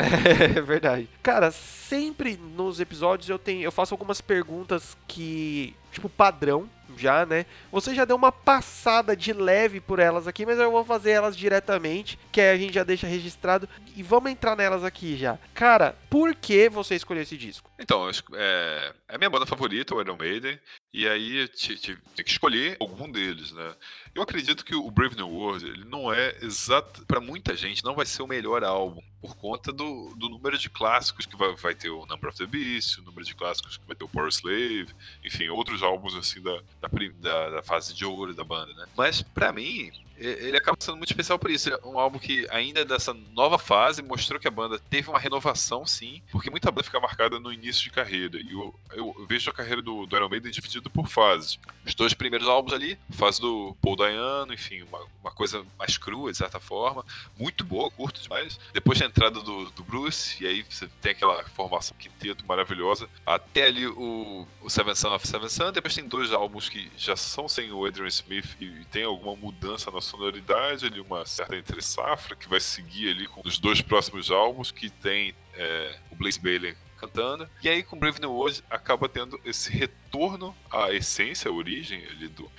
É 0.58 0.62
verdade. 0.62 1.10
Cara, 1.22 1.52
sempre 1.52 2.38
nos 2.38 2.80
episódios 2.80 3.28
eu 3.30 3.38
tenho, 3.38 3.64
eu 3.64 3.72
faço 3.72 3.94
algumas 3.94 4.22
perguntas 4.22 4.98
que, 5.08 5.76
tipo, 5.92 6.08
padrão 6.08 6.70
já, 6.96 7.26
né? 7.26 7.46
Você 7.72 7.94
já 7.94 8.06
deu 8.06 8.16
uma 8.16 8.32
passada 8.32 9.16
de 9.16 9.34
leve 9.34 9.80
por 9.82 10.00
elas 10.00 10.28
aqui, 10.28 10.46
mas 10.46 10.58
eu 10.60 10.72
vou 10.72 10.86
fazer 10.86 11.12
elas 11.12 11.36
diretamente, 11.36 12.18
que 12.32 12.40
aí 12.40 12.50
a 12.50 12.58
gente 12.58 12.74
já 12.74 12.84
deixa 12.84 13.08
registrado 13.08 13.68
e 13.96 14.04
vamos 14.04 14.32
entrar 14.32 14.56
nelas 14.56 14.84
aqui 14.84 15.18
já. 15.18 15.38
Cara, 15.54 15.96
por 16.10 16.34
que 16.36 16.70
você 16.70 16.96
escolheu 16.96 17.24
esse 17.24 17.38
disco? 17.38 17.70
Então, 17.80 18.10
é, 18.10 18.94
é 19.10 19.16
a 19.16 19.18
minha 19.18 19.30
banda 19.30 19.46
favorita, 19.46 19.94
o 19.96 20.02
Iron 20.02 20.16
Maiden, 20.18 20.60
e 20.94 21.08
aí 21.08 21.38
eu 21.42 21.48
ti- 21.48 21.76
ti- 21.78 21.98
tem 22.16 22.24
que 22.26 22.32
escolher 22.32 22.78
algum 22.80 23.12
deles, 23.12 23.52
né? 23.52 23.76
Eu 24.18 24.24
acredito 24.24 24.66
que 24.66 24.74
o 24.76 24.90
Brave 24.90 25.16
New 25.16 25.30
World, 25.30 25.64
ele 25.64 25.86
não 25.86 26.12
é 26.12 26.36
exato, 26.42 27.06
Pra 27.06 27.20
muita 27.22 27.56
gente, 27.56 27.84
não 27.84 27.94
vai 27.96 28.04
ser 28.06 28.24
o 28.24 28.28
melhor 28.28 28.64
álbum, 28.64 29.00
por 29.22 29.36
conta 29.36 29.72
do, 29.72 30.14
do 30.16 30.28
número 30.28 30.58
de 30.58 30.70
clássicos 30.72 31.28
que 31.28 31.36
vai, 31.38 31.56
vai 31.56 31.76
ter 31.76 31.90
o 31.92 32.06
Number 32.08 32.30
of 32.30 32.38
the 32.38 32.48
Beast, 32.48 32.98
o 32.98 33.04
número 33.04 33.24
de 33.24 33.36
clássicos 33.36 33.78
que 33.78 33.86
vai 33.86 33.96
ter 33.96 34.04
o 34.04 34.10
Power 34.10 34.30
Slave, 34.30 34.88
enfim, 35.24 35.48
outros 35.50 35.84
álbuns 35.84 36.16
assim 36.16 36.42
da, 36.42 36.60
da, 36.82 36.90
da- 37.20 37.50
da 37.52 37.62
fase 37.62 37.94
de 37.94 38.04
ouro 38.06 38.34
da 38.34 38.44
banda, 38.44 38.74
né? 38.74 38.86
Mas 38.98 39.22
pra 39.22 39.54
mim, 39.54 39.92
ele 40.18 40.58
acaba 40.58 40.78
sendo 40.80 40.98
muito 40.98 41.12
especial 41.12 41.38
por 41.38 41.52
isso. 41.52 41.70
É 41.70 41.80
um 41.86 42.00
álbum 42.00 42.20
que, 42.20 42.48
ainda 42.50 42.84
dessa 42.84 43.14
nova 43.14 43.58
fase, 43.58 44.02
mostrou 44.02 44.40
que 44.40 44.48
a 44.48 44.52
banda 44.52 44.80
teve 44.90 45.10
uma 45.10 45.20
renovação, 45.20 45.86
sim, 45.86 46.22
porque 46.32 46.50
muita 46.50 46.72
banda 46.72 46.84
fica 46.84 47.00
marcada 47.00 47.40
no 47.40 47.54
início 47.54 47.84
de 47.84 47.92
carreira. 47.92 48.40
E 48.40 48.52
eu, 48.52 48.74
eu 48.94 49.26
vejo 49.28 49.50
a 49.50 49.54
carreira 49.54 49.82
do, 49.82 50.06
do 50.06 50.16
Iron 50.16 50.30
Maiden 50.30 50.52
dividida 50.52 50.90
por 50.90 51.08
fases. 51.08 51.60
Os 51.86 51.94
dois 51.94 52.14
primeiros 52.14 52.48
álbuns 52.48 52.74
ali, 52.74 52.98
fase 53.12 53.40
do 53.40 53.76
Paul 53.82 53.96
Dayano, 53.96 54.54
enfim, 54.54 54.82
uma, 54.84 55.00
uma 55.22 55.32
coisa 55.32 55.66
mais 55.78 55.98
crua, 55.98 56.32
de 56.32 56.38
certa 56.38 56.60
forma, 56.60 57.06
muito 57.38 57.64
boa, 57.64 57.92
curto 57.92 58.22
demais. 58.22 58.60
Depois 58.74 59.00
da 59.00 59.06
entrada 59.06 59.40
do, 59.42 59.70
do 59.72 59.84
Bruce, 59.84 60.44
e 60.44 60.48
aí 60.48 60.64
você 60.64 60.88
tem 61.02 61.12
aquela 61.12 61.44
formação 61.50 61.96
quinteto 61.98 62.46
maravilhosa, 62.46 63.10
até 63.26 63.66
ali 63.66 63.86
o, 63.88 64.48
o 64.62 64.70
Seven 64.70 64.96
Son 64.96 65.14
of 65.14 65.28
Seven 65.28 65.50
Son. 65.50 65.72
Depois 65.72 65.94
tem 65.94 66.08
dois 66.08 66.32
álbuns 66.32 66.70
que 66.70 66.92
já 66.98 67.16
são 67.16 67.48
sem 67.48 67.72
o 67.72 67.86
Adrian 67.86 68.08
Smith 68.08 68.56
e, 68.60 68.66
e 68.66 68.86
tem 68.86 69.04
alguma 69.04 69.36
mudança 69.36 69.92
na 69.92 70.02
sonoridade, 70.08 70.86
ali 70.86 71.00
uma 71.00 71.26
certa 71.26 71.56
entre 71.56 71.82
safra 71.82 72.36
que 72.36 72.50
vai 72.50 72.60
seguir 72.60 73.12
ali 73.12 73.28
com 73.28 73.42
os 73.46 73.60
dois 73.60 73.82
próximos 73.82 74.32
álbuns 74.32 74.72
que 74.72 74.90
tem 74.90 75.36
é, 75.54 76.00
o 76.12 76.16
Blaze 76.16 76.40
Bailey 76.40 76.76
cantando. 76.98 77.48
E 77.64 77.70
aí 77.70 77.84
com 77.84 77.98
Brave 77.98 78.20
New 78.20 78.32
World 78.32 78.64
acaba 78.70 79.08
tendo 79.08 79.40
esse 79.46 79.72
retorno 79.72 80.56
à 80.72 80.92
essência, 80.92 81.50
à 81.50 81.54
origem 81.54 82.04
ali 82.08 82.28
do 82.28 82.50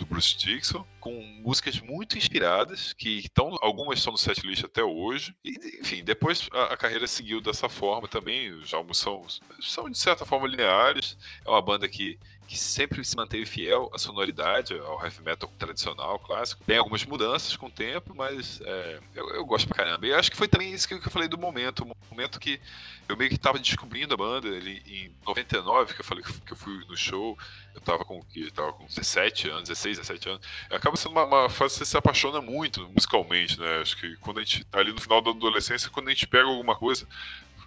do 0.00 0.06
Bruce 0.06 0.34
Dixon, 0.34 0.84
com 0.98 1.12
músicas 1.42 1.78
muito 1.78 2.16
inspiradas, 2.16 2.94
que 2.94 3.18
estão, 3.18 3.56
algumas 3.60 3.98
estão 3.98 4.12
no 4.12 4.18
setlist 4.18 4.64
até 4.64 4.82
hoje. 4.82 5.36
E, 5.44 5.50
enfim, 5.80 6.02
depois 6.02 6.48
a, 6.52 6.72
a 6.72 6.76
carreira 6.76 7.06
seguiu 7.06 7.40
dessa 7.40 7.68
forma 7.68 8.08
também. 8.08 8.50
Os 8.50 8.72
álbuns 8.72 8.96
são, 8.96 9.26
são, 9.60 9.90
de 9.90 9.98
certa 9.98 10.24
forma, 10.24 10.48
lineares. 10.48 11.18
É 11.44 11.50
uma 11.50 11.60
banda 11.60 11.86
que, 11.86 12.18
que 12.50 12.58
sempre 12.58 13.04
se 13.04 13.16
manteve 13.16 13.46
fiel 13.46 13.88
à 13.94 13.98
sonoridade, 13.98 14.76
ao 14.76 15.00
heavy 15.04 15.22
metal 15.22 15.48
tradicional, 15.56 16.18
clássico. 16.18 16.64
Tem 16.64 16.78
algumas 16.78 17.04
mudanças 17.04 17.56
com 17.56 17.66
o 17.66 17.70
tempo, 17.70 18.12
mas 18.12 18.60
é, 18.64 18.98
eu, 19.14 19.30
eu 19.30 19.44
gosto 19.46 19.68
pra 19.68 19.76
caramba. 19.76 20.04
E 20.04 20.12
acho 20.12 20.32
que 20.32 20.36
foi 20.36 20.48
também 20.48 20.72
isso 20.72 20.88
que 20.88 20.94
eu 20.94 21.10
falei 21.12 21.28
do 21.28 21.38
momento. 21.38 21.84
Um 21.84 21.92
momento 22.10 22.40
que 22.40 22.60
eu 23.08 23.16
meio 23.16 23.30
que 23.30 23.38
tava 23.38 23.56
descobrindo 23.56 24.14
a 24.14 24.16
banda. 24.16 24.48
Ele, 24.48 24.82
em 24.84 25.14
99, 25.24 25.94
que 25.94 26.00
eu 26.00 26.04
falei 26.04 26.24
que 26.24 26.52
eu 26.52 26.56
fui 26.56 26.84
no 26.88 26.96
show, 26.96 27.38
eu 27.72 27.80
tava 27.82 28.04
com 28.04 28.20
que 28.24 28.50
tava 28.50 28.72
com 28.72 28.84
17 28.84 29.48
anos, 29.48 29.68
16, 29.68 29.98
17 29.98 30.28
anos. 30.30 30.46
Acaba 30.72 30.96
sendo 30.96 31.12
uma, 31.12 31.24
uma 31.24 31.48
fase 31.48 31.74
que 31.74 31.78
você 31.78 31.90
se 31.92 31.96
apaixona 31.96 32.40
muito 32.40 32.88
musicalmente, 32.88 33.60
né? 33.60 33.78
Acho 33.80 33.96
que 33.96 34.16
quando 34.16 34.40
a 34.40 34.42
gente 34.42 34.64
tá 34.64 34.80
ali 34.80 34.92
no 34.92 35.00
final 35.00 35.22
da 35.22 35.30
adolescência, 35.30 35.88
quando 35.88 36.08
a 36.08 36.10
gente 36.10 36.26
pega 36.26 36.48
alguma 36.48 36.74
coisa, 36.74 37.06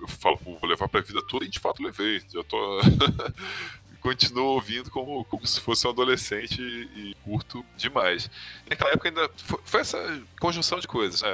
eu 0.02 0.08
falo, 0.10 0.38
vou 0.44 0.66
levar 0.66 0.90
pra 0.90 1.00
vida 1.00 1.26
toda, 1.26 1.46
e 1.46 1.50
de 1.50 1.60
fato 1.60 1.82
levei. 1.82 2.22
Já 2.30 2.44
tô. 2.44 2.82
continuo 4.04 4.46
ouvindo 4.50 4.92
como, 4.92 5.24
como 5.26 5.48
se 5.48 5.60
fosse 5.60 5.88
um 5.88 5.90
adolescente 5.90 6.62
e, 6.62 7.12
e 7.12 7.16
curto 7.24 7.66
demais. 7.76 8.30
Naquela 8.70 8.92
época 8.92 9.10
ainda 9.10 9.30
foi, 9.38 9.60
foi 9.64 9.82
essa 9.82 10.22
conjunção 10.40 10.80
de 10.80 10.88
coisas, 10.88 11.22
né? 11.24 11.30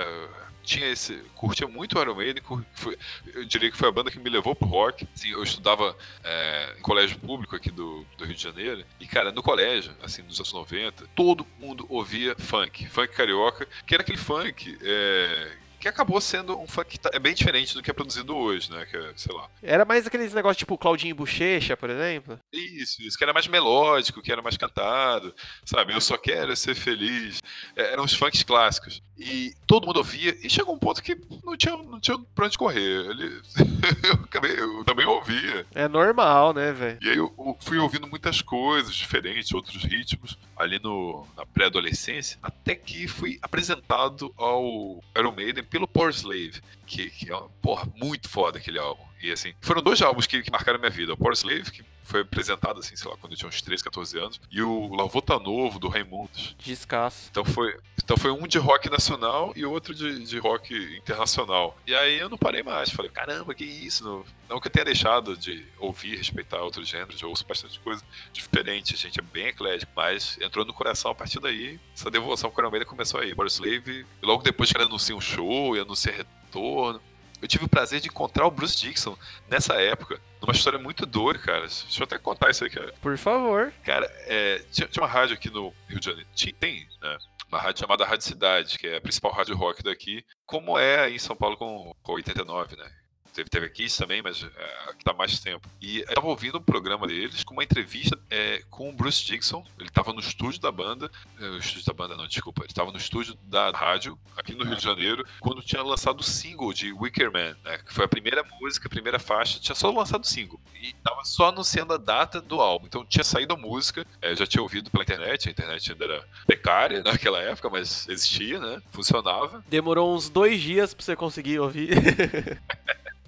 tinha 0.62 0.88
esse. 0.88 1.15
curtia 1.34 1.67
muito 1.67 1.97
Iron 1.99 2.13
Maiden, 2.13 2.43
foi- 2.75 2.97
eu 3.34 3.43
diria 3.43 3.71
que 3.71 3.77
foi 3.77 3.89
a 3.89 3.91
banda 3.91 4.12
que 4.12 4.19
me 4.19 4.29
levou 4.29 4.55
pro 4.55 4.67
rock. 4.67 5.08
Assim, 5.15 5.29
eu 5.32 5.41
estudava 5.41 5.97
é, 6.23 6.75
em 6.77 6.82
colégio 6.82 7.17
público 7.17 7.55
aqui 7.55 7.71
do, 7.71 8.05
do 8.17 8.23
Rio 8.25 8.36
de 8.36 8.43
Janeiro, 8.43 8.86
e 8.99 9.08
cara, 9.08 9.32
no 9.32 9.41
colégio, 9.41 9.91
assim, 10.03 10.21
nos 10.21 10.38
anos 10.38 10.53
90, 10.53 11.08
todo 11.15 11.47
mundo 11.60 11.88
ouvia 11.89 12.36
funk, 12.38 12.88
funk 12.88 13.13
carioca, 13.15 13.67
que 13.88 13.95
era 13.95 14.03
aquele 14.03 14.17
funk. 14.19 14.77
é, 14.84 15.51
que 15.79 15.87
acabou 15.87 16.19
sendo 16.19 16.57
um 16.59 16.67
funk 16.67 16.89
que 16.91 16.99
tá- 16.99 17.09
é 17.13 17.19
bem 17.19 17.33
diferente 17.33 17.73
do 17.73 17.81
que 17.81 17.89
é 17.89 17.93
produzido 17.93 18.35
hoje, 18.35 18.71
né? 18.71 18.85
Que 18.85 18.97
é, 18.97 19.13
sei 19.15 19.33
lá. 19.35 19.47
Era 19.63 19.85
mais 19.85 20.05
aqueles 20.05 20.33
negócios 20.33 20.57
tipo 20.57 20.77
Claudinho 20.77 21.11
e 21.11 21.13
Bochecha, 21.13 21.77
por 21.77 21.89
exemplo? 21.89 22.39
Isso, 22.53 23.01
isso, 23.01 23.17
que 23.17 23.23
era 23.23 23.33
mais 23.33 23.47
melódico, 23.47 24.21
que 24.21 24.31
era 24.31 24.41
mais 24.41 24.57
cantado, 24.57 25.33
sabe? 25.65 25.93
Eu 25.93 26.01
só 26.01 26.17
quero 26.17 26.55
ser 26.55 26.75
feliz. 26.75 27.41
É, 27.75 27.93
eram 27.93 28.03
os 28.03 28.13
funks 28.13 28.43
clássicos. 28.43 29.01
E 29.17 29.53
todo 29.67 29.85
mundo 29.85 29.97
ouvia, 29.97 30.35
e 30.41 30.49
chegou 30.49 30.73
um 30.73 30.79
ponto 30.79 31.01
que 31.03 31.17
não 31.43 31.57
tinha, 31.57 31.75
não 31.75 31.99
tinha 31.99 32.17
pra 32.33 32.45
onde 32.45 32.57
correr. 32.57 32.79
Ele, 33.09 33.41
eu, 34.07 34.13
acabei, 34.23 34.57
eu 34.59 34.83
também 34.85 35.05
ouvia. 35.05 35.65
É 35.75 35.87
normal, 35.87 36.53
né, 36.53 36.71
velho? 36.71 36.97
E 37.01 37.09
aí 37.09 37.17
eu, 37.17 37.33
eu 37.37 37.57
fui 37.59 37.77
ouvindo 37.77 38.07
muitas 38.07 38.41
coisas 38.41 38.95
diferentes, 38.95 39.51
outros 39.53 39.83
ritmos, 39.83 40.37
ali 40.59 40.77
no, 40.83 41.25
na 41.37 41.45
pré-adolescência, 41.45 42.37
até 42.43 42.75
que 42.75 43.07
fui 43.07 43.39
apresentado 43.41 44.33
ao 44.35 45.01
Iron 45.17 45.31
Maiden 45.31 45.63
pelo 45.63 45.87
Power 45.87 46.11
Slave, 46.11 46.61
que, 46.85 47.09
que 47.09 47.31
é 47.31 47.35
uma, 47.35 47.49
porra, 47.61 47.87
muito 47.95 48.27
foda 48.27 48.57
aquele 48.57 48.77
álbum. 48.77 49.03
E 49.23 49.31
assim, 49.31 49.53
foram 49.61 49.81
dois 49.81 50.01
álbuns 50.01 50.27
que, 50.27 50.43
que 50.43 50.51
marcaram 50.51 50.77
minha 50.77 50.91
vida. 50.91 51.13
O 51.13 51.17
Power 51.17 51.33
Slave, 51.33 51.71
que 51.71 51.83
foi 52.09 52.21
apresentado, 52.21 52.79
assim, 52.79 52.95
sei 52.95 53.09
lá, 53.09 53.15
quando 53.17 53.33
eu 53.33 53.37
tinha 53.37 53.47
uns 53.47 53.61
13, 53.61 53.83
14 53.83 54.17
anos, 54.17 54.41
e 54.51 54.61
o 54.61 54.93
Lavota 54.93 55.37
Novo, 55.39 55.79
do 55.79 55.87
Raimundos. 55.87 56.55
Descasso. 56.57 57.27
Então 57.29 57.45
foi, 57.45 57.77
então 58.03 58.17
foi 58.17 58.31
um 58.31 58.47
de 58.47 58.57
rock 58.57 58.89
nacional 58.89 59.53
e 59.55 59.63
outro 59.63 59.93
de, 59.93 60.25
de 60.25 60.39
rock 60.39 60.73
internacional. 60.97 61.77
E 61.85 61.93
aí 61.93 62.17
eu 62.17 62.27
não 62.27 62.37
parei 62.37 62.63
mais. 62.63 62.89
Falei, 62.89 63.11
caramba, 63.11 63.53
que 63.53 63.63
isso? 63.63 64.03
Não, 64.03 64.25
não 64.49 64.59
que 64.59 64.67
eu 64.67 64.71
tenha 64.71 64.85
deixado 64.85 65.37
de 65.37 65.65
ouvir, 65.77 66.17
respeitar 66.17 66.61
outros 66.61 66.87
gêneros, 66.87 67.21
eu 67.21 67.29
ouço 67.29 67.45
bastante 67.45 67.79
coisa 67.79 68.03
diferente, 68.33 68.95
a 68.95 68.97
gente 68.97 69.19
é 69.19 69.23
bem 69.23 69.47
eclético, 69.47 69.91
mas 69.95 70.37
entrou 70.41 70.65
no 70.65 70.73
coração 70.73 71.11
a 71.11 71.15
partir 71.15 71.39
daí. 71.39 71.79
Essa 71.95 72.09
devoção 72.09 72.49
com 72.49 72.61
Maiden 72.69 72.87
começou 72.87 73.19
aí. 73.19 73.33
Boris 73.35 73.53
Slave, 73.53 74.05
e 74.21 74.25
logo 74.25 74.41
depois 74.41 74.71
que 74.71 74.77
ele 74.77 74.85
anuncia 74.85 75.15
um 75.15 75.21
show 75.21 75.75
e 75.75 75.79
anuncia 75.79 76.11
retorno. 76.11 77.01
Eu 77.41 77.47
tive 77.47 77.65
o 77.65 77.69
prazer 77.69 77.99
de 77.99 78.08
encontrar 78.08 78.45
o 78.45 78.52
Bruce 78.52 78.78
Dixon 78.78 79.17
nessa 79.47 79.75
época, 79.75 80.19
numa 80.41 80.54
história 80.54 80.80
muito 80.80 81.06
doida, 81.06 81.39
cara. 81.39 81.62
Deixa 81.62 81.99
eu 81.99 82.04
até 82.04 82.17
contar 82.17 82.49
isso 82.49 82.63
aí, 82.63 82.69
cara. 82.69 82.93
Por 83.02 83.17
favor. 83.17 83.73
Cara, 83.84 84.06
é, 84.25 84.63
tinha, 84.71 84.88
tinha 84.88 85.04
uma 85.04 85.10
rádio 85.10 85.36
aqui 85.36 85.49
no 85.49 85.73
Rio 85.88 85.99
de 85.99 86.06
Janeiro. 86.06 86.28
Tinha, 86.36 86.54
tem, 86.54 86.88
né? 87.02 87.17
Uma 87.47 87.60
rádio 87.60 87.82
chamada 87.82 88.06
Rádio 88.06 88.25
Cidade, 88.25 88.78
que 88.78 88.88
é 88.88 88.97
a 88.97 89.02
principal 89.02 89.32
rádio 89.32 89.56
rock 89.56 89.82
daqui, 89.82 90.23
como 90.45 90.78
é 90.78 90.99
aí 91.06 91.15
em 91.15 91.19
São 91.19 91.36
Paulo 91.36 91.58
com, 91.58 91.95
com 92.04 92.13
89, 92.13 92.75
né? 92.75 92.91
Teve, 93.33 93.49
teve 93.49 93.65
aqui 93.67 93.87
também, 93.97 94.21
mas 94.21 94.43
é, 94.43 94.89
aqui 94.89 95.03
tá 95.03 95.13
mais 95.13 95.39
tempo. 95.39 95.67
E 95.81 95.99
eu 95.99 96.13
tava 96.15 96.27
ouvindo 96.27 96.57
um 96.57 96.61
programa 96.61 97.07
deles 97.07 97.43
com 97.43 97.53
uma 97.53 97.63
entrevista 97.63 98.17
é, 98.29 98.63
com 98.69 98.89
o 98.89 98.93
Bruce 98.93 99.23
Dixon. 99.25 99.63
Ele 99.79 99.89
tava 99.89 100.11
no 100.11 100.19
estúdio 100.19 100.59
da 100.59 100.71
banda. 100.71 101.09
é, 101.39 101.45
O 101.45 101.57
estúdio 101.57 101.85
da 101.85 101.93
banda, 101.93 102.17
não, 102.17 102.27
desculpa. 102.27 102.63
Ele 102.63 102.73
tava 102.73 102.91
no 102.91 102.97
estúdio 102.97 103.35
da 103.43 103.71
rádio, 103.71 104.17
aqui 104.35 104.53
no 104.53 104.65
Rio 104.65 104.75
de 104.75 104.83
Janeiro, 104.83 105.25
quando 105.39 105.61
tinha 105.61 105.81
lançado 105.83 106.19
o 106.19 106.23
single 106.23 106.73
de 106.73 106.91
Wicker 106.91 107.31
Man, 107.31 107.55
né? 107.63 107.77
Que 107.85 107.93
foi 107.93 108.05
a 108.05 108.07
primeira 108.09 108.43
música, 108.59 108.87
a 108.87 108.89
primeira 108.89 109.19
faixa. 109.19 109.59
Tinha 109.59 109.75
só 109.75 109.89
lançado 109.91 110.23
o 110.23 110.27
single. 110.27 110.59
E 110.81 110.93
tava 111.03 111.23
só 111.23 111.49
anunciando 111.49 111.93
a 111.93 111.97
data 111.97 112.41
do 112.41 112.59
álbum. 112.59 112.87
Então 112.87 113.05
tinha 113.05 113.23
saído 113.23 113.53
a 113.53 113.57
música. 113.57 114.05
é, 114.21 114.35
já 114.35 114.45
tinha 114.45 114.61
ouvido 114.61 114.89
pela 114.91 115.03
internet. 115.03 115.47
A 115.47 115.51
internet 115.51 115.91
ainda 115.91 116.05
era 116.05 116.27
precária 116.45 117.01
naquela 117.03 117.39
época, 117.41 117.69
mas 117.69 118.07
existia, 118.09 118.59
né? 118.59 118.81
Funcionava. 118.91 119.63
Demorou 119.69 120.13
uns 120.15 120.29
dois 120.29 120.59
dias 120.61 120.93
pra 120.93 121.05
você 121.05 121.15
conseguir 121.15 121.60
ouvir. 121.60 121.89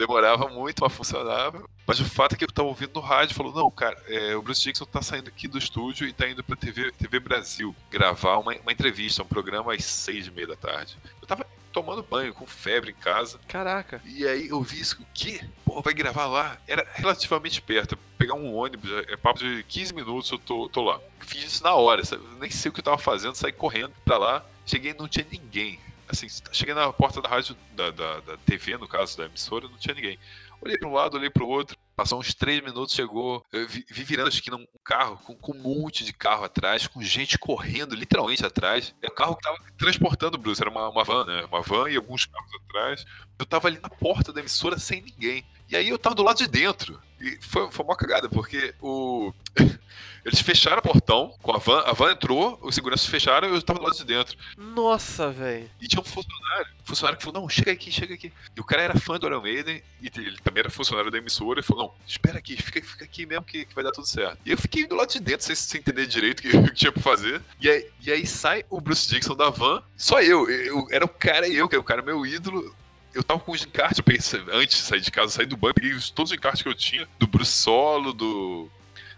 demorava 0.02 0.48
muito, 0.48 0.84
mas 0.84 0.94
funcionava. 0.94 1.64
Mas 1.86 2.00
o 2.00 2.06
fato 2.06 2.34
é 2.34 2.38
que 2.38 2.44
eu 2.44 2.52
tava 2.52 2.68
ouvindo 2.68 2.94
no 2.96 3.02
rádio 3.02 3.36
falou: 3.36 3.54
não, 3.54 3.70
cara, 3.70 3.98
é, 4.08 4.36
o 4.36 4.42
Bruce 4.42 4.62
Dixon 4.62 4.86
tá 4.86 5.02
saindo 5.02 5.28
aqui 5.28 5.48
do 5.48 5.58
estúdio 5.58 6.08
e 6.08 6.14
tá 6.14 6.28
indo 6.28 6.44
pra 6.44 6.56
TV, 6.56 6.92
TV 6.92 7.20
Brasil 7.20 7.76
gravar 7.90 8.38
uma, 8.38 8.54
uma 8.54 8.72
entrevista, 8.72 9.22
um 9.22 9.28
programa 9.28 9.74
às 9.74 9.86
seis 9.86 10.28
e 10.28 10.32
meia 10.32 10.48
da 10.48 10.56
tarde. 10.56 10.98
Eu 11.22 11.28
tava 11.28 11.46
tomando 11.72 12.04
banho, 12.04 12.34
com 12.34 12.46
febre 12.46 12.92
em 12.92 12.96
casa. 12.96 13.40
Caraca. 13.48 14.02
E 14.06 14.28
aí 14.28 14.50
eu 14.50 14.62
vi 14.62 14.82
isso, 14.82 15.02
o 15.02 15.06
quê? 15.14 15.42
Pô, 15.64 15.82
vai 15.82 15.94
gravar 15.94 16.26
lá? 16.26 16.58
Era 16.68 16.86
relativamente 16.96 17.62
perto. 17.62 17.98
Pegar 18.18 18.34
um 18.34 18.54
ônibus, 18.54 18.92
é 19.08 19.16
papo 19.16 19.40
de 19.40 19.64
15 19.64 19.94
minutos, 19.94 20.32
eu 20.32 20.40
tô, 20.40 20.68
tô 20.68 20.84
lá. 20.84 21.00
Fiz 21.20 21.44
isso 21.46 21.64
na 21.64 21.74
hora, 21.74 22.04
sabe? 22.04 22.24
nem 22.40 22.50
sei 22.50 22.70
o 22.70 22.74
que 22.74 22.80
eu 22.80 22.84
tava 22.84 22.98
fazendo, 22.98 23.36
saí 23.36 23.52
correndo 23.52 23.94
pra 24.04 24.18
lá. 24.18 24.46
Cheguei 24.66 24.94
não 24.94 25.08
tinha 25.08 25.26
ninguém. 25.32 25.80
Assim, 26.12 26.28
cheguei 26.52 26.74
na 26.74 26.92
porta 26.92 27.22
da 27.22 27.30
rádio, 27.30 27.56
da, 27.74 27.90
da, 27.90 28.20
da 28.20 28.38
TV, 28.38 28.78
no 28.78 28.88
caso, 28.88 29.18
da 29.18 29.26
emissora, 29.26 29.68
não 29.68 29.78
tinha 29.78 29.96
ninguém. 29.96 30.20
Olhei 30.62 30.78
para 30.78 30.88
um 30.88 30.94
lado, 30.94 31.18
olhei 31.18 31.30
para 31.30 31.44
o 31.44 31.48
outro. 31.48 31.76
Passou 31.96 32.20
uns 32.20 32.36
três 32.36 32.62
minutos, 32.62 32.94
chegou. 32.94 33.44
Eu 33.52 33.68
vi, 33.68 33.84
vi 33.90 34.04
virando 34.04 34.28
a 34.28 34.30
esquina 34.30 34.58
um 34.58 34.68
carro 34.84 35.18
com, 35.26 35.36
com, 35.36 35.54
um 35.54 35.62
monte 35.62 36.06
de 36.06 36.14
carro 36.14 36.44
atrás, 36.44 36.86
com 36.86 37.02
gente 37.02 37.38
correndo 37.40 37.96
literalmente 37.96 38.46
atrás. 38.46 38.94
É 39.02 39.08
o 39.08 39.12
carro 39.12 39.36
que 39.36 39.42
tava 39.42 39.58
transportando 39.78 40.38
o 40.38 40.40
Bruce, 40.40 40.62
era 40.62 40.70
uma, 40.70 40.90
uma 40.90 41.04
van, 41.04 41.26
né? 41.26 41.46
Uma 41.46 41.62
van 41.62 41.90
e 41.90 41.96
alguns 41.96 42.26
carros 42.26 42.52
atrás. 42.66 43.06
Eu 43.40 43.46
tava 43.46 43.68
ali 43.68 43.80
na 43.82 43.90
porta 43.90 44.32
da 44.32 44.40
emissora 44.40 44.78
sem 44.78 45.02
ninguém. 45.02 45.44
E 45.68 45.76
aí 45.76 45.90
eu 45.90 45.98
tava 45.98 46.14
do 46.14 46.24
lado 46.24 46.38
de 46.38 46.48
dentro. 46.48 47.02
E 47.22 47.38
foi, 47.40 47.72
foi 47.72 47.86
uma 47.86 47.96
cagada, 47.96 48.28
porque 48.28 48.74
o. 48.82 49.32
Eles 50.24 50.40
fecharam 50.40 50.78
o 50.78 50.82
portão 50.84 51.34
com 51.42 51.52
a 51.52 51.58
van, 51.58 51.80
a 51.80 51.94
van 51.94 52.12
entrou, 52.12 52.60
os 52.62 52.76
seguranças 52.76 53.08
fecharam 53.08 53.50
e 53.50 53.56
eu 53.56 53.62
tava 53.62 53.80
do 53.80 53.86
lado 53.86 53.98
de 53.98 54.06
dentro. 54.06 54.38
Nossa, 54.56 55.32
velho. 55.32 55.68
E 55.82 55.88
tinha 55.88 56.00
um 56.00 56.06
funcionário, 56.06 56.68
um 56.80 56.86
funcionário 56.86 57.18
que 57.18 57.24
falou: 57.24 57.42
Não, 57.42 57.50
chega 57.50 57.72
aqui, 57.72 57.92
chega 57.92 58.14
aqui. 58.14 58.32
E 58.56 58.62
o 58.62 58.64
cara 58.64 58.84
era 58.84 59.00
fã 59.00 59.18
do 59.18 59.26
Iron 59.26 59.42
Maiden 59.42 59.82
e 60.00 60.12
ele 60.16 60.38
também 60.44 60.62
era 60.62 60.70
funcionário 60.70 61.10
da 61.10 61.18
emissora 61.18 61.60
e 61.60 61.64
falou: 61.64 61.86
Não, 61.86 61.94
espera 62.08 62.38
aqui, 62.38 62.56
fica, 62.56 62.82
fica 62.84 63.04
aqui 63.04 63.26
mesmo 63.26 63.44
que, 63.46 63.66
que 63.66 63.74
vai 63.74 63.84
dar 63.84 63.92
tudo 63.92 64.06
certo. 64.06 64.38
E 64.46 64.52
eu 64.52 64.58
fiquei 64.58 64.86
do 64.86 64.96
lado 64.96 65.12
de 65.12 65.20
dentro 65.20 65.44
sem, 65.46 65.56
sem 65.56 65.80
entender 65.80 66.06
direito 66.06 66.40
o 66.40 66.44
que, 66.44 66.52
que, 66.70 66.74
tinha 66.76 66.92
pra 66.92 67.02
fazer. 67.02 67.42
E 67.60 67.68
aí, 67.68 67.88
e 68.02 68.12
aí 68.12 68.28
sai 68.28 68.64
o 68.70 68.80
Bruce 68.80 69.10
Dixon 69.10 69.36
da 69.36 69.50
van, 69.50 69.82
só 69.98 70.22
eu, 70.22 70.48
eu 70.50 70.88
era 70.92 71.04
o 71.04 71.10
cara 71.10 71.48
e 71.48 71.56
eu, 71.56 71.68
que 71.68 71.74
era 71.74 71.82
o 71.82 71.86
cara 71.86 72.04
meu 72.04 72.24
ídolo 72.28 72.76
eu 73.14 73.24
tava 73.24 73.40
com 73.40 73.52
os 73.52 73.64
encartes, 73.64 73.98
eu 73.98 74.04
pensei, 74.04 74.42
antes 74.52 74.78
de 74.78 74.84
sair 74.84 75.02
de 75.02 75.12
casa, 75.12 75.32
sair 75.32 75.46
do 75.46 75.58
banco, 75.58 75.76
peguei 75.76 75.92
todos 76.14 76.32
os 76.32 76.38
encartes 76.38 76.62
que 76.62 76.70
eu 76.70 76.76
tinha, 76.76 77.08
do 77.20 77.28
Bruce 77.28 77.52
Solo, 77.52 78.14
do, 78.14 78.70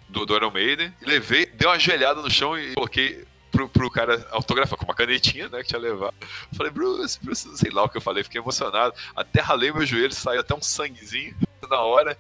do, 0.10 0.26
do 0.26 0.36
Iron 0.36 0.52
Maiden, 0.52 0.94
e 1.02 1.06
levei, 1.06 1.46
dei 1.46 1.68
uma 1.68 1.76
ajoelhada 1.76 2.22
no 2.22 2.30
chão 2.30 2.58
e 2.58 2.74
coloquei 2.74 3.26
pro, 3.54 3.70
pro 3.70 3.92
cara 3.92 4.28
autografar 4.32 4.78
com 4.78 4.86
uma 4.86 4.96
canetinha, 4.96 5.48
né, 5.48 5.62
que 5.62 5.70
tinha 5.70 5.80
levado. 5.80 6.16
Falei, 6.58 6.72
Bruce, 6.72 7.20
Bruce, 7.22 7.58
sei 7.58 7.72
lá 7.72 7.84
o 7.84 7.90
que 7.90 7.98
eu 7.98 8.02
falei, 8.02 8.24
fiquei 8.24 8.42
emocionado. 8.42 8.94
Até 9.16 9.42
ralei 9.42 9.72
meu 9.72 9.86
joelho, 9.86 10.12
saiu 10.12 10.42
até 10.42 10.56
um 10.56 10.62
sanguezinho 10.62 11.36
na 11.70 11.80
hora. 11.82 12.18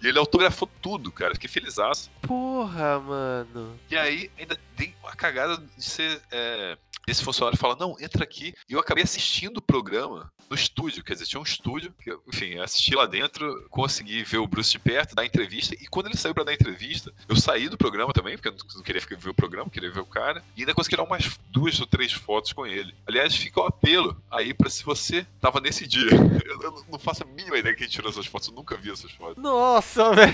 E 0.00 0.06
ele 0.06 0.18
autografou 0.18 0.70
tudo, 0.80 1.10
cara. 1.10 1.34
Fiquei 1.34 1.48
felizaço. 1.48 2.08
Porra, 2.22 3.00
mano. 3.00 3.80
E 3.90 3.96
aí, 3.96 4.30
ainda 4.38 4.56
tem 4.76 4.94
uma 5.02 5.10
cagada 5.12 5.56
de 5.56 5.84
ser. 5.84 6.22
É, 6.30 6.78
esse 7.10 7.22
funcionário 7.22 7.58
fala: 7.58 7.76
Não, 7.76 7.96
entra 8.00 8.24
aqui. 8.24 8.54
E 8.68 8.72
eu 8.72 8.80
acabei 8.80 9.04
assistindo 9.04 9.58
o 9.58 9.62
programa 9.62 10.30
no 10.48 10.56
estúdio, 10.56 11.04
quer 11.04 11.12
dizer, 11.12 11.26
tinha 11.26 11.40
um 11.40 11.44
estúdio, 11.44 11.92
que, 12.02 12.10
enfim, 12.26 12.58
assisti 12.58 12.94
lá 12.94 13.06
dentro, 13.06 13.66
consegui 13.68 14.22
ver 14.24 14.38
o 14.38 14.46
Bruce 14.46 14.72
de 14.72 14.78
perto, 14.78 15.14
dar 15.14 15.24
entrevista, 15.24 15.74
e 15.74 15.86
quando 15.86 16.06
ele 16.06 16.16
saiu 16.16 16.34
para 16.34 16.44
dar 16.44 16.54
entrevista, 16.54 17.12
eu 17.28 17.36
saí 17.36 17.68
do 17.68 17.76
programa 17.76 18.12
também, 18.12 18.36
porque 18.36 18.48
eu 18.48 18.54
não 18.74 18.82
queria 18.82 19.02
ver 19.18 19.28
o 19.28 19.34
programa, 19.34 19.70
queria 19.70 19.90
ver 19.90 20.00
o 20.00 20.06
cara, 20.06 20.42
e 20.56 20.62
ainda 20.62 20.74
consegui 20.74 20.96
tirar 20.96 21.04
umas 21.04 21.38
duas 21.50 21.78
ou 21.80 21.86
três 21.86 22.12
fotos 22.12 22.52
com 22.52 22.66
ele. 22.66 22.94
Aliás, 23.06 23.36
fica 23.36 23.60
o 23.60 23.64
um 23.64 23.66
apelo 23.66 24.16
aí 24.30 24.54
para 24.54 24.70
se 24.70 24.84
você 24.84 25.26
tava 25.40 25.60
nesse 25.60 25.86
dia. 25.86 26.08
Eu, 26.48 26.62
eu, 26.62 26.84
não 26.90 26.98
faço 26.98 27.22
a 27.22 27.26
mínima 27.26 27.58
ideia 27.58 27.74
que 27.74 27.82
quem 27.82 27.88
tirou 27.88 28.10
essas 28.10 28.26
fotos, 28.26 28.48
eu 28.48 28.54
nunca 28.54 28.74
vi 28.74 28.90
essas 28.90 29.12
fotos. 29.12 29.36
Nossa, 29.36 30.10
velho! 30.16 30.32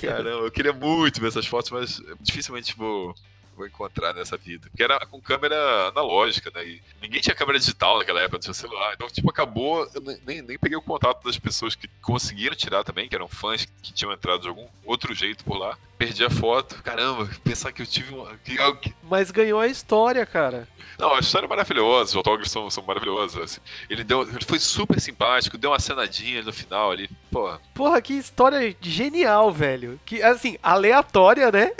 Caramba, 0.00 0.46
eu 0.46 0.50
queria 0.50 0.72
muito 0.72 1.20
ver 1.20 1.28
essas 1.28 1.46
fotos, 1.46 1.70
mas 1.70 2.02
dificilmente 2.20 2.74
vou 2.74 3.14
vou 3.56 3.66
encontrar 3.66 4.12
nessa 4.14 4.36
vida. 4.36 4.68
Porque 4.70 4.82
era 4.82 5.04
com 5.06 5.20
câmera 5.20 5.88
analógica, 5.88 6.50
né? 6.54 6.64
E 6.66 6.82
ninguém 7.00 7.20
tinha 7.20 7.34
câmera 7.34 7.58
digital 7.58 7.98
naquela 7.98 8.20
época, 8.20 8.36
não 8.36 8.42
tinha 8.42 8.54
celular. 8.54 8.94
Então, 8.94 9.08
tipo, 9.08 9.30
acabou. 9.30 9.88
Eu 9.94 10.00
nem, 10.26 10.42
nem 10.42 10.58
peguei 10.58 10.76
o 10.76 10.82
contato 10.82 11.24
das 11.24 11.38
pessoas 11.38 11.74
que 11.74 11.88
conseguiram 12.00 12.56
tirar 12.56 12.84
também, 12.84 13.08
que 13.08 13.14
eram 13.14 13.28
fãs 13.28 13.66
que 13.82 13.92
tinham 13.92 14.12
entrado 14.12 14.42
de 14.42 14.48
algum 14.48 14.66
outro 14.84 15.14
jeito 15.14 15.44
por 15.44 15.56
lá. 15.56 15.76
Perdi 15.98 16.24
a 16.24 16.30
foto. 16.30 16.82
Caramba, 16.82 17.28
pensar 17.44 17.72
que 17.72 17.82
eu 17.82 17.86
tive 17.86 18.14
uma. 18.14 18.36
Que... 18.38 18.56
Mas 19.02 19.30
ganhou 19.30 19.60
a 19.60 19.66
história, 19.66 20.26
cara. 20.26 20.66
Não, 20.98 21.14
a 21.14 21.20
história 21.20 21.46
é 21.46 21.48
maravilhosa, 21.48 22.10
os 22.10 22.16
autógrafos 22.16 22.52
são, 22.52 22.70
são 22.70 22.84
maravilhosos. 22.84 23.40
Assim. 23.40 23.60
Ele, 23.88 24.04
deu, 24.04 24.22
ele 24.22 24.44
foi 24.44 24.58
super 24.58 25.00
simpático, 25.00 25.58
deu 25.58 25.70
uma 25.70 25.78
cenadinha 25.78 26.42
no 26.42 26.52
final 26.52 26.90
ali. 26.90 27.08
Porra. 27.30 27.60
Porra, 27.74 28.02
que 28.02 28.14
história 28.14 28.76
genial, 28.80 29.50
velho. 29.50 29.98
Que, 30.04 30.22
assim, 30.22 30.58
aleatória, 30.62 31.50
né? 31.50 31.72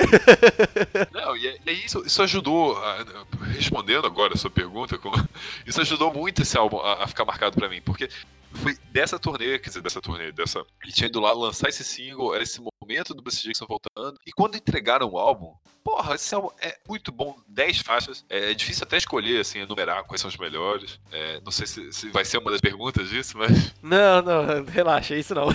Não, 1.12 1.36
e, 1.36 1.60
e 1.66 1.72
isso, 1.84 2.02
isso 2.04 2.22
ajudou, 2.22 2.76
a, 2.76 3.04
respondendo 3.52 4.06
agora 4.06 4.34
a 4.34 4.36
sua 4.36 4.50
pergunta, 4.50 4.98
isso 5.66 5.80
ajudou 5.80 6.12
muito 6.12 6.42
esse 6.42 6.56
álbum 6.56 6.78
a, 6.78 7.04
a 7.04 7.06
ficar 7.06 7.24
marcado 7.24 7.56
para 7.56 7.68
mim, 7.68 7.80
porque 7.82 8.08
foi 8.54 8.76
dessa 8.90 9.18
turnê, 9.18 9.58
quer 9.58 9.68
dizer, 9.68 9.80
dessa 9.80 10.00
turnê, 10.00 10.32
dessa. 10.32 10.64
Ele 10.82 10.92
tinha 10.92 11.08
ido 11.08 11.20
lá 11.20 11.32
lançar 11.32 11.68
esse 11.68 11.84
single, 11.84 12.34
era 12.34 12.42
esse 12.42 12.60
momento 12.60 13.14
do 13.14 13.22
Bruce 13.22 13.42
Dixon 13.42 13.66
voltando. 13.66 14.18
E 14.26 14.32
quando 14.32 14.56
entregaram 14.56 15.08
o 15.08 15.18
álbum, 15.18 15.54
porra, 15.82 16.14
esse 16.14 16.34
álbum 16.34 16.50
é 16.60 16.78
muito 16.88 17.10
bom, 17.10 17.36
10 17.48 17.78
faixas. 17.78 18.24
É 18.28 18.52
difícil 18.54 18.84
até 18.84 18.96
escolher, 18.96 19.40
assim, 19.40 19.60
enumerar 19.60 20.04
quais 20.04 20.20
são 20.20 20.28
os 20.28 20.36
melhores. 20.36 21.00
É, 21.10 21.40
não 21.44 21.50
sei 21.50 21.66
se, 21.66 21.92
se, 21.92 22.10
vai 22.10 22.24
ser 22.24 22.38
uma 22.38 22.50
das 22.50 22.60
perguntas 22.60 23.08
disso, 23.08 23.36
mas. 23.36 23.72
Não, 23.82 24.22
não, 24.22 24.64
relaxa, 24.70 25.16
isso 25.16 25.34
não. 25.34 25.48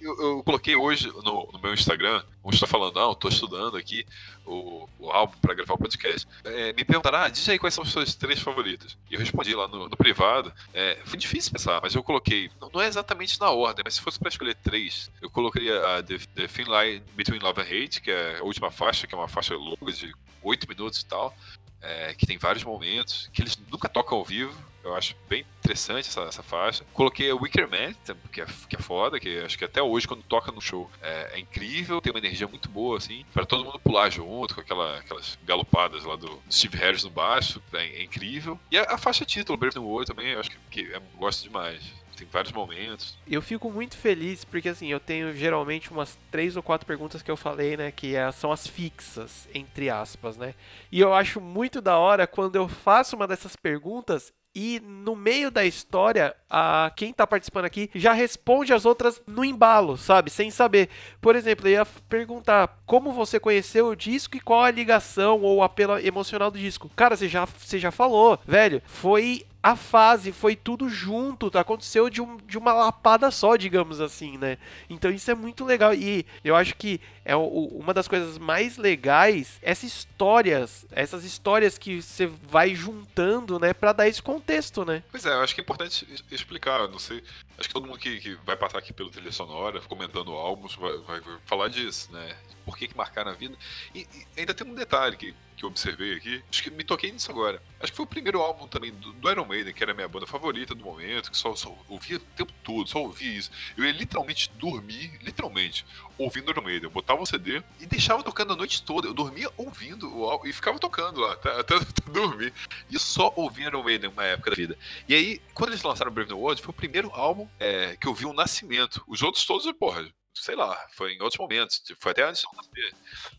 eu, 0.00 0.20
eu, 0.20 0.42
coloquei 0.42 0.74
hoje 0.74 1.08
no, 1.08 1.48
no, 1.52 1.58
meu 1.62 1.74
Instagram, 1.74 2.24
um 2.42 2.50
está 2.50 2.66
falando, 2.66 2.94
não, 2.94 3.14
tô 3.14 3.28
estudando 3.28 3.76
aqui 3.76 4.06
o, 4.46 4.88
o 4.98 5.10
álbum 5.10 5.34
para 5.40 5.54
gravar 5.54 5.74
o 5.74 5.78
podcast. 5.78 6.26
É, 6.44 6.72
me 6.72 6.84
perguntaram, 6.84 7.18
ah, 7.18 7.28
diz 7.28 7.48
aí 7.48 7.58
quais 7.58 7.74
são 7.74 7.84
as 7.84 7.90
suas 7.90 8.14
três 8.14 8.40
favoritas. 8.40 8.96
E 9.10 9.14
eu 9.14 9.20
respondi 9.20 9.54
lá 9.54 9.68
no, 9.68 9.88
no 9.88 9.96
privado. 9.96 10.52
É, 10.72 10.98
foi 11.04 11.18
difícil 11.18 11.52
pensar, 11.52 11.80
mas 11.82 11.94
eu 11.94 12.02
coloquei, 12.02 12.50
não, 12.60 12.70
não 12.72 12.80
é 12.80 12.86
exatamente 12.86 13.40
na 13.40 13.50
ordem, 13.50 13.82
mas 13.84 13.94
se 13.94 14.00
fosse 14.00 14.18
para 14.18 14.28
escolher 14.28 14.54
três, 14.56 15.10
eu 15.20 15.30
colocaria 15.30 15.78
a 15.80 16.02
The, 16.02 16.18
The 16.34 16.46
Thin 16.46 16.64
Line 16.64 17.02
Between 17.14 17.40
Love 17.40 17.60
and 17.60 17.64
Hate, 17.64 18.00
que 18.00 18.10
é 18.10 18.38
a 18.38 18.44
última 18.44 18.70
faixa, 18.70 19.06
que 19.06 19.14
é 19.14 19.18
uma 19.18 19.28
faixa 19.28 19.54
longa 19.54 19.92
de 19.92 20.12
oito 20.42 20.68
minutos 20.68 21.00
e 21.00 21.06
tal, 21.06 21.34
é, 21.80 22.14
que 22.14 22.26
tem 22.26 22.38
vários 22.38 22.64
momentos, 22.64 23.28
que 23.32 23.42
eles 23.42 23.58
nunca 23.70 23.88
tocam 23.88 24.18
ao 24.18 24.24
vivo. 24.24 24.54
Eu 24.84 24.94
acho 24.94 25.16
bem 25.28 25.44
interessante 25.60 26.08
essa, 26.08 26.20
essa 26.22 26.42
faixa. 26.42 26.84
Coloquei 26.92 27.30
a 27.30 27.34
Wicker 27.34 27.68
Man, 27.68 27.94
que 28.30 28.42
é, 28.42 28.46
que 28.68 28.76
é 28.76 28.78
foda, 28.78 29.18
que 29.18 29.38
acho 29.38 29.56
que 29.56 29.64
até 29.64 29.82
hoje, 29.82 30.06
quando 30.06 30.22
toca 30.22 30.52
no 30.52 30.60
show, 30.60 30.90
é, 31.00 31.32
é 31.34 31.38
incrível, 31.38 32.00
tem 32.00 32.12
uma 32.12 32.18
energia 32.18 32.46
muito 32.46 32.68
boa, 32.68 32.98
assim, 32.98 33.24
para 33.32 33.46
todo 33.46 33.64
mundo 33.64 33.78
pular 33.78 34.10
junto, 34.10 34.54
com 34.54 34.60
aquela, 34.60 34.98
aquelas 34.98 35.38
galopadas 35.44 36.04
lá 36.04 36.16
do 36.16 36.38
Steve 36.50 36.76
Harris 36.76 37.02
no 37.02 37.10
baixo, 37.10 37.62
é, 37.72 38.00
é 38.00 38.02
incrível. 38.02 38.58
E 38.70 38.76
a, 38.76 38.82
a, 38.94 38.98
faixa 38.98 39.24
título, 39.24 39.56
Brave 39.56 39.78
New 39.78 39.88
World, 39.88 40.06
também, 40.06 40.32
eu 40.32 40.40
acho 40.40 40.50
que, 40.50 40.58
que 40.70 40.80
eu 40.92 41.00
gosto 41.18 41.42
demais 41.42 42.04
tem 42.14 42.28
vários 42.30 42.52
momentos. 42.52 43.18
Eu 43.26 43.42
fico 43.42 43.70
muito 43.70 43.96
feliz 43.96 44.44
porque 44.44 44.68
assim, 44.68 44.86
eu 44.86 45.00
tenho 45.00 45.32
geralmente 45.34 45.90
umas 45.90 46.16
três 46.30 46.56
ou 46.56 46.62
quatro 46.62 46.86
perguntas 46.86 47.22
que 47.22 47.30
eu 47.30 47.36
falei, 47.36 47.76
né, 47.76 47.90
que 47.90 48.14
é, 48.14 48.30
são 48.30 48.52
as 48.52 48.66
fixas, 48.66 49.48
entre 49.52 49.90
aspas, 49.90 50.36
né? 50.36 50.54
E 50.90 51.00
eu 51.00 51.12
acho 51.12 51.40
muito 51.40 51.80
da 51.80 51.98
hora 51.98 52.26
quando 52.26 52.56
eu 52.56 52.68
faço 52.68 53.16
uma 53.16 53.26
dessas 53.26 53.56
perguntas 53.56 54.32
e 54.54 54.80
no 54.84 55.16
meio 55.16 55.50
da 55.50 55.64
história, 55.64 56.34
a 56.48 56.92
quem 56.94 57.12
tá 57.12 57.26
participando 57.26 57.64
aqui 57.64 57.90
já 57.94 58.12
responde 58.12 58.72
as 58.72 58.86
outras 58.86 59.20
no 59.26 59.44
embalo, 59.44 59.96
sabe? 59.96 60.30
Sem 60.30 60.50
saber. 60.50 60.88
Por 61.20 61.34
exemplo, 61.34 61.66
eu 61.66 61.72
ia 61.72 61.86
perguntar 62.08 62.78
como 62.86 63.12
você 63.12 63.40
conheceu 63.40 63.88
o 63.88 63.96
disco 63.96 64.36
e 64.36 64.40
qual 64.40 64.62
a 64.62 64.70
ligação 64.70 65.40
ou 65.42 65.62
apelo 65.62 65.98
emocional 65.98 66.50
do 66.50 66.58
disco. 66.58 66.90
Cara, 66.94 67.16
você 67.16 67.28
já, 67.28 67.44
você 67.44 67.78
já 67.78 67.90
falou, 67.90 68.38
velho. 68.46 68.80
Foi 68.86 69.44
a 69.64 69.76
fase 69.76 70.30
foi 70.30 70.54
tudo 70.54 70.90
junto, 70.90 71.50
aconteceu 71.56 72.10
de, 72.10 72.20
um, 72.20 72.36
de 72.36 72.58
uma 72.58 72.74
lapada 72.74 73.30
só, 73.30 73.56
digamos 73.56 73.98
assim, 73.98 74.36
né? 74.36 74.58
Então 74.90 75.10
isso 75.10 75.30
é 75.30 75.34
muito 75.34 75.64
legal 75.64 75.94
e 75.94 76.26
eu 76.44 76.54
acho 76.54 76.76
que 76.76 77.00
é 77.24 77.34
o, 77.34 77.40
uma 77.42 77.94
das 77.94 78.06
coisas 78.06 78.36
mais 78.36 78.76
legais, 78.76 79.58
essas 79.62 79.84
histórias, 79.84 80.84
essas 80.92 81.24
histórias 81.24 81.78
que 81.78 82.02
você 82.02 82.26
vai 82.26 82.74
juntando, 82.74 83.58
né, 83.58 83.72
para 83.72 83.94
dar 83.94 84.06
esse 84.06 84.22
contexto, 84.22 84.84
né? 84.84 85.02
Pois 85.10 85.24
é, 85.24 85.30
eu 85.30 85.40
acho 85.40 85.54
que 85.54 85.62
é 85.62 85.64
importante 85.64 86.06
explicar, 86.30 86.86
não 86.86 86.98
sei, 86.98 87.24
acho 87.58 87.68
que 87.68 87.74
todo 87.74 87.86
mundo 87.86 87.98
que, 87.98 88.20
que 88.20 88.34
vai 88.44 88.58
passar 88.58 88.76
aqui 88.76 88.92
pelo 88.92 89.08
trilha 89.08 89.32
sonora, 89.32 89.80
comentando 89.80 90.32
álbuns, 90.32 90.74
vai, 90.74 90.98
vai, 90.98 91.20
vai 91.20 91.38
falar 91.46 91.68
disso, 91.68 92.12
né? 92.12 92.36
Por 92.66 92.76
que, 92.76 92.88
que 92.88 92.96
marcaram 92.96 93.30
a 93.30 93.34
vida. 93.34 93.56
E, 93.94 94.00
e 94.00 94.40
ainda 94.40 94.54
tem 94.54 94.66
um 94.66 94.74
detalhe 94.74 95.16
que, 95.16 95.34
que 95.56 95.64
eu 95.64 95.68
observei 95.68 96.14
aqui, 96.14 96.42
acho 96.50 96.62
que 96.62 96.70
me 96.70 96.84
toquei 96.84 97.12
nisso 97.12 97.30
agora. 97.30 97.62
Acho 97.80 97.92
que 97.92 97.96
foi 97.96 98.04
o 98.04 98.08
primeiro 98.08 98.40
álbum 98.40 98.66
também 98.66 98.92
do, 98.92 99.12
do 99.12 99.30
Iron 99.30 99.46
Maiden, 99.54 99.72
que 99.72 99.82
era 99.82 99.92
a 99.92 99.94
minha 99.94 100.08
banda 100.08 100.26
favorita 100.26 100.74
do 100.74 100.84
momento, 100.84 101.30
que 101.30 101.36
só, 101.36 101.54
só 101.54 101.76
ouvia 101.88 102.16
o 102.16 102.20
tempo 102.20 102.52
todo, 102.64 102.88
só 102.88 103.00
ouvia 103.00 103.32
isso. 103.32 103.50
Eu 103.76 103.84
ia 103.84 103.92
literalmente 103.92 104.50
dormir, 104.56 105.18
literalmente, 105.22 105.86
ouvindo 106.18 106.50
Iron 106.50 106.62
Maiden. 106.62 106.84
Eu 106.84 106.90
botava 106.90 107.22
o 107.22 107.26
CD 107.26 107.62
e 107.80 107.86
deixava 107.86 108.22
tocando 108.22 108.52
a 108.52 108.56
noite 108.56 108.82
toda. 108.82 109.06
Eu 109.06 109.14
dormia 109.14 109.50
ouvindo 109.56 110.12
o 110.16 110.24
álbum 110.28 110.46
e 110.46 110.52
ficava 110.52 110.78
tocando 110.78 111.20
lá, 111.20 111.32
até, 111.34 111.60
até, 111.60 111.76
até 111.76 112.10
dormir. 112.10 112.52
E 112.90 112.98
só 112.98 113.32
ouvia 113.36 113.66
Iron 113.66 113.82
Maiden 113.82 114.10
uma 114.10 114.24
época 114.24 114.50
da 114.50 114.56
vida. 114.56 114.76
E 115.08 115.14
aí, 115.14 115.40
quando 115.52 115.70
eles 115.70 115.82
lançaram 115.82 116.10
Brave 116.10 116.30
New 116.30 116.40
World, 116.40 116.60
foi 116.60 116.70
o 116.70 116.74
primeiro 116.74 117.10
álbum 117.12 117.48
é, 117.58 117.96
que 117.96 118.06
eu 118.06 118.14
vi 118.14 118.26
um 118.26 118.32
nascimento. 118.32 119.04
Os 119.06 119.22
outros 119.22 119.44
todos, 119.44 119.70
porra, 119.72 120.08
sei 120.34 120.56
lá, 120.56 120.76
foi 120.92 121.12
em 121.14 121.22
outros 121.22 121.38
momentos, 121.38 121.78
tipo, 121.78 122.00
foi 122.00 122.12
até 122.12 122.22
antes 122.22 122.42
de 122.42 122.56
nascer. 122.56 122.94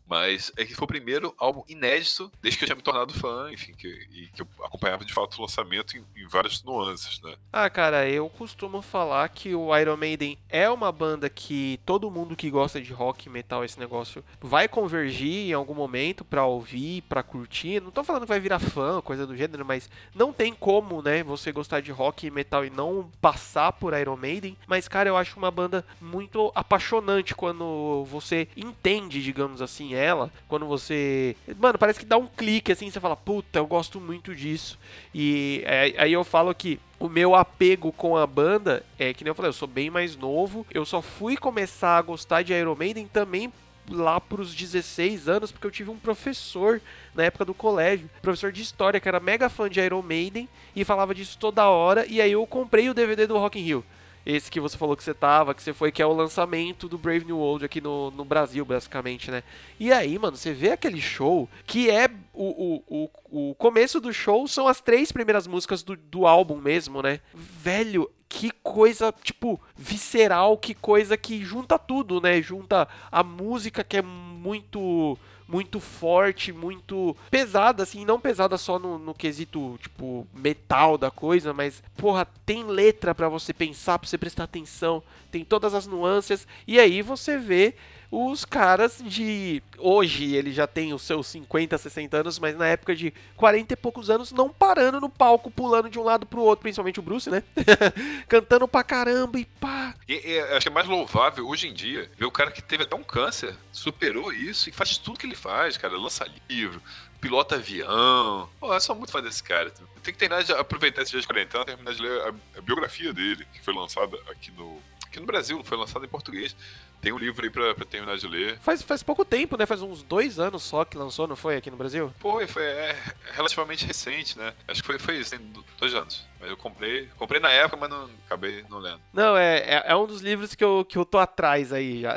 Mas 0.07 0.51
é 0.55 0.65
que 0.65 0.75
foi 0.75 0.85
o 0.85 0.87
primeiro 0.87 1.33
álbum 1.37 1.63
inédito 1.67 2.31
desde 2.41 2.57
que 2.57 2.63
eu 2.63 2.67
tinha 2.67 2.75
me 2.75 2.81
tornado 2.81 3.13
fã, 3.13 3.51
enfim, 3.51 3.73
que, 3.73 3.87
e 4.11 4.27
que 4.27 4.41
eu 4.41 4.47
acompanhava 4.63 5.03
de 5.03 5.13
fato 5.13 5.37
o 5.37 5.41
lançamento 5.41 5.97
em, 5.97 6.05
em 6.15 6.27
várias 6.27 6.63
nuances, 6.63 7.19
né? 7.21 7.35
Ah, 7.51 7.69
cara, 7.69 8.07
eu 8.07 8.29
costumo 8.29 8.81
falar 8.81 9.27
que 9.29 9.55
o 9.55 9.75
Iron 9.77 9.97
Maiden 9.97 10.37
é 10.49 10.69
uma 10.69 10.91
banda 10.91 11.29
que 11.29 11.79
todo 11.85 12.11
mundo 12.11 12.35
que 12.35 12.49
gosta 12.49 12.81
de 12.81 12.93
rock 12.93 13.29
metal, 13.29 13.63
esse 13.63 13.79
negócio, 13.79 14.23
vai 14.39 14.67
convergir 14.67 15.49
em 15.49 15.53
algum 15.53 15.73
momento 15.73 16.23
pra 16.23 16.45
ouvir, 16.45 17.01
pra 17.03 17.23
curtir. 17.23 17.81
Não 17.81 17.91
tô 17.91 18.03
falando 18.03 18.23
que 18.23 18.29
vai 18.29 18.39
virar 18.39 18.59
fã, 18.59 19.01
coisa 19.01 19.25
do 19.25 19.35
gênero, 19.35 19.65
mas 19.65 19.89
não 20.13 20.31
tem 20.31 20.53
como, 20.53 21.01
né, 21.01 21.23
você 21.23 21.51
gostar 21.51 21.81
de 21.81 21.91
rock 21.91 22.27
e 22.27 22.31
metal 22.31 22.63
e 22.63 22.69
não 22.69 23.09
passar 23.19 23.71
por 23.73 23.93
Iron 23.93 24.15
Maiden. 24.15 24.57
Mas, 24.67 24.87
cara, 24.87 25.09
eu 25.09 25.17
acho 25.17 25.37
uma 25.37 25.51
banda 25.51 25.85
muito 25.99 26.51
apaixonante 26.85 27.33
quando 27.33 28.05
você 28.05 28.47
entende, 28.55 29.21
digamos 29.21 29.61
assim, 29.61 29.95
ela. 29.95 30.31
Quando 30.47 30.65
você. 30.67 31.35
Mano, 31.57 31.79
parece 31.79 31.99
que 31.99 32.05
dá 32.05 32.17
um 32.17 32.27
clique 32.27 32.71
assim, 32.71 32.89
você 32.89 32.99
fala, 32.99 33.15
puta, 33.15 33.59
eu 33.59 33.65
gosto 33.65 33.99
muito 33.99 34.35
disso. 34.35 34.77
E 35.13 35.63
é, 35.65 35.95
aí 35.97 36.13
eu 36.13 36.23
falo 36.23 36.53
que 36.53 36.79
o 36.99 37.09
meu 37.09 37.33
apego 37.33 37.91
com 37.91 38.15
a 38.15 38.27
banda 38.27 38.83
é 38.97 39.13
que 39.13 39.23
nem 39.23 39.29
eu 39.29 39.35
falei, 39.35 39.49
eu 39.49 39.53
sou 39.53 39.67
bem 39.67 39.89
mais 39.89 40.15
novo. 40.15 40.65
Eu 40.71 40.85
só 40.85 41.01
fui 41.01 41.35
começar 41.35 41.97
a 41.97 42.01
gostar 42.01 42.43
de 42.43 42.53
Iron 42.53 42.75
Maiden 42.75 43.07
também 43.07 43.51
lá 43.89 44.19
pros 44.19 44.53
16 44.53 45.27
anos, 45.27 45.51
porque 45.51 45.67
eu 45.67 45.71
tive 45.71 45.91
um 45.91 45.97
professor 45.97 46.81
na 47.13 47.23
época 47.23 47.45
do 47.45 47.53
colégio, 47.53 48.09
professor 48.19 48.51
de 48.51 48.61
história, 48.61 48.99
que 48.99 49.07
era 49.07 49.19
mega 49.19 49.47
fã 49.47 49.69
de 49.69 49.79
Iron 49.79 50.01
Maiden 50.01 50.49
e 50.75 50.83
falava 50.83 51.13
disso 51.13 51.37
toda 51.39 51.69
hora. 51.69 52.05
E 52.07 52.21
aí 52.21 52.31
eu 52.31 52.45
comprei 52.47 52.89
o 52.89 52.93
DVD 52.93 53.27
do 53.27 53.37
Rock 53.37 53.59
in 53.59 53.63
Rio. 53.63 53.85
Esse 54.25 54.49
que 54.49 54.59
você 54.59 54.77
falou 54.77 54.97
que 54.97 55.03
você 55.03 55.13
tava, 55.13 55.53
que 55.53 55.61
você 55.61 55.71
foi, 55.71 55.91
que 55.91 56.01
é 56.01 56.05
o 56.05 56.13
lançamento 56.13 56.89
do 56.89 56.97
Brave 56.97 57.25
New 57.25 57.37
World 57.37 57.65
aqui 57.65 57.79
no, 57.79 58.09
no 58.11 58.25
Brasil, 58.25 58.65
basicamente, 58.65 59.29
né? 59.29 59.43
E 59.79 59.93
aí, 59.93 60.17
mano, 60.17 60.35
você 60.35 60.51
vê 60.51 60.71
aquele 60.71 60.99
show 60.99 61.47
que 61.65 61.89
é 61.89 62.09
o, 62.33 62.81
o, 62.89 63.09
o, 63.31 63.49
o 63.51 63.55
começo 63.55 64.01
do 64.01 64.11
show 64.11 64.47
são 64.47 64.67
as 64.67 64.81
três 64.81 65.11
primeiras 65.11 65.45
músicas 65.45 65.83
do, 65.83 65.95
do 65.95 66.25
álbum 66.25 66.57
mesmo, 66.57 67.03
né? 67.03 67.19
Velho, 67.33 68.09
que 68.27 68.51
coisa, 68.63 69.13
tipo, 69.23 69.61
visceral, 69.75 70.57
que 70.57 70.73
coisa 70.73 71.15
que 71.15 71.43
junta 71.43 71.77
tudo, 71.77 72.19
né? 72.19 72.41
Junta 72.41 72.87
a 73.11 73.23
música 73.23 73.83
que 73.83 73.97
é 73.97 74.01
muito 74.01 75.17
muito 75.47 75.79
forte, 75.79 76.51
muito 76.51 77.15
pesada, 77.29 77.83
assim, 77.83 78.03
não 78.03 78.19
pesada 78.19 78.57
só 78.57 78.79
no, 78.79 78.97
no 78.97 79.13
quesito, 79.13 79.77
tipo, 79.81 80.27
metal 80.33 80.97
da 80.97 81.11
coisa, 81.11 81.53
mas, 81.53 81.83
porra, 81.95 82.27
tem 82.45 82.63
letra 82.63 83.13
para 83.13 83.29
você 83.29 83.53
pensar, 83.53 83.99
pra 83.99 84.07
você 84.07 84.17
prestar 84.17 84.45
atenção, 84.45 85.03
tem 85.31 85.43
todas 85.43 85.73
as 85.73 85.85
nuances, 85.85 86.47
e 86.67 86.79
aí 86.79 87.01
você 87.01 87.37
vê 87.37 87.75
os 88.11 88.45
caras 88.45 89.01
de. 89.03 89.61
Hoje 89.77 90.35
ele 90.35 90.51
já 90.51 90.67
tem 90.67 90.93
os 90.93 91.01
seus 91.01 91.27
50, 91.27 91.77
60 91.77 92.17
anos, 92.17 92.39
mas 92.39 92.55
na 92.57 92.67
época 92.67 92.95
de 92.95 93.13
40 93.35 93.73
e 93.73 93.77
poucos 93.77 94.09
anos, 94.09 94.31
não 94.31 94.49
parando 94.49 95.01
no 95.01 95.09
palco, 95.09 95.51
pulando 95.51 95.89
de 95.89 95.99
um 95.99 96.03
lado 96.03 96.25
pro 96.25 96.41
outro, 96.41 96.63
principalmente 96.63 96.99
o 96.99 97.03
Bruce, 97.03 97.29
né? 97.29 97.43
Cantando 98.27 98.67
pra 98.67 98.83
caramba 98.83 99.39
e 99.39 99.45
pá. 99.45 99.93
E, 100.07 100.13
e, 100.13 100.39
acho 100.39 100.61
que 100.61 100.69
é 100.69 100.71
mais 100.71 100.87
louvável 100.87 101.47
hoje 101.47 101.67
em 101.67 101.73
dia 101.73 102.09
ver 102.17 102.25
o 102.25 102.31
cara 102.31 102.51
que 102.51 102.61
teve 102.61 102.83
até 102.83 102.95
um 102.95 103.03
câncer, 103.03 103.55
superou 103.71 104.31
isso 104.31 104.69
e 104.69 104.71
faz 104.71 104.97
tudo 104.97 105.19
que 105.19 105.25
ele 105.25 105.35
faz, 105.35 105.77
cara. 105.77 105.97
Lança 105.97 106.27
livro, 106.49 106.81
pilota 107.19 107.55
avião. 107.55 108.49
Pô, 108.59 108.73
eu 108.73 108.79
sou 108.79 108.95
muito 108.95 109.11
fã 109.11 109.21
desse 109.21 109.41
cara. 109.41 109.71
Tem 110.03 110.13
que 110.13 110.19
terminar 110.19 110.43
de 110.43 110.51
aproveitar 110.53 111.01
esse 111.01 111.11
dia 111.11 111.21
de 111.21 111.27
quarentena, 111.27 111.65
terminar 111.65 111.93
de 111.93 112.01
ler 112.01 112.21
a, 112.21 112.59
a 112.59 112.61
biografia 112.61 113.11
dele, 113.11 113.47
que 113.51 113.63
foi 113.63 113.73
lançada 113.73 114.15
aqui 114.29 114.51
no. 114.51 114.79
Aqui 115.07 115.19
no 115.19 115.25
Brasil, 115.25 115.63
foi 115.63 115.77
lançada 115.77 116.05
em 116.05 116.09
português. 116.09 116.55
Tem 117.01 117.11
um 117.11 117.17
livro 117.17 117.43
aí 117.43 117.49
pra, 117.49 117.75
pra, 117.75 117.85
terminar 117.85 118.17
de 118.17 118.27
ler. 118.27 118.57
Faz, 118.59 118.81
faz 118.81 119.03
pouco 119.03 119.23
tempo, 119.23 119.57
né? 119.57 119.65
Faz 119.65 119.81
uns 119.81 120.01
dois 120.03 120.39
anos 120.39 120.63
só 120.63 120.83
que 120.83 120.97
lançou, 120.97 121.27
não 121.27 121.35
foi? 121.35 121.57
Aqui 121.57 121.69
no 121.69 121.77
Brasil? 121.77 122.13
Foi, 122.19 122.47
foi 122.47 122.63
é, 122.63 122.95
relativamente 123.33 123.85
recente, 123.85 124.37
né? 124.37 124.53
Acho 124.67 124.81
que 124.81 124.87
foi, 124.87 124.99
foi 124.99 125.17
isso, 125.17 125.31
tem 125.31 125.53
dois 125.77 125.93
anos. 125.93 126.25
Mas 126.39 126.49
eu 126.49 126.57
comprei, 126.57 127.07
comprei 127.17 127.39
na 127.39 127.49
época, 127.49 127.77
mas 127.77 127.89
não 127.89 128.09
acabei 128.25 128.63
não 128.69 128.79
lendo. 128.79 129.01
Não, 129.13 129.35
é, 129.35 129.57
é, 129.57 129.83
é, 129.87 129.95
um 129.95 130.05
dos 130.05 130.21
livros 130.21 130.53
que 130.53 130.63
eu, 130.63 130.85
que 130.85 130.97
eu 130.97 131.05
tô 131.05 131.17
atrás 131.17 131.71
aí 131.71 132.01
já. 132.01 132.15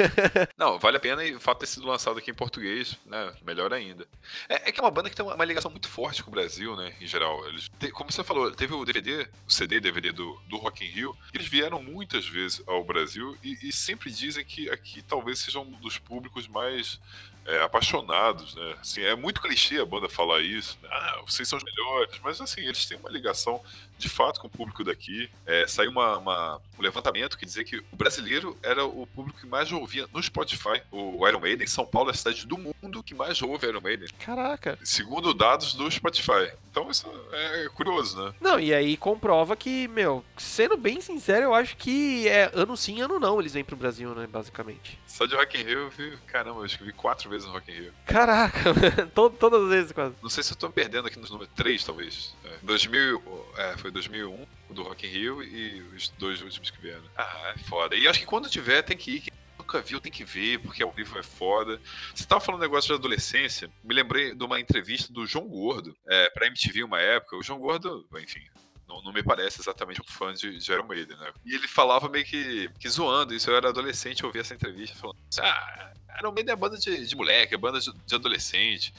não, 0.56 0.78
vale 0.78 0.96
a 0.96 1.00
pena 1.00 1.24
e 1.24 1.34
o 1.34 1.40
fato 1.40 1.58
de 1.58 1.60
ter 1.60 1.72
sido 1.72 1.86
lançado 1.86 2.18
aqui 2.18 2.30
em 2.30 2.34
português, 2.34 2.98
né? 3.06 3.32
Melhor 3.42 3.72
ainda. 3.72 4.06
É, 4.48 4.68
é 4.68 4.72
que 4.72 4.80
é 4.80 4.82
uma 4.82 4.90
banda 4.90 5.08
que 5.08 5.16
tem 5.16 5.24
uma, 5.24 5.34
uma, 5.34 5.44
ligação 5.44 5.70
muito 5.70 5.88
forte 5.88 6.22
com 6.22 6.30
o 6.30 6.32
Brasil, 6.32 6.76
né? 6.76 6.94
Em 7.00 7.06
geral. 7.06 7.46
Eles, 7.48 7.70
como 7.92 8.10
você 8.10 8.24
falou, 8.24 8.50
teve 8.50 8.74
o 8.74 8.84
DVD, 8.84 9.26
o 9.46 9.52
CD 9.52 9.76
e 9.76 9.80
DVD 9.80 10.12
do, 10.12 10.38
do 10.48 10.58
Rock 10.58 10.84
in 10.84 10.88
Rio. 10.88 11.16
Eles 11.32 11.46
vieram 11.46 11.82
muitas 11.82 12.26
vezes 12.26 12.62
ao 12.66 12.84
Brasil 12.84 13.36
e, 13.42 13.68
e 13.68 13.72
sempre 13.72 14.10
dizem 14.20 14.44
que 14.44 14.70
aqui 14.70 15.02
talvez 15.02 15.38
seja 15.38 15.58
um 15.58 15.70
dos 15.72 15.98
públicos 15.98 16.46
mais 16.46 17.00
é, 17.46 17.62
apaixonados, 17.62 18.54
né? 18.54 18.76
Assim, 18.80 19.00
é 19.02 19.16
muito 19.16 19.40
clichê 19.40 19.78
a 19.78 19.86
banda 19.86 20.08
falar 20.08 20.40
isso. 20.40 20.78
Né? 20.82 20.88
Ah, 20.92 21.22
vocês 21.26 21.48
são 21.48 21.58
os 21.58 21.64
melhores. 21.64 22.20
Mas 22.22 22.40
assim, 22.40 22.60
eles 22.60 22.84
têm 22.86 22.98
uma 22.98 23.10
ligação 23.10 23.62
de 24.00 24.08
fato 24.08 24.40
com 24.40 24.46
o 24.46 24.50
público 24.50 24.82
daqui. 24.82 25.30
É, 25.46 25.66
saiu 25.66 25.90
uma, 25.90 26.16
uma, 26.18 26.60
um 26.78 26.82
levantamento 26.82 27.38
que 27.38 27.46
dizia 27.46 27.62
que 27.62 27.78
o 27.92 27.96
brasileiro 27.96 28.56
era 28.62 28.84
o 28.84 29.06
público 29.06 29.40
que 29.40 29.46
mais 29.46 29.70
ouvia 29.70 30.06
no 30.12 30.22
Spotify 30.22 30.82
o 30.90 31.26
Iron 31.28 31.40
Maiden. 31.40 31.66
São 31.66 31.86
Paulo 31.86 32.10
é 32.10 32.12
a 32.12 32.16
cidade 32.16 32.46
do 32.46 32.58
mundo 32.58 33.02
que 33.02 33.14
mais 33.14 33.40
ouve 33.42 33.66
Iron 33.66 33.80
Maiden. 33.80 34.08
Caraca. 34.18 34.78
Segundo 34.82 35.34
dados 35.34 35.74
do 35.74 35.90
Spotify. 35.90 36.50
Então 36.70 36.90
isso 36.90 37.06
é 37.32 37.68
curioso, 37.74 38.22
né? 38.22 38.32
Não, 38.40 38.58
e 38.58 38.72
aí 38.72 38.96
comprova 38.96 39.56
que, 39.56 39.88
meu, 39.88 40.24
sendo 40.36 40.76
bem 40.76 41.00
sincero, 41.00 41.46
eu 41.46 41.54
acho 41.54 41.76
que 41.76 42.28
é 42.28 42.50
ano 42.54 42.76
sim, 42.76 43.00
ano 43.00 43.18
não 43.18 43.40
eles 43.40 43.52
vêm 43.52 43.64
pro 43.64 43.76
Brasil, 43.76 44.14
né, 44.14 44.26
basicamente. 44.26 44.98
Só 45.06 45.26
de 45.26 45.34
Rock 45.34 45.60
in 45.60 45.64
Rio 45.64 45.78
eu 45.80 45.90
vi, 45.90 46.16
caramba, 46.26 46.60
eu 46.60 46.64
acho 46.64 46.78
que 46.78 46.84
vi 46.84 46.92
quatro 46.92 47.28
vezes 47.28 47.46
no 47.46 47.52
Rock 47.52 47.70
in 47.70 47.74
Rio. 47.74 47.92
Caraca, 48.06 48.72
todas 49.14 49.62
as 49.62 49.68
vezes 49.68 49.92
quase. 49.92 50.14
Não 50.22 50.30
sei 50.30 50.44
se 50.44 50.52
eu 50.52 50.56
tô 50.56 50.68
me 50.68 50.72
perdendo 50.72 51.08
aqui 51.08 51.18
nos 51.18 51.30
números, 51.30 51.52
três 51.54 51.84
talvez. 51.84 52.34
É, 52.62 52.66
2000, 52.66 53.52
é, 53.56 53.76
foi 53.76 53.90
2001, 53.90 54.46
o 54.68 54.74
do 54.74 54.82
Rock 54.82 55.06
in 55.06 55.10
Rio 55.10 55.42
e 55.42 55.80
os 55.94 56.08
dois 56.10 56.42
últimos 56.42 56.70
que 56.70 56.80
vieram. 56.80 57.04
Ah, 57.16 57.54
é 57.54 57.58
foda. 57.58 57.96
E 57.96 58.06
acho 58.06 58.20
que 58.20 58.26
quando 58.26 58.48
tiver 58.48 58.82
tem 58.82 58.96
que 58.96 59.16
ir, 59.16 59.20
quem 59.20 59.32
nunca 59.58 59.80
viu 59.80 60.00
tem 60.00 60.10
que 60.10 60.24
ver, 60.24 60.58
porque 60.60 60.82
ao 60.82 60.90
vivo 60.90 61.18
é 61.18 61.22
foda. 61.22 61.80
Você 62.14 62.24
tava 62.24 62.40
falando 62.40 62.60
um 62.60 62.64
negócio 62.64 62.88
de 62.88 62.94
adolescência, 62.94 63.70
me 63.84 63.94
lembrei 63.94 64.34
de 64.34 64.44
uma 64.44 64.60
entrevista 64.60 65.12
do 65.12 65.26
João 65.26 65.46
Gordo, 65.46 65.96
é, 66.08 66.28
pra 66.30 66.46
MTV 66.46 66.84
uma 66.84 67.00
época. 67.00 67.36
O 67.36 67.42
João 67.42 67.58
Gordo, 67.58 68.06
enfim, 68.16 68.42
não, 68.88 69.00
não, 69.02 69.12
me 69.12 69.22
parece 69.22 69.60
exatamente 69.60 70.00
um 70.00 70.04
fã 70.04 70.34
de, 70.34 70.58
de 70.58 70.72
Iron 70.72 70.86
Maiden, 70.86 71.16
né? 71.16 71.32
E 71.44 71.54
ele 71.54 71.68
falava 71.68 72.08
meio 72.08 72.24
que, 72.24 72.68
que 72.78 72.88
zoando 72.88 73.32
isso. 73.32 73.48
Eu 73.48 73.56
era 73.56 73.68
adolescente, 73.68 74.22
eu 74.22 74.26
ouvi 74.26 74.40
essa 74.40 74.54
entrevista 74.54 74.96
falando 74.96 75.16
assim, 75.30 75.40
ah, 75.42 75.92
Iron 76.18 76.32
Maiden 76.32 76.52
é 76.52 76.56
banda 76.56 76.76
de, 76.76 77.06
de 77.06 77.16
moleque, 77.16 77.54
é 77.54 77.58
banda 77.58 77.78
de, 77.78 77.92
de 77.92 78.14
adolescente 78.14 78.92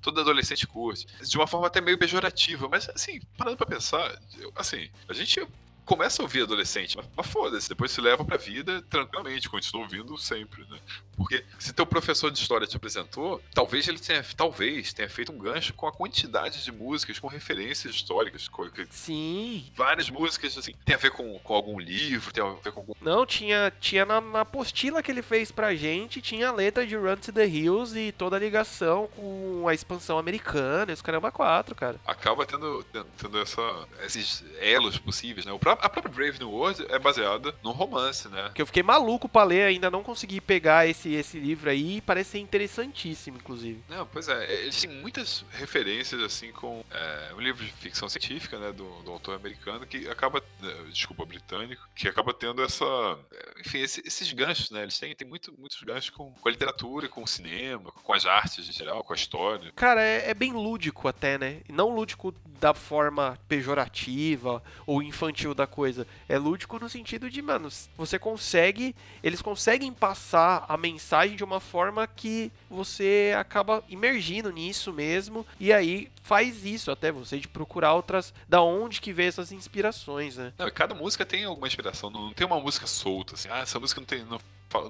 todo 0.00 0.20
adolescente 0.20 0.66
curte. 0.66 1.06
De 1.22 1.36
uma 1.36 1.46
forma 1.46 1.66
até 1.66 1.80
meio 1.80 1.98
pejorativa, 1.98 2.68
mas 2.68 2.88
assim, 2.88 3.20
parando 3.36 3.56
pra 3.56 3.66
pensar, 3.66 4.18
assim, 4.56 4.88
a 5.08 5.12
gente 5.12 5.46
começa 5.84 6.20
a 6.20 6.24
ouvir 6.24 6.42
adolescente, 6.42 6.96
mas, 6.96 7.08
mas 7.16 7.26
foda-se, 7.26 7.68
depois 7.68 7.90
se 7.90 8.00
leva 8.00 8.24
pra 8.24 8.36
vida 8.36 8.82
tranquilamente, 8.82 9.48
continua 9.48 9.82
ouvindo 9.84 10.16
sempre, 10.18 10.64
né? 10.68 10.78
Porque 11.18 11.44
se 11.58 11.72
teu 11.72 11.84
professor 11.84 12.30
de 12.30 12.38
história 12.38 12.64
te 12.64 12.76
apresentou, 12.76 13.42
talvez 13.52 13.88
ele 13.88 13.98
tenha, 13.98 14.24
talvez 14.36 14.92
tenha 14.92 15.08
feito 15.08 15.32
um 15.32 15.38
gancho 15.38 15.74
com 15.74 15.88
a 15.88 15.92
quantidade 15.92 16.62
de 16.62 16.70
músicas 16.70 17.18
com 17.18 17.26
referências 17.26 17.92
históricas. 17.92 18.46
Com, 18.46 18.68
Sim. 18.88 19.66
Várias 19.74 20.08
músicas, 20.08 20.56
assim, 20.56 20.72
tem 20.84 20.94
a 20.94 20.98
ver 20.98 21.10
com, 21.10 21.36
com 21.40 21.54
algum 21.54 21.78
livro, 21.80 22.32
tem 22.32 22.42
a 22.42 22.52
ver 22.52 22.70
com 22.70 22.80
algum... 22.80 22.94
Não, 23.00 23.26
tinha, 23.26 23.72
tinha 23.80 24.06
na, 24.06 24.20
na 24.20 24.40
apostila 24.42 25.02
que 25.02 25.10
ele 25.10 25.20
fez 25.22 25.50
pra 25.50 25.74
gente, 25.74 26.22
tinha 26.22 26.48
a 26.48 26.52
letra 26.52 26.86
de 26.86 26.94
Run 26.96 27.16
to 27.16 27.32
the 27.32 27.46
Hills 27.46 27.98
e 27.98 28.12
toda 28.12 28.36
a 28.36 28.38
ligação 28.38 29.08
com 29.16 29.66
a 29.66 29.74
expansão 29.74 30.18
americana, 30.18 30.92
os 30.92 31.02
caramba 31.02 31.32
quatro, 31.32 31.74
cara. 31.74 31.98
Acaba 32.06 32.46
tendo, 32.46 32.84
tendo 33.16 33.40
essa, 33.40 33.88
esses 34.04 34.44
elos 34.60 34.98
possíveis, 34.98 35.44
né? 35.44 35.52
O 35.52 35.58
a 35.68 35.88
própria 35.88 36.14
Brave 36.14 36.38
New 36.38 36.50
World 36.50 36.86
é 36.88 36.98
baseada 36.98 37.54
num 37.62 37.72
romance, 37.72 38.28
né? 38.28 38.50
Que 38.54 38.62
eu 38.62 38.66
fiquei 38.66 38.82
maluco 38.82 39.28
pra 39.28 39.42
ler, 39.42 39.64
ainda 39.64 39.90
não 39.90 40.02
consegui 40.02 40.40
pegar 40.40 40.86
esse 40.86 41.07
esse, 41.14 41.28
esse 41.28 41.38
livro 41.38 41.70
aí 41.70 42.00
parece 42.00 42.30
ser 42.30 42.38
interessantíssimo, 42.38 43.36
inclusive. 43.36 43.82
Não, 43.88 44.06
pois 44.06 44.28
é, 44.28 44.62
eles 44.62 44.80
têm 44.80 44.90
muitas 44.90 45.44
referências, 45.52 46.20
assim, 46.22 46.52
com 46.52 46.84
é, 46.90 47.34
um 47.34 47.40
livro 47.40 47.64
de 47.64 47.72
ficção 47.72 48.08
científica, 48.08 48.58
né, 48.58 48.72
do, 48.72 49.02
do 49.02 49.12
autor 49.12 49.36
americano, 49.36 49.86
que 49.86 50.08
acaba, 50.08 50.42
eh, 50.62 50.84
desculpa, 50.90 51.24
britânico, 51.24 51.88
que 51.94 52.08
acaba 52.08 52.32
tendo 52.34 52.62
essa, 52.62 52.84
eh, 53.32 53.60
enfim, 53.60 53.78
esse, 53.78 54.02
esses 54.06 54.32
ganchos, 54.32 54.70
né, 54.70 54.82
eles 54.82 54.98
têm, 54.98 55.14
têm 55.14 55.28
muito, 55.28 55.52
muitos 55.58 55.80
ganchos 55.82 56.10
com, 56.10 56.32
com 56.32 56.48
a 56.48 56.52
literatura, 56.52 57.08
com 57.08 57.22
o 57.22 57.28
cinema, 57.28 57.90
com 57.92 58.12
as 58.12 58.26
artes 58.26 58.68
em 58.68 58.72
geral, 58.72 59.04
com 59.04 59.12
a 59.12 59.16
história. 59.16 59.72
Cara, 59.76 60.02
é, 60.02 60.30
é 60.30 60.34
bem 60.34 60.52
lúdico 60.52 61.08
até, 61.08 61.38
né? 61.38 61.60
Não 61.68 61.94
lúdico 61.94 62.34
da 62.60 62.74
forma 62.74 63.38
pejorativa 63.46 64.62
ou 64.86 65.02
infantil 65.02 65.54
da 65.54 65.66
coisa. 65.66 66.06
É 66.28 66.38
lúdico 66.38 66.78
no 66.78 66.88
sentido 66.88 67.30
de, 67.30 67.40
mano, 67.40 67.68
você 67.96 68.18
consegue, 68.18 68.94
eles 69.22 69.40
conseguem 69.40 69.92
passar 69.92 70.64
a 70.68 70.76
mensagem 70.76 70.97
de 71.36 71.44
uma 71.44 71.60
forma 71.60 72.06
que 72.06 72.52
você 72.68 73.34
acaba 73.38 73.82
imergindo 73.88 74.50
nisso 74.50 74.92
mesmo 74.92 75.46
e 75.58 75.72
aí 75.72 76.10
faz 76.22 76.64
isso 76.64 76.90
até 76.90 77.10
você 77.10 77.38
de 77.38 77.48
procurar 77.48 77.94
outras 77.94 78.34
da 78.48 78.60
onde 78.60 79.00
que 79.00 79.12
vem 79.12 79.26
essas 79.26 79.52
inspirações, 79.52 80.36
né? 80.36 80.52
Não, 80.58 80.70
cada 80.70 80.94
música 80.94 81.24
tem 81.24 81.44
alguma 81.44 81.66
inspiração, 81.66 82.10
não 82.10 82.32
tem 82.32 82.46
uma 82.46 82.60
música 82.60 82.86
solta 82.86 83.34
assim. 83.34 83.48
Ah, 83.50 83.60
essa 83.60 83.80
música 83.80 84.00
não 84.00 84.06
tem 84.06 84.24
não, 84.24 84.38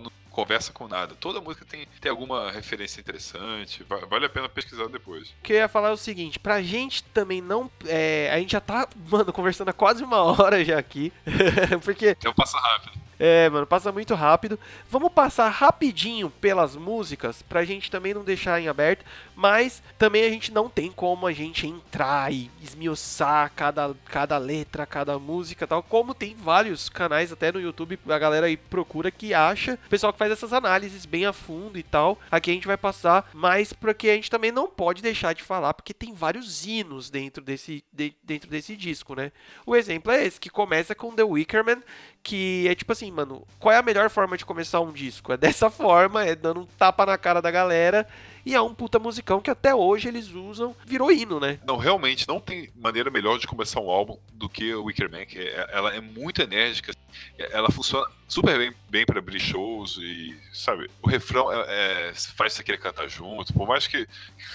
não 0.01 0.11
conversa 0.39 0.73
com 0.73 0.87
nada. 0.87 1.17
Toda 1.17 1.41
música 1.41 1.65
tem, 1.65 1.87
tem 2.01 2.11
alguma 2.11 2.53
referência 2.53 3.01
interessante, 3.01 3.85
vale 4.09 4.27
a 4.27 4.29
pena 4.29 4.49
pesquisar 4.49 4.87
depois. 4.87 5.31
O 5.31 5.43
que 5.43 5.53
eu 5.53 5.57
ia 5.57 5.69
falar 5.69 5.89
é 5.89 5.93
o 5.93 5.97
seguinte, 5.97 6.39
pra 6.39 6.63
gente 6.63 7.03
também 7.03 7.41
não. 7.41 7.69
É, 7.85 8.31
a 8.33 8.39
gente 8.39 8.53
já 8.53 8.61
tá, 8.61 8.89
mano, 9.11 9.33
conversando 9.33 9.71
há 9.71 9.73
quase 9.73 10.05
uma 10.05 10.23
hora 10.23 10.65
já 10.65 10.79
aqui. 10.79 11.13
porque. 11.83 12.11
Então 12.11 12.33
passa 12.33 12.57
rápido. 12.57 12.98
É, 13.19 13.49
mano, 13.51 13.67
passa 13.67 13.91
muito 13.91 14.15
rápido. 14.15 14.59
Vamos 14.89 15.13
passar 15.13 15.49
rapidinho 15.49 16.31
pelas 16.31 16.77
músicas 16.77 17.43
pra 17.43 17.65
gente 17.65 17.91
também 17.91 18.15
não 18.15 18.23
deixar 18.23 18.61
em 18.61 18.69
aberto, 18.69 19.05
mas 19.35 19.83
também 19.99 20.25
a 20.25 20.31
gente 20.31 20.53
não 20.53 20.69
tem 20.69 20.91
como 20.91 21.27
a 21.27 21.33
gente 21.33 21.67
entrar 21.67 22.33
e 22.33 22.51
esmiuçar 22.63 23.53
cada, 23.55 23.95
cada 24.07 24.39
letra, 24.39 24.87
cada 24.87 25.19
música 25.19 25.67
tal, 25.67 25.83
como 25.83 26.15
tem 26.15 26.35
vários 26.35 26.89
canais 26.89 27.33
até 27.33 27.51
no 27.51 27.61
YouTube, 27.61 27.99
a 28.09 28.19
galera 28.19 28.47
aí 28.47 28.57
procura 28.57 29.11
que 29.11 29.35
acha, 29.35 29.79
o 29.87 29.89
pessoal 29.89 30.13
que 30.13 30.19
faz 30.19 30.31
essas 30.31 30.53
análises 30.53 31.05
bem 31.05 31.27
a 31.27 31.33
fundo 31.33 31.79
e 31.79 31.83
tal. 31.83 32.19
Aqui 32.31 32.51
a 32.51 32.55
gente 32.55 32.67
vai 32.67 32.77
passar, 32.77 33.29
mas 33.33 33.73
porque 33.73 34.09
a 34.11 34.15
gente 34.15 34.31
também 34.31 34.53
não 34.53 34.69
pode 34.69 35.03
deixar 35.03 35.33
de 35.33 35.43
falar, 35.43 35.75
porque 35.75 35.95
tem 35.95 36.13
vários 36.13 36.67
hinos 36.67 37.11
dentro 37.11 37.43
desse, 37.43 37.85
de, 37.93 38.15
dentro 38.23 38.49
desse 38.49 38.77
disco, 38.77 39.15
né? 39.15 39.33
O 39.67 39.75
exemplo 39.75 40.13
é 40.13 40.25
esse, 40.25 40.41
que 40.41 40.51
começa 40.51 40.95
com 40.95 41.15
The 41.15 41.25
Wicker 41.25 41.65
Man, 41.65 41.83
que 42.29 42.69
é 42.69 42.75
tipo 42.75 42.93
assim, 42.93 43.11
mano, 43.11 43.43
qual 43.59 43.75
é 43.75 43.79
a 43.79 43.83
melhor 43.83 44.11
forma 44.11 44.37
de 44.37 44.45
começar 44.45 44.81
um 44.81 44.93
disco? 44.93 45.33
É 45.33 45.37
dessa 45.39 45.71
forma, 45.73 46.23
é 46.27 46.35
dando 46.35 46.61
um 46.61 46.67
tapa 46.67 47.07
na 47.07 47.17
cara 47.17 47.41
da 47.41 47.51
galera. 47.51 48.07
E 48.45 48.55
é 48.55 48.61
um 48.61 48.75
puta 48.75 48.99
musicão 48.99 49.41
que 49.41 49.51
até 49.51 49.75
hoje 49.75 50.09
eles 50.09 50.29
usam, 50.29 50.77
virou 50.87 51.11
hino, 51.11 51.41
né? 51.41 51.59
Não, 51.67 51.79
realmente, 51.79 52.29
não 52.29 52.39
tem 52.39 52.71
maneira 52.77 53.11
melhor 53.11 53.39
de 53.39 53.47
começar 53.47 53.81
um 53.81 53.91
álbum 53.91 54.19
do 54.33 54.47
que 54.47 54.75
o 54.75 54.85
Wicker 54.85 55.11
Man, 55.11 55.25
que 55.25 55.39
é, 55.39 55.71
ela 55.73 55.95
é 55.95 56.01
muito 56.03 56.43
enérgica, 56.43 56.93
ela 57.39 57.71
funciona 57.71 58.07
super 58.27 58.59
bem, 58.59 58.75
bem 58.91 59.07
para 59.07 59.19
abrir 59.19 59.41
shows 59.41 59.99
e, 59.99 60.39
sabe, 60.53 60.91
o 61.03 61.09
refrão 61.09 61.51
é, 61.51 61.65
é, 61.69 62.13
faz 62.37 62.53
você 62.53 62.63
querer 62.63 62.79
cantar 62.79 63.09
junto, 63.09 63.53
por 63.53 63.67
mais 63.67 63.87
que, 63.87 64.07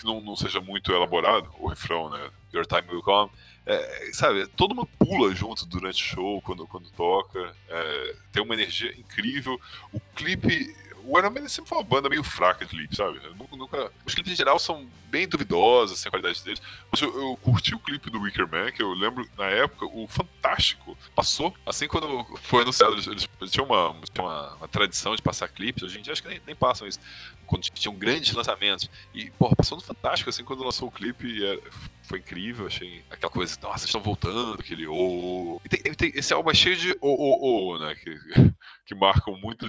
não, 0.04 0.22
não 0.22 0.36
seja 0.36 0.60
muito 0.62 0.92
elaborado, 0.92 1.50
o 1.60 1.68
refrão, 1.68 2.10
né? 2.10 2.30
Your 2.54 2.66
Time 2.66 2.88
Will 2.90 3.02
Come 3.02 3.32
é, 3.66 4.10
sabe, 4.12 4.46
todo 4.48 4.76
mundo 4.76 4.90
pula 5.00 5.34
junto 5.34 5.66
durante 5.66 6.04
o 6.04 6.06
show, 6.06 6.42
quando, 6.42 6.68
quando 6.68 6.90
toca. 6.92 7.56
É, 7.70 8.16
tem 8.32 8.44
uma 8.44 8.54
energia 8.54 8.92
incrível. 8.98 9.60
O 9.92 10.00
clipe. 10.16 10.76
O 11.06 11.20
Iron 11.20 11.32
Man 11.32 11.50
sempre 11.50 11.68
foi 11.68 11.78
uma 11.78 11.84
banda 11.84 12.08
meio 12.08 12.24
fraca 12.24 12.64
de 12.64 12.72
clipe, 12.72 12.96
sabe? 12.96 13.20
Nunca, 13.38 13.56
nunca, 13.58 13.92
os 14.06 14.16
clipes 14.16 14.32
em 14.32 14.36
geral 14.38 14.58
são 14.58 14.88
bem 15.10 15.28
duvidosos, 15.28 16.00
assim, 16.00 16.08
a 16.08 16.12
qualidade 16.12 16.42
deles. 16.46 16.62
Mas 16.90 17.02
eu, 17.02 17.14
eu, 17.14 17.38
curti 17.42 17.76
o 17.76 17.80
clipe 17.80 18.10
do 18.10 18.22
Wicker 18.22 18.50
Man, 18.50 18.72
que 18.72 18.82
eu 18.82 18.94
lembro, 18.94 19.28
na 19.38 19.48
época, 19.48 19.86
o 19.86 20.08
Fantástico 20.08 20.98
passou. 21.14 21.54
Assim, 21.66 21.90
quando 21.90 22.26
foi 22.44 22.62
anunciado, 22.62 22.94
eles, 22.94 23.06
eles 23.08 23.52
tinham, 23.52 23.66
uma, 23.66 23.90
uma, 24.18 24.56
uma, 24.56 24.68
tradição 24.70 25.14
de 25.14 25.22
passar 25.22 25.50
clipes. 25.50 25.84
Hoje 25.84 26.00
em 26.00 26.02
dia, 26.02 26.14
acho 26.14 26.24
que 26.24 26.30
nem, 26.30 26.42
nem 26.48 26.56
passam 26.56 26.88
isso. 26.88 27.02
Quando 27.46 27.64
tinham 27.64 27.94
grandes 27.96 28.34
lançamentos. 28.34 28.90
E, 29.14 29.30
porra, 29.32 29.58
passou 29.58 29.78
no 29.78 29.84
Fantástico, 29.84 30.30
assim, 30.30 30.46
quando 30.46 30.64
lançou 30.64 30.88
o 30.88 30.92
clipe. 30.92 31.46
Era, 31.46 31.60
foi 32.14 32.20
incrível, 32.20 32.68
achei 32.68 33.04
aquela 33.10 33.32
coisa, 33.32 33.58
nossa, 33.64 33.88
estão 33.88 34.00
voltando, 34.00 34.54
aquele 34.60 34.86
ô. 34.86 35.56
Oh. 35.56 35.62
tem, 35.68 35.82
tem, 35.82 36.12
esse 36.14 36.32
álbum 36.32 36.52
é 36.52 36.54
cheio 36.54 36.76
de 36.76 36.92
ô, 37.02 37.08
ô, 37.10 37.74
ô, 37.74 37.80
né? 37.80 37.96
Que, 37.96 38.20
que 38.86 38.94
marcam 38.94 39.36
muito 39.36 39.68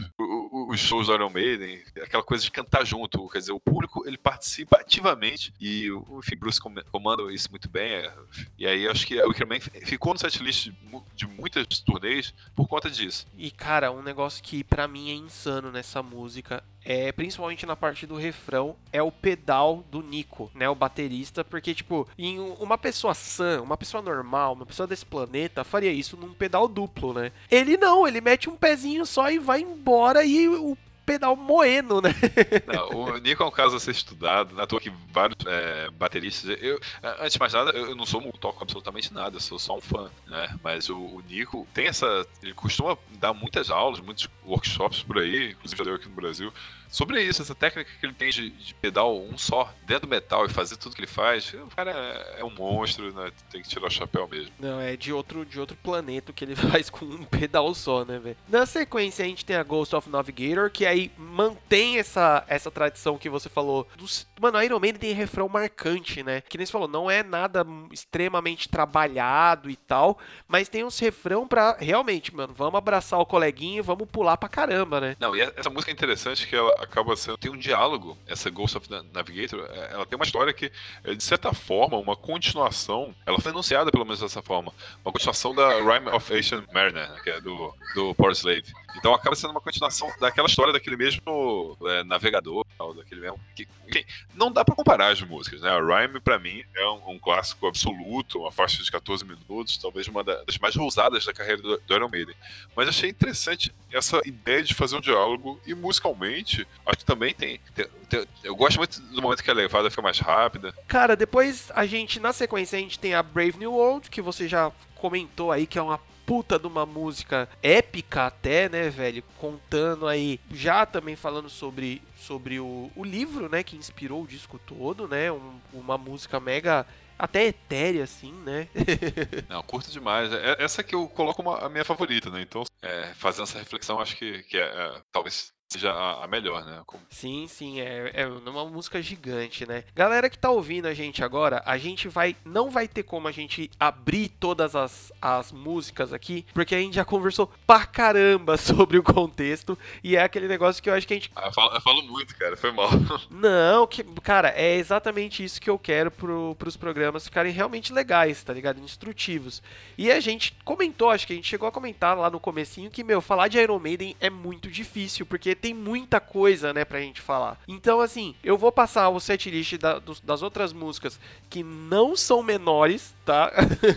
os 0.68 0.78
shows 0.78 1.07
do 1.07 1.14
Iron 1.14 1.30
Maiden, 1.30 1.82
aquela 2.03 2.22
coisa 2.22 2.45
de 2.45 2.51
cantar 2.51 2.84
junto, 2.84 3.28
quer 3.30 3.38
dizer, 3.38 3.53
o 3.53 3.61
público 3.61 4.07
ele 4.07 4.18
participa 4.18 4.76
ativamente 4.76 5.55
e, 5.59 5.88
enfim, 6.18 6.36
Bruce 6.36 6.61
comanda 6.61 7.32
isso 7.32 7.51
muito 7.51 7.68
bem. 7.70 7.92
É, 7.92 8.12
e 8.59 8.66
aí 8.66 8.88
acho 8.88 9.07
que 9.07 9.18
o 9.22 9.28
Wickerman 9.28 9.61
ficou 9.61 10.12
no 10.12 10.18
setlist 10.18 10.70
de 11.14 11.26
muitas 11.26 11.66
turnês 11.80 12.34
por 12.55 12.68
conta 12.68 12.90
disso. 12.90 13.26
E 13.38 13.51
cara, 13.51 13.90
um 13.90 14.03
negócio 14.03 14.42
que 14.42 14.62
para 14.62 14.86
mim 14.86 15.11
é 15.11 15.14
insano 15.14 15.72
nessa 15.72 16.03
música 16.03 16.62
é, 16.85 17.11
principalmente 17.12 17.66
na 17.66 17.74
parte 17.74 18.07
do 18.07 18.16
refrão, 18.16 18.76
é 18.93 19.03
o 19.03 19.11
pedal 19.11 19.85
do 19.91 20.03
Nico, 20.03 20.51
né, 20.55 20.68
o 20.68 20.74
baterista, 20.74 21.45
porque 21.45 21.74
tipo, 21.74 22.07
em 22.18 22.39
uma 22.39 22.76
pessoa 22.76 23.14
sã, 23.14 23.61
uma 23.62 23.76
pessoa 23.76 24.03
normal, 24.03 24.53
uma 24.55 24.66
pessoa 24.66 24.87
desse 24.87 25.07
planeta 25.07 25.64
faria 25.64 25.93
isso 25.93 26.16
num 26.16 26.35
pedal 26.35 26.68
duplo, 26.68 27.14
né? 27.14 27.32
Ele 27.51 27.76
não, 27.76 28.07
ele 28.07 28.20
mete 28.20 28.51
um 28.51 28.57
pezinho 28.57 29.07
só 29.07 29.30
e 29.30 29.39
vai 29.39 29.61
embora 29.61 30.24
e 30.24 30.49
o 30.49 30.76
pedal 31.05 31.36
moendo, 31.36 32.00
né? 32.00 32.14
Não, 32.66 32.88
o 32.90 33.18
Nico 33.18 33.42
é 33.42 33.46
um 33.46 33.50
caso 33.50 33.76
a 33.76 33.80
ser 33.80 33.92
estudado, 33.92 34.55
na 34.55 34.66
toa 34.66 34.80
que 34.80 34.92
vários 35.12 35.38
é, 35.46 35.90
bateristas. 35.90 36.57
Eu, 36.61 36.80
antes 37.20 37.34
de 37.34 37.38
mais 37.38 37.52
nada, 37.52 37.70
eu 37.70 37.94
não 37.94 38.07
sou 38.07 38.20
um 38.20 38.30
toco 38.32 38.62
absolutamente 38.62 39.12
nada, 39.12 39.36
eu 39.36 39.40
sou 39.40 39.59
só 39.59 39.76
um 39.76 39.80
fã, 39.80 40.11
né? 40.26 40.55
Mas 40.62 40.88
o, 40.88 40.96
o, 40.96 41.22
Nico 41.28 41.66
tem 41.72 41.86
essa. 41.86 42.26
Ele 42.42 42.55
costuma 42.55 42.96
dar 43.12 43.32
muitas 43.32 43.70
aulas, 43.70 44.00
muitos 44.00 44.28
workshops 44.44 45.02
por 45.02 45.18
aí, 45.18 45.52
inclusive 45.52 45.84
já 45.84 45.94
aqui 45.94 46.09
no 46.09 46.14
Brasil, 46.14 46.52
sobre 46.89 47.22
isso, 47.22 47.43
essa 47.43 47.55
técnica 47.55 47.91
que 47.99 48.07
ele 48.07 48.12
tem 48.12 48.30
de, 48.30 48.51
de, 48.51 48.74
pedal 48.74 49.20
um 49.20 49.37
só, 49.37 49.72
dentro 49.87 50.07
do 50.07 50.11
metal 50.11 50.47
e 50.47 50.49
fazer 50.49 50.76
tudo 50.76 50.95
que 50.95 51.01
ele 51.01 51.09
faz, 51.09 51.53
o 51.55 51.74
cara 51.74 51.91
é, 51.91 52.41
é, 52.41 52.45
um 52.45 52.51
monstro, 52.51 53.12
né? 53.12 53.30
Tem 53.51 53.62
que 53.62 53.68
tirar 53.68 53.87
o 53.87 53.91
chapéu 53.91 54.28
mesmo. 54.28 54.53
Não, 54.59 54.80
é 54.80 54.97
de 54.97 55.12
outro, 55.12 55.45
de 55.45 55.59
outro 55.59 55.76
planeta 55.76 56.32
que 56.32 56.45
ele 56.45 56.55
faz 56.57 56.91
com 56.91 57.05
um 57.05 57.24
pedal 57.24 57.74
só, 57.74 58.05
né, 58.05 58.18
velho? 58.18 58.37
Na 58.49 58.66
sequência, 58.66 59.24
a 59.24 59.28
gente 59.28 59.45
tem 59.45 59.57
a 59.57 59.62
Ghost 59.62 59.95
of 59.95 60.09
Navigator, 60.09 60.70
que 60.70 60.87
aí 60.87 61.11
mantém 61.16 61.99
essa, 61.99 62.45
essa 62.49 62.70
tradição 62.70 63.18
que 63.18 63.28
você 63.28 63.49
falou. 63.49 63.89
Dos, 63.97 64.26
mano, 64.41 64.62
Iron 64.62 64.80
Man 64.80 64.93
tem 64.93 65.12
refrão 65.12 65.49
marcante, 65.49 66.22
né? 66.22 66.43
Que 66.43 66.57
nem 66.57 66.66
você 66.66 66.72
falou, 66.72 66.89
não 66.89 67.11
é 67.11 67.22
nada 67.22 67.66
extremamente 67.93 68.68
trabalhado 68.68 69.70
e 69.70 69.76
tal, 69.76 70.18
mas 70.47 70.68
tem 70.68 70.85
uns 70.85 70.99
refrão 70.99 71.47
pra 71.47 71.76
realmente, 71.78 72.35
mano, 72.35 72.55
vamos 72.55 72.76
abraçar 72.76 73.18
o 73.18 73.26
coleguinha 73.26 73.78
e 73.78 73.82
vamos 73.82 74.09
pular 74.09 74.37
pra 74.37 74.49
caramba, 74.49 75.01
né? 75.01 75.16
Não, 75.18 75.35
e 75.35 75.41
essa 75.41 75.70
música 75.70 75.91
é 75.91 75.95
interessante 75.95 76.47
que 76.47 76.55
ela 76.55 76.84
acaba 76.85 77.16
sendo. 77.16 77.37
Tem 77.37 77.51
um 77.51 77.57
diálogo, 77.57 78.16
essa 78.26 78.49
Ghost 78.51 78.76
of 78.76 78.89
Navigator, 79.12 79.61
é, 79.70 79.93
ela 79.93 80.07
tem 80.07 80.16
uma 80.16 80.24
história 80.24 80.53
que, 80.53 80.70
é, 81.03 81.14
de 81.14 81.22
certa 81.22 81.53
forma, 81.53 81.99
uma 81.99 82.16
continuação. 82.16 83.14
Ela 83.26 83.41
foi 83.41 83.51
anunciada, 83.51 83.91
pelo 83.91 84.05
menos 84.05 84.20
dessa 84.20 84.43
forma. 84.43 84.72
Uma 85.05 85.12
continuação 85.12 85.55
da 85.55 85.68
Rhyme 85.80 86.09
of 86.09 86.37
Asian 86.37 86.64
Mariner, 86.72 87.11
né, 87.11 87.20
que 87.22 87.30
é 87.30 87.41
do, 87.41 87.74
do 87.95 88.14
Power 88.14 88.32
Slave. 88.32 88.72
Então 88.97 89.12
acaba 89.12 89.35
sendo 89.35 89.51
uma 89.51 89.61
continuação 89.61 90.12
daquela 90.20 90.47
história 90.47 90.72
daquele 90.72 90.97
mesmo 90.97 91.76
é, 91.87 92.05
navegador, 92.05 92.64
daquele 92.97 93.20
mesmo. 93.20 93.41
Que, 93.55 93.66
enfim, 93.89 94.05
não 94.35 94.53
dá 94.53 94.64
para 94.64 94.74
comparar 94.74 95.12
as 95.12 95.20
músicas, 95.20 95.61
né? 95.61 95.70
A 95.70 95.80
Rhyme, 95.80 96.20
para 96.20 96.39
mim, 96.39 96.62
é 96.76 96.87
um, 96.89 97.11
um, 97.11 97.18
clássico 97.18 97.66
absoluto, 97.66 98.41
uma 98.41 98.53
faixa 98.53 98.82
de 98.82 98.91
14 98.91 99.24
minutos, 99.24 99.78
talvez 99.78 100.07
uma 100.07 100.22
das 100.22 100.59
mais 100.59 100.76
ousadas 100.76 101.24
da 101.24 101.32
carreira 101.32 101.61
do, 101.61 101.76
do 101.78 101.95
Iron 101.95 102.09
Maiden. 102.09 102.35
Mas 102.76 102.89
achei 102.89 103.11
interessante 103.11 103.72
essa 103.93 104.20
ideia 104.24 104.62
de 104.62 104.74
fazer 104.74 104.97
um 104.97 105.01
diálogo 105.01 105.61
e 105.66 105.74
musicalmente, 105.74 106.63
acho 106.86 106.98
que 106.98 107.04
também 107.04 107.34
tem, 107.34 107.60
tem, 107.74 107.86
tem. 108.08 108.26
eu 108.42 108.54
gosto 108.54 108.78
muito 108.78 109.00
do 109.00 109.22
momento 109.22 109.42
que 109.42 109.50
a 109.50 109.54
levada 109.54 109.90
fica 109.90 110.02
mais 110.02 110.18
rápida. 110.18 110.74
Cara, 110.86 111.16
depois 111.16 111.70
a 111.74 111.86
gente, 111.86 112.20
na 112.20 112.32
sequência, 112.32 112.78
a 112.78 112.80
gente 112.80 112.98
tem 112.98 113.14
a 113.14 113.22
Brave 113.22 113.58
New 113.58 113.72
World, 113.72 114.10
que 114.10 114.22
você 114.22 114.48
já 114.48 114.70
comentou 114.96 115.52
aí 115.52 115.66
que 115.66 115.78
é 115.78 115.82
uma 115.82 116.00
puta 116.26 116.58
de 116.58 116.66
uma 116.66 116.86
música 116.86 117.48
épica 117.62 118.26
até, 118.26 118.68
né, 118.68 118.88
velho? 118.88 119.22
Contando 119.38 120.06
aí, 120.06 120.40
já 120.50 120.86
também 120.86 121.16
falando 121.16 121.48
sobre, 121.48 122.02
sobre 122.16 122.58
o, 122.58 122.90
o 122.96 123.04
livro, 123.04 123.48
né, 123.48 123.62
que 123.62 123.76
inspirou 123.76 124.22
o 124.22 124.26
disco 124.26 124.58
todo, 124.58 125.06
né? 125.06 125.30
Um, 125.30 125.60
uma 125.72 125.98
música 125.98 126.40
mega 126.40 126.86
até 127.18 127.46
etérea, 127.46 128.04
assim, 128.04 128.32
né? 128.44 128.68
Não, 129.48 129.62
curto 129.62 129.90
demais. 129.90 130.32
É, 130.32 130.56
essa 130.58 130.82
que 130.82 130.94
eu 130.94 131.06
coloco 131.08 131.42
uma, 131.42 131.58
a 131.58 131.68
minha 131.68 131.84
favorita, 131.84 132.30
né? 132.30 132.42
Então, 132.42 132.64
é, 132.82 133.12
fazendo 133.14 133.44
essa 133.44 133.58
reflexão, 133.58 134.00
acho 134.00 134.16
que, 134.16 134.42
que 134.44 134.56
é, 134.56 134.62
é, 134.62 135.02
talvez 135.12 135.52
seja 135.74 135.92
a, 135.92 136.24
a 136.24 136.28
melhor, 136.28 136.64
né? 136.64 136.82
Como... 136.86 137.02
Sim, 137.10 137.46
sim, 137.48 137.80
é, 137.80 138.10
é 138.14 138.26
uma 138.26 138.64
música 138.64 139.02
gigante, 139.02 139.66
né? 139.66 139.84
Galera 139.94 140.30
que 140.30 140.38
tá 140.38 140.50
ouvindo 140.50 140.86
a 140.86 140.94
gente 140.94 141.22
agora, 141.22 141.62
a 141.66 141.76
gente 141.76 142.08
vai. 142.08 142.36
Não 142.44 142.70
vai 142.70 142.86
ter 142.86 143.02
como 143.02 143.28
a 143.28 143.32
gente 143.32 143.70
abrir 143.78 144.28
todas 144.28 144.76
as, 144.76 145.12
as 145.20 145.52
músicas 145.52 146.12
aqui, 146.12 146.46
porque 146.54 146.74
a 146.74 146.78
gente 146.78 146.94
já 146.94 147.04
conversou 147.04 147.50
pra 147.66 147.84
caramba 147.86 148.56
sobre 148.58 148.98
o 148.98 149.02
contexto. 149.02 149.76
E 150.02 150.16
é 150.16 150.22
aquele 150.22 150.48
negócio 150.48 150.82
que 150.82 150.88
eu 150.88 150.94
acho 150.94 151.06
que 151.06 151.14
a 151.14 151.16
gente. 151.16 151.30
Ah, 151.34 151.46
eu, 151.46 151.52
falo, 151.52 151.74
eu 151.74 151.80
falo 151.80 152.02
muito, 152.02 152.36
cara, 152.36 152.56
foi 152.56 152.70
mal. 152.70 152.90
Não, 153.30 153.86
que, 153.86 154.04
cara, 154.22 154.50
é 154.56 154.76
exatamente 154.76 155.44
isso 155.44 155.60
que 155.60 155.70
eu 155.70 155.78
quero 155.78 156.10
pro, 156.10 156.54
pros 156.58 156.76
programas 156.76 157.24
ficarem 157.24 157.52
realmente 157.52 157.92
legais, 157.92 158.42
tá 158.42 158.52
ligado? 158.52 158.80
Instrutivos. 158.80 159.62
E 159.98 160.10
a 160.10 160.20
gente 160.20 160.56
comentou, 160.64 161.10
acho 161.10 161.26
que 161.26 161.32
a 161.32 161.36
gente 161.36 161.48
chegou 161.48 161.68
a 161.68 161.72
comentar 161.72 162.16
lá 162.16 162.30
no 162.30 162.38
comecinho 162.38 162.90
que, 162.90 163.02
meu, 163.02 163.20
falar 163.20 163.48
de 163.48 163.58
Iron 163.58 163.78
Maiden 163.78 164.16
é 164.20 164.30
muito 164.30 164.70
difícil, 164.70 165.26
porque 165.26 165.54
tem 165.64 165.72
muita 165.72 166.20
coisa, 166.20 166.74
né, 166.74 166.84
pra 166.84 167.00
gente 167.00 167.22
falar. 167.22 167.58
Então, 167.66 167.98
assim, 167.98 168.34
eu 168.44 168.58
vou 168.58 168.70
passar 168.70 169.08
o 169.08 169.18
setlist 169.18 169.78
da, 169.78 169.98
das 170.22 170.42
outras 170.42 170.74
músicas 170.74 171.18
que 171.48 171.62
não 171.62 172.14
são 172.14 172.42
menores, 172.42 173.14
tá? 173.24 173.50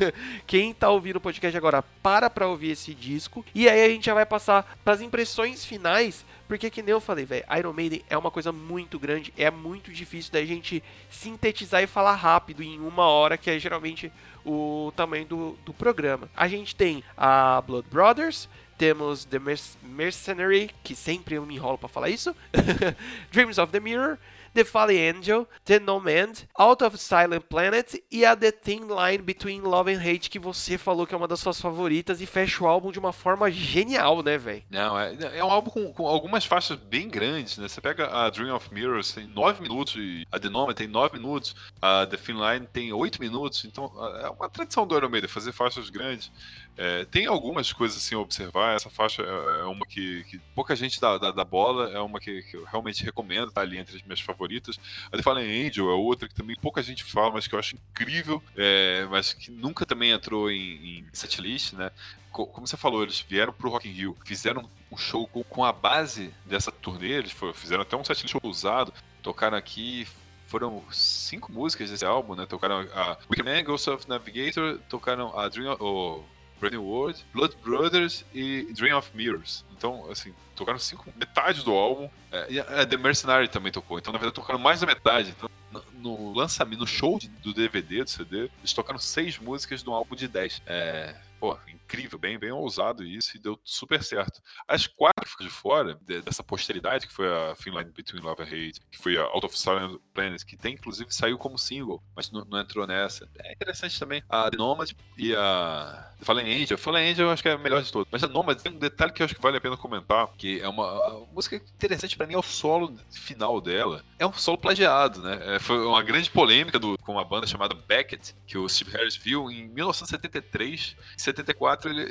Quem 0.48 0.74
tá 0.74 0.90
ouvindo 0.90 1.18
o 1.18 1.22
podcast 1.22 1.58
agora, 1.58 1.84
para 2.02 2.30
pra 2.30 2.48
ouvir 2.48 2.72
esse 2.72 2.94
disco. 2.94 3.46
E 3.54 3.68
aí 3.68 3.84
a 3.84 3.90
gente 3.90 4.06
já 4.06 4.14
vai 4.14 4.26
passar 4.26 4.78
pras 4.86 5.02
impressões 5.02 5.66
finais 5.66 6.24
porque 6.48 6.70
que 6.70 6.82
nem 6.82 6.94
eu 6.94 7.02
falei, 7.02 7.26
velho, 7.26 7.44
Iron 7.58 7.74
Maiden 7.74 8.02
é 8.10 8.18
uma 8.18 8.32
coisa 8.32 8.54
muito 8.54 8.98
grande, 8.98 9.34
é 9.38 9.52
muito 9.52 9.92
difícil 9.92 10.32
da 10.32 10.44
gente 10.46 10.82
sintetizar 11.10 11.84
e 11.84 11.88
falar 11.88 12.16
rápido 12.16 12.64
em 12.64 12.80
uma 12.80 13.06
hora, 13.06 13.38
que 13.38 13.50
é 13.50 13.60
geralmente 13.60 14.10
o 14.46 14.94
tamanho 14.96 15.26
do, 15.26 15.58
do 15.66 15.74
programa. 15.74 16.30
A 16.34 16.48
gente 16.48 16.74
tem 16.74 17.04
a 17.18 17.62
Blood 17.62 17.90
Brothers, 17.90 18.48
temos 18.78 19.26
The 19.26 19.40
Mercenary, 19.84 20.72
que 20.84 20.96
sempre 20.96 21.36
eu 21.36 21.46
me 21.46 21.56
enrolo 21.56 21.78
para 21.78 21.90
falar 21.90 22.10
isso, 22.10 22.36
Dreams 23.32 23.58
of 23.58 23.72
the 23.72 23.80
Mirror, 23.80 24.18
The 24.58 24.64
Fallen 24.64 24.98
Angel, 24.98 25.48
The 25.66 25.80
Nomad, 25.80 26.48
Out 26.58 26.84
of 26.84 26.98
Silent 26.98 27.44
Planet 27.48 27.94
e 28.12 28.26
a 28.26 28.36
The 28.36 28.52
Thin 28.52 28.88
Line 28.88 29.20
Between 29.20 29.62
Love 29.62 29.94
and 29.94 30.00
Hate, 30.00 30.32
que 30.32 30.40
você 30.40 30.80
falou 30.80 31.06
que 31.06 31.14
é 31.14 31.18
uma 31.18 31.28
das 31.28 31.40
suas 31.40 31.62
favoritas 31.62 32.22
e 32.22 32.26
fecha 32.26 32.64
o 32.64 32.68
álbum 32.68 32.92
de 32.92 32.98
uma 32.98 33.14
forma 33.14 33.52
genial, 33.52 34.24
né, 34.24 34.36
velho? 34.36 34.64
Não, 34.72 35.00
é, 35.00 35.16
é 35.38 35.44
um 35.44 35.52
álbum 35.52 35.70
com, 35.70 35.94
com, 35.94 36.08
algumas 36.08 36.44
faixas 36.44 36.76
bem 36.76 37.08
grandes, 37.08 37.60
né? 37.60 37.68
Você 37.68 37.80
pega 37.80 38.08
a 38.08 38.32
Dream 38.32 38.56
of 38.56 38.74
Mirrors, 38.74 39.14
tem 39.14 39.28
9 39.28 39.62
minutos, 39.62 39.96
a 40.32 40.40
The 40.40 40.50
Nomad 40.50 40.76
tem 40.76 40.88
9 40.88 41.20
minutos, 41.20 41.56
a 41.80 42.08
The 42.08 42.18
Thin 42.18 42.34
Line 42.34 42.68
tem 42.74 42.92
8 42.92 43.20
minutos, 43.22 43.64
então 43.64 43.92
é 44.24 44.30
uma 44.30 44.50
tradição 44.50 44.88
do 44.88 44.98
Iron 44.98 45.10
Maiden 45.10 45.30
fazer 45.30 45.52
faixas 45.52 45.92
grandes. 45.92 46.32
É, 46.78 47.06
tem 47.06 47.26
algumas 47.26 47.74
coisas 47.74 47.98
assim 47.98 48.14
a 48.14 48.20
observar. 48.20 48.76
Essa 48.76 48.90
faixa 48.90 49.24
é, 49.24 49.62
é 49.62 49.64
uma 49.64 49.86
que, 49.86 50.24
que, 50.26 50.40
pouca 50.54 50.76
gente 50.76 51.02
dá, 51.02 51.18
dá, 51.18 51.32
dá, 51.32 51.44
bola, 51.44 51.90
é 51.92 52.00
uma 52.00 52.20
que, 52.20 52.44
que, 52.44 52.56
eu 52.56 52.64
realmente 52.66 53.04
recomendo, 53.04 53.52
tá 53.52 53.62
ali 53.62 53.78
entre 53.78 53.96
as 53.96 54.04
minhas 54.04 54.22
favoritas. 54.22 54.80
A 55.12 55.18
The 55.18 55.24
Fallen 55.24 55.68
Angel 55.68 55.90
é 55.90 55.94
outra 55.94 56.28
que 56.30 56.36
também 56.36 56.56
pouca 56.56 56.84
gente 56.84 57.04
fala, 57.04 57.32
mas 57.32 57.48
que 57.48 57.56
eu 57.56 57.60
acho 57.60 57.76
incrível, 57.76 58.44
é, 58.56 59.08
mas 59.10 59.34
que 59.34 59.50
nunca 59.50 59.86
também 59.86 60.12
entrou 60.12 60.52
em, 60.52 61.00
em 61.00 61.06
setlist, 61.12 61.74
né? 61.74 61.92
Como 62.32 62.68
você 62.68 62.78
falou, 62.78 63.02
eles 63.02 63.20
vieram 63.28 63.52
pro 63.52 63.70
Rock 63.70 63.90
in 63.90 63.94
Rio, 63.94 64.18
fizeram 64.24 64.70
um 64.92 64.98
show 64.98 65.28
com, 65.28 65.66
a 65.66 65.74
base 65.74 66.32
dessa 66.46 66.72
turnê, 66.72 67.14
eles 67.14 67.36
fizeram 67.56 67.82
até 67.82 67.98
um 67.98 68.04
setlist 68.04 68.36
ousado, 68.44 68.94
tocaram 69.24 69.58
aqui, 69.58 70.08
foram 70.46 70.84
cinco 70.92 71.52
músicas 71.52 71.90
desse 71.90 72.06
álbum, 72.06 72.36
né? 72.36 72.46
Tocaram 72.46 72.88
a 72.94 73.18
Wicked 73.28 73.44
Man, 73.44 73.64
Ghost 73.64 73.90
of 73.90 74.08
Navigator, 74.08 74.78
tocaram 74.88 75.38
a 75.38 75.50
Dream, 75.50 75.76
o 75.80 76.24
Brand 76.60 76.74
New 76.74 76.84
World, 76.84 77.26
Blood 77.34 77.56
Brothers 77.64 78.26
e 78.34 78.68
Dream 78.74 78.98
of 78.98 79.10
Mirrors. 79.16 79.66
Então, 79.78 80.10
assim, 80.12 80.34
tocaram 80.56 80.80
cinco, 80.80 81.06
metade 81.16 81.64
do 81.64 81.72
álbum. 81.72 82.10
É, 82.32 82.48
e 82.50 82.60
a 82.60 82.86
The 82.86 82.98
Mercenary 82.98 83.48
também 83.48 83.72
tocou. 83.72 84.00
Então, 84.00 84.12
na 84.12 84.20
verdade, 84.20 84.36
tocaram 84.36 84.60
mais 84.60 84.82
da 84.82 84.88
metade. 84.88 85.34
Então, 85.38 85.50
no, 85.94 86.34
lançamento, 86.34 86.80
no 86.80 86.88
show 86.88 87.20
do 87.44 87.54
DVD, 87.54 88.04
do 88.04 88.10
CD, 88.10 88.50
eles 88.60 88.74
tocaram 88.74 89.00
seis 89.00 89.38
músicas 89.38 89.84
de 89.84 89.90
um 89.90 89.94
álbum 89.94 90.16
de 90.16 90.28
dez. 90.28 90.62
É, 90.66 91.16
pô, 91.40 91.58
incrível, 91.88 92.20
bem, 92.20 92.38
bem 92.38 92.52
ousado 92.52 93.04
isso 93.04 93.38
e 93.38 93.40
deu 93.40 93.58
super 93.64 94.04
certo. 94.04 94.42
As 94.68 94.86
quatro 94.86 95.26
de 95.40 95.50
fora 95.50 95.98
de, 96.02 96.22
dessa 96.22 96.44
posteridade, 96.44 97.08
que 97.08 97.14
foi 97.14 97.28
a 97.28 97.56
Finline 97.56 97.92
Between 97.92 98.22
Love 98.22 98.44
and 98.44 98.48
Hate, 98.48 98.82
que 98.92 98.98
foi 98.98 99.18
a 99.18 99.24
Out 99.24 99.46
of 99.46 99.58
Silent 99.58 100.00
Planet, 100.14 100.44
que 100.44 100.58
tem, 100.58 100.74
inclusive, 100.74 101.14
saiu 101.14 101.38
como 101.38 101.58
single, 101.58 102.04
mas 102.16 102.30
não, 102.30 102.44
não 102.46 102.60
entrou 102.60 102.86
nessa. 102.86 103.30
É 103.40 103.54
interessante 103.54 103.98
também 103.98 104.22
a 104.30 104.50
The 104.50 104.58
Nomad 104.58 104.92
e 105.18 105.34
a 105.36 106.12
Fallen 106.22 106.62
Angel. 106.62 106.78
Fallen 106.78 107.12
Angel 107.12 107.28
eu 107.28 107.32
acho 107.32 107.42
que 107.42 107.50
é 107.50 107.54
a 107.54 107.58
melhor 107.58 107.82
de 107.82 107.92
todas. 107.92 108.08
Mas 108.12 108.24
a 108.24 108.28
Nomad 108.28 108.60
tem 108.60 108.72
um 108.72 108.80
detalhe 108.80 109.14
que 109.14 109.22
eu 109.22 109.26
acho 109.26 109.36
que 109.36 109.42
vale 109.42 109.58
a 109.58 109.62
pena 109.62 109.78
comentar, 109.78 110.28
que 110.38 110.60
é 110.60 110.68
uma 110.68 111.26
música 111.34 111.56
interessante 111.56 112.18
para 112.18 112.28
mim 112.28 112.34
é 112.34 112.38
o 112.38 112.44
solo 112.44 112.98
final 113.12 113.62
dela. 113.62 114.04
É 114.20 114.26
um 114.26 114.34
solo 114.34 114.58
plagiado, 114.58 115.22
né? 115.22 115.56
É, 115.56 115.60
foi 115.60 115.86
uma 115.86 116.02
grande 116.02 116.30
polêmica 116.30 116.80
do, 116.80 116.98
com 117.00 117.14
uma 117.14 117.24
banda 117.24 117.46
chamada 117.46 117.76
Beckett, 117.76 118.36
que 118.46 118.58
o 118.58 118.68
Steve 118.68 118.92
Harris 118.92 119.16
viu 119.16 119.50
em 119.52 119.68
1973. 119.68 120.96
Em 121.16 121.20
74 121.20 121.77
ele 121.86 122.08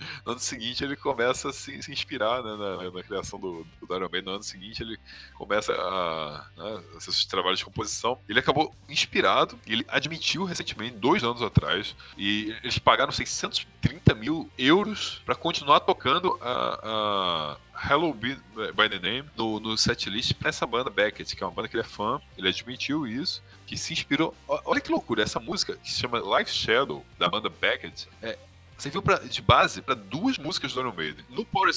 no 0.24 0.32
ano 0.32 0.40
seguinte 0.40 0.82
ele 0.82 0.96
começa 0.96 1.50
a 1.50 1.52
se, 1.52 1.82
se 1.82 1.92
inspirar 1.92 2.42
né, 2.42 2.56
na, 2.56 2.90
na, 2.90 3.02
criação 3.02 3.38
do, 3.38 3.66
do 3.80 3.94
Iron 3.94 4.08
Man. 4.12 4.22
No 4.22 4.30
ano 4.32 4.42
seguinte 4.42 4.82
ele 4.82 4.98
começa 5.34 5.72
a 5.72 6.46
né, 6.56 6.82
seus 6.98 7.24
trabalhos 7.24 7.58
de 7.58 7.64
composição. 7.64 8.18
Ele 8.28 8.38
acabou 8.38 8.74
inspirado 8.88 9.58
ele 9.66 9.84
admitiu 9.88 10.44
recentemente, 10.44 10.96
dois 10.96 11.22
anos 11.22 11.42
atrás, 11.42 11.94
e 12.16 12.54
eles 12.62 12.78
pagaram 12.78 13.12
630 13.12 14.14
mil 14.14 14.50
euros 14.58 15.22
para 15.24 15.34
continuar 15.34 15.80
tocando 15.80 16.38
a, 16.40 17.56
a 17.72 17.90
Hello 17.92 18.12
Be 18.12 18.34
by 18.74 18.88
the 18.88 18.98
Name 18.98 19.28
no, 19.36 19.60
no 19.60 19.76
setlist 19.76 20.34
pra 20.34 20.48
essa 20.48 20.66
banda 20.66 20.90
Beckett, 20.90 21.34
que 21.34 21.42
é 21.42 21.46
uma 21.46 21.52
banda 21.52 21.68
que 21.68 21.76
ele 21.76 21.82
é 21.82 21.86
fã, 21.86 22.20
ele 22.36 22.48
admitiu 22.48 23.06
isso, 23.06 23.42
que 23.66 23.76
se 23.76 23.92
inspirou. 23.92 24.34
Olha 24.46 24.80
que 24.80 24.90
loucura, 24.90 25.22
essa 25.22 25.40
música 25.40 25.76
que 25.76 25.90
se 25.90 26.00
chama 26.00 26.20
Life 26.38 26.52
Shadow, 26.52 27.04
da 27.18 27.28
banda 27.28 27.48
Beckett, 27.48 28.08
é, 28.22 28.38
serviu 28.80 29.02
pra, 29.02 29.18
de 29.18 29.42
base 29.42 29.82
para 29.82 29.94
duas 29.94 30.38
músicas 30.38 30.72
do 30.72 30.80
Iron 30.80 30.92
Maiden. 30.92 31.24
No 31.28 31.44
Power 31.44 31.70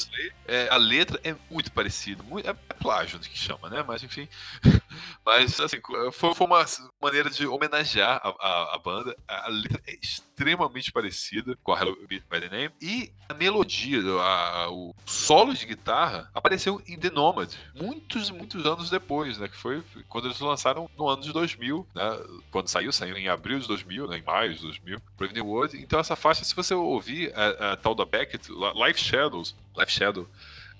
é, 0.48 0.68
a 0.70 0.78
letra 0.78 1.20
é 1.24 1.36
muito 1.50 1.72
parecida, 1.72 2.24
muito, 2.24 2.48
é, 2.48 2.56
é 2.70 2.74
plágio 2.74 3.20
que 3.20 3.38
chama, 3.38 3.70
né? 3.70 3.84
Mas 3.88 4.04
enfim. 4.04 4.28
Mas 5.26 5.60
assim, 5.60 5.78
foi, 6.12 6.34
foi 6.34 6.48
uma 6.48 6.66
maneira 7.02 7.30
de 7.30 7.46
homenagear 7.46 8.22
a, 8.24 8.30
a, 8.30 8.76
a 8.76 8.80
banda. 8.80 9.16
A, 9.28 9.46
a, 9.46 9.50
letra 9.50 9.82
é 9.88 9.96
extremamente 10.02 10.92
parecida 10.92 11.58
com 11.64 11.74
a 11.74 11.80
Hello 11.80 11.98
Beat 12.08 12.24
by 12.30 12.40
the 12.40 12.50
Name. 12.50 12.72
E 12.82 13.12
a 13.28 13.34
melodia, 13.34 14.00
a, 14.20 14.70
o 14.70 14.96
solo 15.06 15.54
de 15.54 15.66
guitarra 15.66 16.30
apareceu 16.34 16.82
em 16.88 16.98
The 16.98 17.10
Nomad, 17.10 17.54
muitos, 17.76 18.30
muitos 18.30 18.66
anos 18.66 18.90
depois, 18.90 19.38
né? 19.38 19.48
Que 19.48 19.58
foi 19.58 19.84
quando 20.08 20.26
eles 20.26 20.40
lançaram 20.40 20.90
no 20.98 21.08
ano 21.08 21.22
de 21.22 21.32
2000, 21.32 21.88
né? 21.94 22.04
Quando 22.52 22.68
saiu, 22.68 22.92
saiu 22.92 23.18
em 23.18 23.28
abril 23.28 23.60
de 23.60 23.68
2000, 23.68 24.08
né? 24.08 24.18
em 24.18 24.22
maio 24.22 24.54
de 24.54 24.62
2000, 24.62 25.02
Brave 25.18 25.34
New 25.34 25.46
World. 25.46 25.78
Então 25.78 26.00
essa 26.00 26.16
faixa, 26.16 26.44
se 26.44 26.56
você 26.56 26.74
ouvir 26.94 27.32
a, 27.36 27.74
a 27.74 27.78
tal 27.78 27.96
da 27.96 28.06
Beckett, 28.06 28.50
Life 28.76 29.00
Shadows, 29.00 29.56
Life 29.78 29.92
Shadow, 29.92 30.28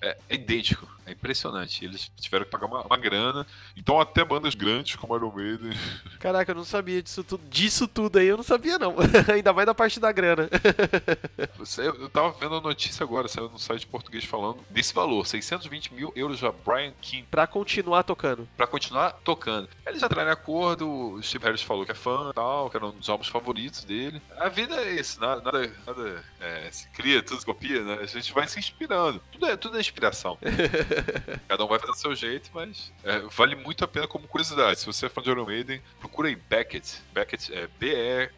é, 0.00 0.16
é 0.28 0.34
idêntico. 0.34 0.88
É 1.06 1.12
impressionante. 1.12 1.84
Eles 1.84 2.10
tiveram 2.20 2.44
que 2.44 2.50
pagar 2.50 2.66
uma, 2.66 2.82
uma 2.82 2.96
grana. 2.96 3.46
Então 3.76 4.00
até 4.00 4.24
bandas 4.24 4.54
grandes 4.54 4.96
como 4.96 5.16
Iron 5.16 5.32
Maiden. 5.32 5.72
Caraca, 6.18 6.52
eu 6.52 6.56
não 6.56 6.64
sabia 6.64 7.02
disso 7.02 7.22
tudo. 7.22 7.44
Disso 7.48 7.86
tudo 7.86 8.18
aí 8.18 8.26
eu 8.26 8.36
não 8.36 8.44
sabia, 8.44 8.78
não. 8.78 8.96
Ainda 9.32 9.52
mais 9.52 9.66
da 9.66 9.74
parte 9.74 10.00
da 10.00 10.10
grana. 10.12 10.48
eu 11.78 12.08
tava 12.08 12.32
vendo 12.32 12.56
a 12.56 12.60
notícia 12.60 13.04
agora, 13.04 13.28
saiu 13.28 13.48
no 13.48 13.58
site 13.58 13.86
português 13.86 14.24
falando 14.24 14.58
desse 14.70 14.94
valor: 14.94 15.26
620 15.26 15.94
mil 15.94 16.12
euros 16.16 16.42
a 16.42 16.52
Brian 16.52 16.92
King. 17.00 17.26
Pra 17.30 17.46
continuar 17.46 18.02
tocando. 18.02 18.48
Pra 18.56 18.66
continuar 18.66 19.12
tocando. 19.24 19.68
Eles 19.86 20.02
entraram 20.02 20.30
em 20.30 20.32
acordo, 20.32 20.88
o 20.88 21.22
Steve 21.22 21.44
Harris 21.44 21.62
falou 21.62 21.84
que 21.84 21.92
é 21.92 21.94
fã 21.94 22.32
tal, 22.34 22.70
que 22.70 22.76
era 22.76 22.86
um 22.86 22.90
dos 22.90 23.08
álbuns 23.08 23.28
favoritos 23.28 23.84
dele. 23.84 24.20
A 24.36 24.48
vida 24.48 24.74
é 24.76 24.94
isso, 24.94 25.20
nada, 25.20 25.40
nada, 25.42 25.72
nada 25.86 26.24
é, 26.40 26.70
se 26.70 26.88
cria, 26.88 27.22
tudo 27.22 27.40
se 27.40 27.46
copia, 27.46 27.82
né? 27.82 27.98
A 28.00 28.06
gente 28.06 28.32
vai 28.32 28.46
se 28.48 28.58
inspirando. 28.58 29.20
Tudo 29.32 29.46
é, 29.46 29.56
tudo 29.56 29.76
é 29.76 29.80
inspiração. 29.80 30.38
Cada 31.48 31.64
um 31.64 31.68
vai 31.68 31.78
fazer 31.78 31.92
do 31.92 31.98
seu 31.98 32.14
jeito, 32.14 32.50
mas 32.54 32.92
é, 33.02 33.18
vale 33.20 33.54
muito 33.54 33.84
a 33.84 33.88
pena 33.88 34.06
como 34.06 34.28
curiosidade. 34.28 34.80
Se 34.80 34.86
você 34.86 35.06
é 35.06 35.08
fã 35.08 35.22
de 35.22 35.30
Iron 35.30 35.44
Maiden, 35.44 35.80
procura 36.00 36.28
aí 36.28 36.36
Beckett. 36.36 37.02
Beckett 37.12 37.52
é 37.52 37.68
B-E... 37.78 38.30